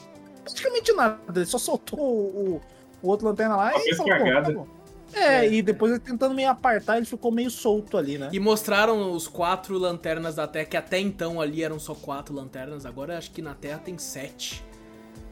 [0.43, 1.19] Praticamente nada.
[1.35, 2.61] Ele só soltou o, o,
[3.03, 4.81] o outro lanterna lá e falou, pô, tá bom.
[5.13, 8.29] É, é, e depois ele tentando meio apartar, ele ficou meio solto ali, né?
[8.33, 12.87] E mostraram os quatro lanternas da Terra, que até então ali eram só quatro lanternas,
[12.87, 14.65] agora acho que na Terra tem sete.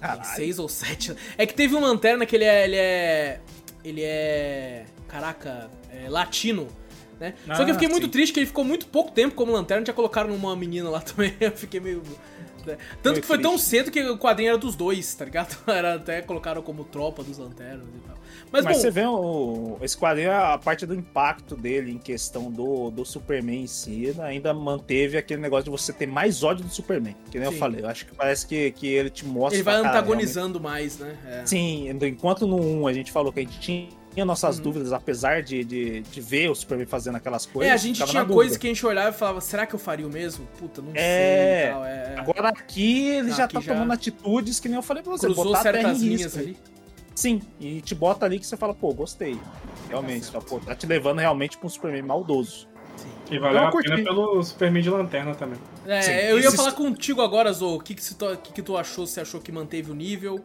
[0.01, 1.14] Tem seis ou sete.
[1.36, 2.64] É que teve um lanterna que ele é.
[2.64, 3.40] Ele é.
[3.85, 4.85] Ele é.
[5.06, 6.68] Caraca, é latino.
[7.20, 7.35] Né?
[7.49, 8.11] Ah, Só que eu fiquei muito sim.
[8.11, 11.35] triste que ele ficou muito pouco tempo como lanterna, já colocaram uma menina lá também,
[11.40, 12.03] eu fiquei meio.
[12.66, 12.77] Né?
[13.03, 13.51] Tanto que foi triste.
[13.51, 15.57] tão cedo que o quadrinho era dos dois, tá ligado?
[15.66, 18.19] Era, até colocaram como tropa dos lanternas e tal.
[18.51, 22.51] Mas, Mas bom, você vê o, esse quadrinho, a parte do impacto dele em questão
[22.51, 26.70] do, do Superman em si, ainda manteve aquele negócio de você ter mais ódio do
[26.70, 27.16] Superman.
[27.31, 27.55] Que nem sim.
[27.55, 29.57] eu falei, eu acho que parece que, que ele te mostra.
[29.57, 31.16] Ele vai antagonizando mais, né?
[31.27, 31.47] É.
[31.47, 33.89] Sim, enquanto no 1 a gente falou que a gente tinha
[34.19, 34.65] tinha nossas uhum.
[34.65, 37.70] dúvidas, apesar de, de, de, ver o Superman fazendo aquelas coisas.
[37.70, 40.07] É, a gente tinha coisas que a gente olhava e falava, será que eu faria
[40.07, 40.45] o mesmo?
[40.59, 41.62] Puta, não é...
[41.62, 41.73] sei.
[41.73, 42.15] Tal, é...
[42.19, 43.73] Agora aqui ele já tá já...
[43.73, 45.27] tomando atitudes que nem eu falei pra você.
[45.27, 46.57] Cruzou botar certas linhas ali.
[47.15, 49.39] Sim, e te bota ali que você fala, pô, gostei.
[49.89, 52.69] Realmente, tá, pô, tá te levando realmente pra um Superman maldoso.
[52.97, 53.09] Sim.
[53.31, 55.59] E valeu a pena pelo Superman de lanterna também.
[55.86, 57.77] É, Sim, eu ia falar contigo agora, Zo.
[57.77, 58.03] O que, que,
[58.43, 59.07] que, que tu achou?
[59.07, 60.45] Você achou que manteve o nível?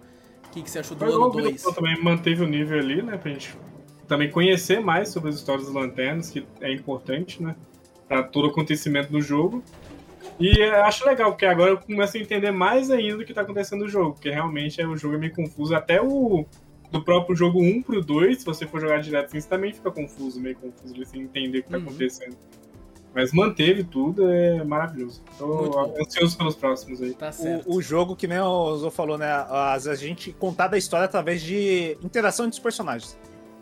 [0.53, 1.63] O que, que você achou do Mas ano 2?
[1.63, 3.17] também manteve o nível ali, né?
[3.17, 3.57] Pra gente
[4.07, 7.55] também conhecer mais sobre as histórias das lanternas, que é importante, né?
[8.07, 9.63] Pra todo o acontecimento do jogo.
[10.39, 13.79] E acho legal, porque agora eu começo a entender mais ainda o que tá acontecendo
[13.79, 15.73] no jogo, porque realmente é, o jogo é meio confuso.
[15.73, 16.45] Até o
[16.91, 19.89] do próprio jogo 1 pro 2, se você for jogar direto assim, você também fica
[19.89, 21.83] confuso, meio confuso de assim, entender o que tá uhum.
[21.83, 22.37] acontecendo.
[23.13, 25.21] Mas manteve tudo, é maravilhoso.
[25.37, 27.13] Tô ansioso pelos próximos aí.
[27.13, 27.31] Tá
[27.65, 29.27] o, o, jogo, que nem o Zo falou, né?
[29.27, 33.17] A, a gente contar da história através de interação entre os personagens.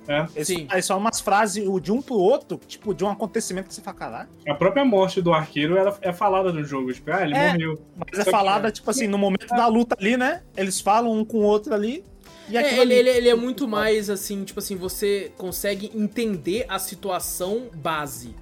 [0.08, 0.26] É.
[0.36, 3.82] Esse, Aí só umas frases de um pro outro, tipo, de um acontecimento que você
[3.82, 4.30] fala, caralho.
[4.48, 7.82] A própria morte do arqueiro ela é falada no jogo, tipo, ah, ele é, morreu.
[7.96, 8.72] Mas é falada, é.
[8.72, 10.42] tipo assim, no momento da luta ali, né?
[10.58, 12.04] Eles falam um com o outro ali.
[12.50, 16.80] E é, ele, ele, ele, é muito mais assim, tipo assim, você consegue entender a
[16.80, 18.36] situação base.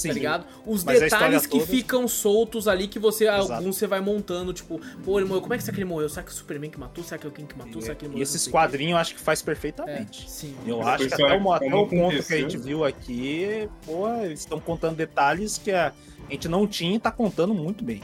[0.00, 0.46] Sim, tá ligado?
[0.66, 1.66] Os detalhes que toda...
[1.66, 3.52] ficam soltos ali que você, Exato.
[3.52, 6.08] alguns você vai montando, tipo, pô, ele morreu, como é que será que ele morreu?
[6.08, 7.04] Será que é o Superman que matou?
[7.04, 7.80] Será que é o King que matou?
[7.80, 8.20] E, será que ele morreu?
[8.20, 10.24] E esses quadrinhos eu acho que faz perfeitamente.
[10.24, 10.56] É, sim.
[10.66, 14.40] Eu acho que até, o, até o ponto que a gente viu aqui, pô, eles
[14.40, 15.92] estão contando detalhes que a
[16.30, 18.02] gente não tinha e tá contando muito bem.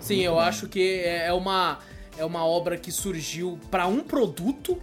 [0.00, 0.44] Sim, muito eu bem.
[0.44, 1.78] acho que é, é uma,
[2.16, 4.78] é uma obra que surgiu para um produto,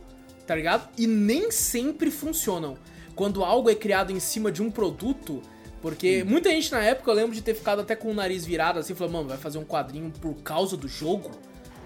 [0.46, 0.88] tá ligado?
[0.98, 2.78] E nem sempre funcionam.
[3.16, 5.42] Quando algo é criado em cima de um produto,
[5.82, 8.80] porque muita gente na época, eu lembro de ter ficado até com o nariz virado
[8.80, 11.32] assim, falando, mano, vai fazer um quadrinho por causa do jogo?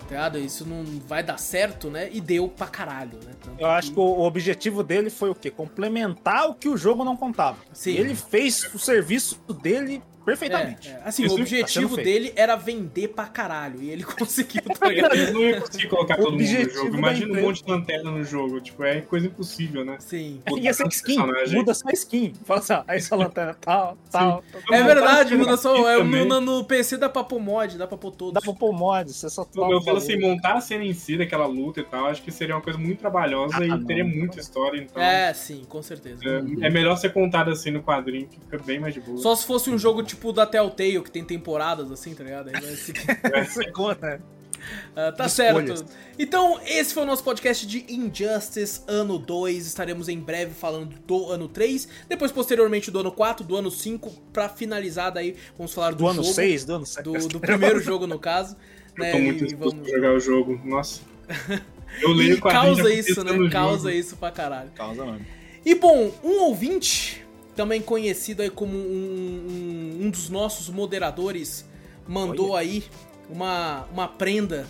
[0.08, 0.30] Tá?
[0.38, 2.10] Isso não vai dar certo, né?
[2.12, 3.32] E deu pra caralho, né?
[3.44, 5.50] Tanto eu acho que o objetivo dele foi o quê?
[5.50, 7.58] Complementar o que o jogo não contava.
[7.74, 7.96] Sim.
[7.96, 10.90] Ele fez o serviço dele perfeitamente.
[10.90, 11.02] É, é.
[11.06, 12.06] Assim, Isso o tá objetivo feito.
[12.06, 13.82] dele era vender pra caralho.
[13.82, 14.92] E ele conseguiu, tá?
[14.92, 16.98] Eles não iam conseguir colocar todo mundo no jogo.
[16.98, 18.60] Imagina um monte de lanterna no jogo.
[18.62, 19.98] Tipo, é coisa impossível, né?
[20.00, 20.42] Sim.
[20.58, 21.58] E essa skin, personagem.
[21.60, 22.34] muda só a skin.
[22.44, 24.44] Fala assim, ó, aí essa lanterna tal, tal.
[24.52, 24.62] tal.
[24.76, 25.90] É Não, verdade, tá muda só.
[25.90, 28.34] É, no, no PC dá pra pôr mod, dá pra pôr todos.
[28.34, 30.84] Dá pra pôr mod, você só Eu, troca eu o falo assim, montar a cena
[30.84, 33.68] em si daquela luta e tal, acho que seria uma coisa muito trabalhosa Ah, e
[33.68, 33.84] não.
[33.86, 35.02] teria muita história, então.
[35.02, 36.22] É, sim, com certeza.
[36.26, 39.18] É, é melhor ser contado assim no quadrinho, que fica bem mais de boa.
[39.18, 42.50] Só se fosse um jogo tipo da Telltale, que tem temporadas assim, tá ligado?
[42.50, 42.94] Aí vai se...
[43.54, 44.20] Você conta, né?
[44.96, 45.60] Ah, tá De certo.
[45.60, 45.86] escolhas.
[46.18, 49.66] Então, esse foi o nosso podcast de Injustice ano 2.
[49.66, 51.88] Estaremos em breve falando do ano 3.
[52.08, 54.10] Depois, posteriormente, do ano 4, do ano 5.
[54.32, 56.36] Pra finalizar, daí vamos falar do, Do ano jogo.
[56.36, 57.04] 6, do ano 7.
[57.04, 58.56] Do, do primeiro jogo, no caso.
[58.98, 59.74] Eu né, tô muito e vamos...
[59.76, 60.60] pra jogar o jogo.
[60.64, 61.02] Nossa.
[62.02, 63.50] Eu leio E o quadrinho causa isso, né?
[63.50, 63.90] Causa jogo.
[63.90, 64.70] isso pra caralho.
[64.72, 65.26] Causa, mano.
[65.66, 67.25] E bom, um ouvinte,
[67.56, 71.66] também conhecido aí como um, um, um dos nossos moderadores,
[72.08, 72.84] mandou aí
[73.30, 74.68] uma, uma prenda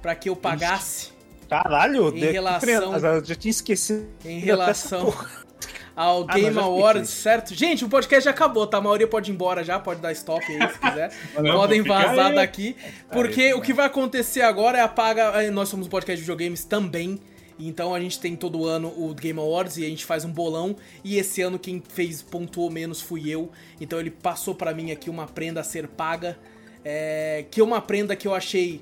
[0.00, 1.08] pra que eu pagasse
[1.48, 4.06] Caralho, Em de- relação- Eu já tinha esquecido.
[4.24, 5.14] em relação
[5.96, 7.54] ao Ah, Game já Awards, certo?
[7.54, 8.76] Gente, o podcast já acabou, tá?
[8.76, 11.10] A maioria pode ir embora já, pode dar stop aí se quiser.
[11.42, 12.34] Não, Podem vazar aí.
[12.34, 12.76] daqui.
[13.10, 15.42] Porque o que vai acontecer agora é a paga.
[15.42, 17.18] eh, Nós somos um podcast de videogames também.
[17.58, 20.76] Então a gente tem todo ano o Game Awards e a gente faz um bolão.
[21.02, 23.50] E esse ano quem fez pontuou menos fui eu.
[23.80, 26.38] Então ele passou pra mim aqui uma prenda a ser paga.
[26.84, 28.80] é, que é uma prenda que eu achei.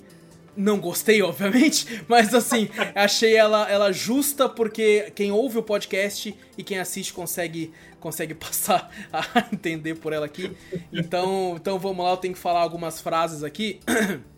[0.56, 6.62] Não gostei, obviamente, mas assim, achei ela, ela justa porque quem ouve o podcast e
[6.62, 10.56] quem assiste consegue, consegue passar a entender por ela aqui.
[10.90, 13.80] Então, então vamos lá, eu tenho que falar algumas frases aqui.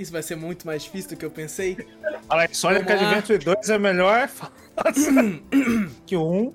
[0.00, 1.76] Isso vai ser muito mais difícil do que eu pensei.
[2.30, 2.90] Aí, Sonic.
[2.90, 4.30] Adventure 2 é melhor
[6.06, 6.54] que o 1.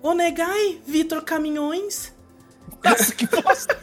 [0.00, 2.14] Onegai, Vitor Caminhões.
[2.84, 3.76] Nossa, que bosta.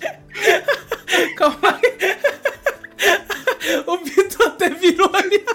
[1.38, 2.18] Calma aí.
[3.86, 5.42] O Vitor até virou ali.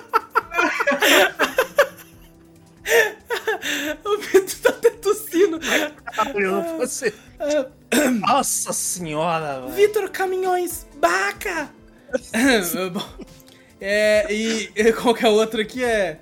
[4.04, 5.60] O Vitor tá até tossindo.
[5.60, 7.14] Caralho, você...
[8.28, 9.74] Nossa senhora, velho.
[9.74, 11.70] Vitor Caminhões, baca!
[13.82, 15.82] É, e e qual que é outro aqui?
[15.84, 16.20] É.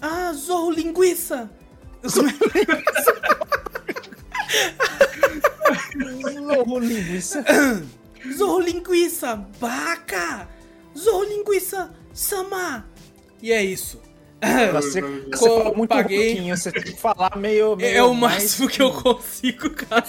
[0.00, 1.48] Ah, Zorro Linguiça!
[2.08, 2.26] Zorro
[6.80, 7.44] linguiça.
[8.36, 10.48] Zorro Linguiça, baca!
[10.98, 12.84] Zorro Linguiça, sama!
[13.40, 14.00] E é isso.
[14.72, 16.34] Você, você fala muito paguei.
[16.34, 17.76] pouquinho, você tem que falar meio...
[17.76, 20.04] meio É o mais- máximo que eu consigo, cara.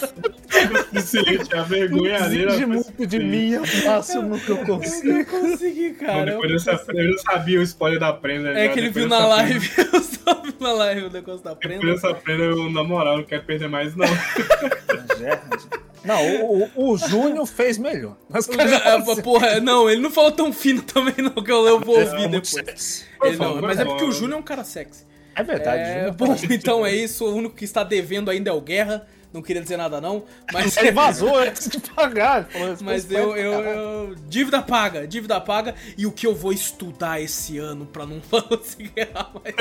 [0.94, 2.46] Excelente, a vergonha ali.
[2.46, 5.08] Exige muito de mim, é o máximo que eu consigo.
[5.10, 6.26] Eu consegui, cara.
[6.26, 8.50] Depois eu eu sabia o spoiler da prenda.
[8.52, 11.56] É já, que ele viu na live, eu só vi na live o negócio da
[11.56, 14.06] Prenda, depois dessa prenda, eu, na moral, não quero perder mais, não.
[16.04, 18.16] Não, o, o, o Júnior fez melhor.
[18.30, 22.00] Mas, Ah, Porra, não, ele não falou tão fino também, não, que eu, eu vou
[22.00, 23.06] ouvir depois.
[23.28, 24.12] Ele não, favor, mas é por porque o.
[24.12, 25.06] Júnior é um cara sexy.
[25.36, 26.14] É verdade, É, Júnior.
[26.16, 27.26] bom, então é isso.
[27.26, 29.06] O único que está devendo ainda é o Guerra.
[29.34, 30.24] Não queria dizer nada, não.
[30.54, 32.48] Mas, Ele vazou antes de pagar.
[32.82, 35.76] Mas "Depois eu, eu, pagar." eu- Dívida paga, dívida paga.
[35.98, 39.56] E o que eu vou estudar esse ano pra não conseguir errar mais.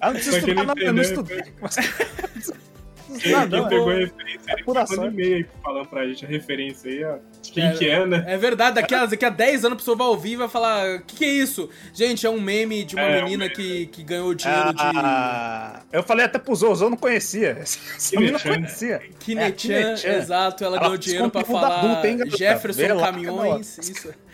[0.00, 1.42] Ah, não estudar não nada, eu não estudei.
[1.60, 1.76] Mas...
[3.20, 4.96] Quem, Não, quem não, pegou a é- referência, é ele apuração.
[4.96, 7.16] mandou e-mail aí falando pra gente a referência aí, ó.
[7.42, 8.24] De quem É, que é, né?
[8.26, 10.96] É verdade, daqui a, daqui a 10 anos a pessoa vai ouvir e vai falar:
[10.96, 11.68] O que, que é isso?
[11.92, 14.82] Gente, é um meme de uma É, é um menina que, que ganhou dinheiro de.
[14.82, 17.50] Ah, eu falei até pro Zou, o Zou não conhecia.
[17.60, 17.80] Essa
[18.16, 18.54] menina não Kinechan.
[18.60, 19.02] conhecia.
[19.20, 20.08] Kinechan, É, Kinechan.
[20.16, 22.18] exato, ela Ela ganhou dinheiro pra falar adulto, hein?
[22.36, 23.92] Jefferson Vê lá, Caminhões, garota.
[23.92, 24.08] isso.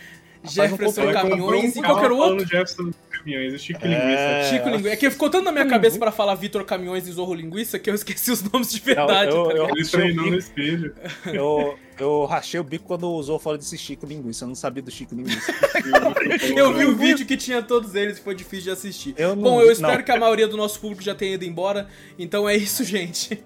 [0.44, 2.46] um Jefferson conteúdo- Caminhões e um qualquer carro outro.
[2.46, 2.90] Jefferson
[3.22, 3.88] Caminhões, o Chico É.
[3.88, 4.50] Linguiça.
[4.54, 4.88] Chico Linguiça.
[4.90, 7.88] É que ficou tanto na minha cabeça pra falar Vitor Caminhões e Zorro Linguiça que
[7.90, 9.30] eu esqueci os nomes de verdade.
[9.30, 9.76] eu- tá eu- ligado?
[9.78, 10.94] Ele treinou no espelho.
[11.26, 11.78] Eu, eu
[12.26, 14.44] rachei o bico quando Zou falou desse Chico Linguiça.
[14.44, 15.52] Eu não sabia do Chico Linguiça.
[16.56, 19.14] Eu vi o vídeo que tinha todos eles e foi difícil de assistir.
[19.16, 20.02] Eu não Bom, eu espero não.
[20.02, 21.88] que a maioria do nosso público já tenha ido embora.
[22.18, 23.42] Então é isso, gente.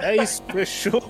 [0.00, 1.02] É isso, fechou.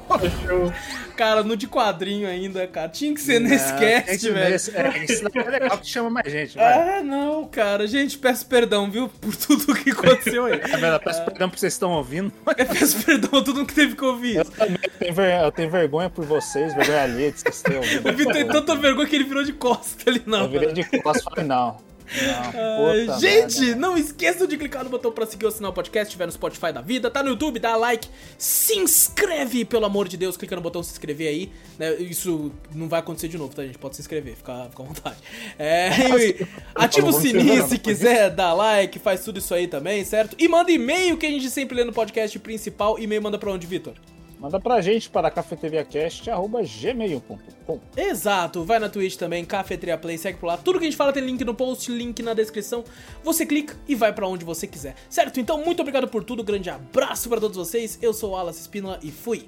[0.48, 0.72] Eu-
[1.16, 2.88] Cara, no de quadrinho ainda, cara.
[2.88, 4.50] Tinha que ser nesse É, cast, velho.
[4.50, 6.56] nesse- É, isso é legal que chama mais gente.
[6.56, 6.98] vai.
[6.98, 7.86] Ah, não, cara.
[7.86, 9.08] Gente, peço perdão, viu?
[9.08, 10.58] Por tudo que aconteceu aí.
[10.58, 10.86] Vendo?
[10.86, 12.32] Eu Peço perdão porque vocês estão ouvindo.
[12.56, 15.52] Eu peço perdão a todo mundo que teve que ouvir Eu também tenho, ver- eu
[15.52, 18.09] tenho vergonha por vocês, vergonha alheia vocês ouvido.
[18.09, 20.43] O Vitor tem tanta vergonha que ele virou de costa ali, não.
[20.43, 21.93] Eu virei de costas e falei, não.
[22.20, 23.76] Não, puta gente, merda.
[23.76, 27.10] não esqueçam de clicar no botão pra seguir o podcast, estiver no Spotify da vida,
[27.10, 30.93] tá no YouTube, dá like, se inscreve, pelo amor de Deus, clica no botão se
[30.93, 31.94] inscrever aí, né?
[31.94, 33.78] Isso não vai acontecer de novo, tá, gente?
[33.78, 35.16] Pode se inscrever, fica, fica à vontade.
[35.59, 35.89] É,
[36.74, 40.36] ativa o sininho se quiser, dá like, faz tudo isso aí também, certo?
[40.39, 42.98] E manda e-mail que a gente sempre lê no podcast principal.
[42.98, 43.94] E-mail manda pra onde, Vitor?
[44.43, 47.78] Manda pra gente para cafeteriacast.gmail.com.
[47.97, 50.56] Exato, vai na Twitch também, Cafeteria Play, segue por lá.
[50.56, 52.82] Tudo que a gente fala tem link no post, link na descrição.
[53.23, 54.97] Você clica e vai para onde você quiser.
[55.09, 55.39] Certo?
[55.39, 56.43] Então, muito obrigado por tudo.
[56.43, 57.97] Grande abraço para todos vocês.
[58.02, 59.47] Eu sou o Alas Espínola e fui.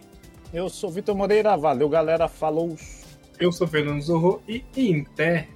[0.53, 2.77] Eu sou Vitor Moreira, valeu galera, falou.
[3.41, 5.49] Eu sou Fernando Zorro e Inter.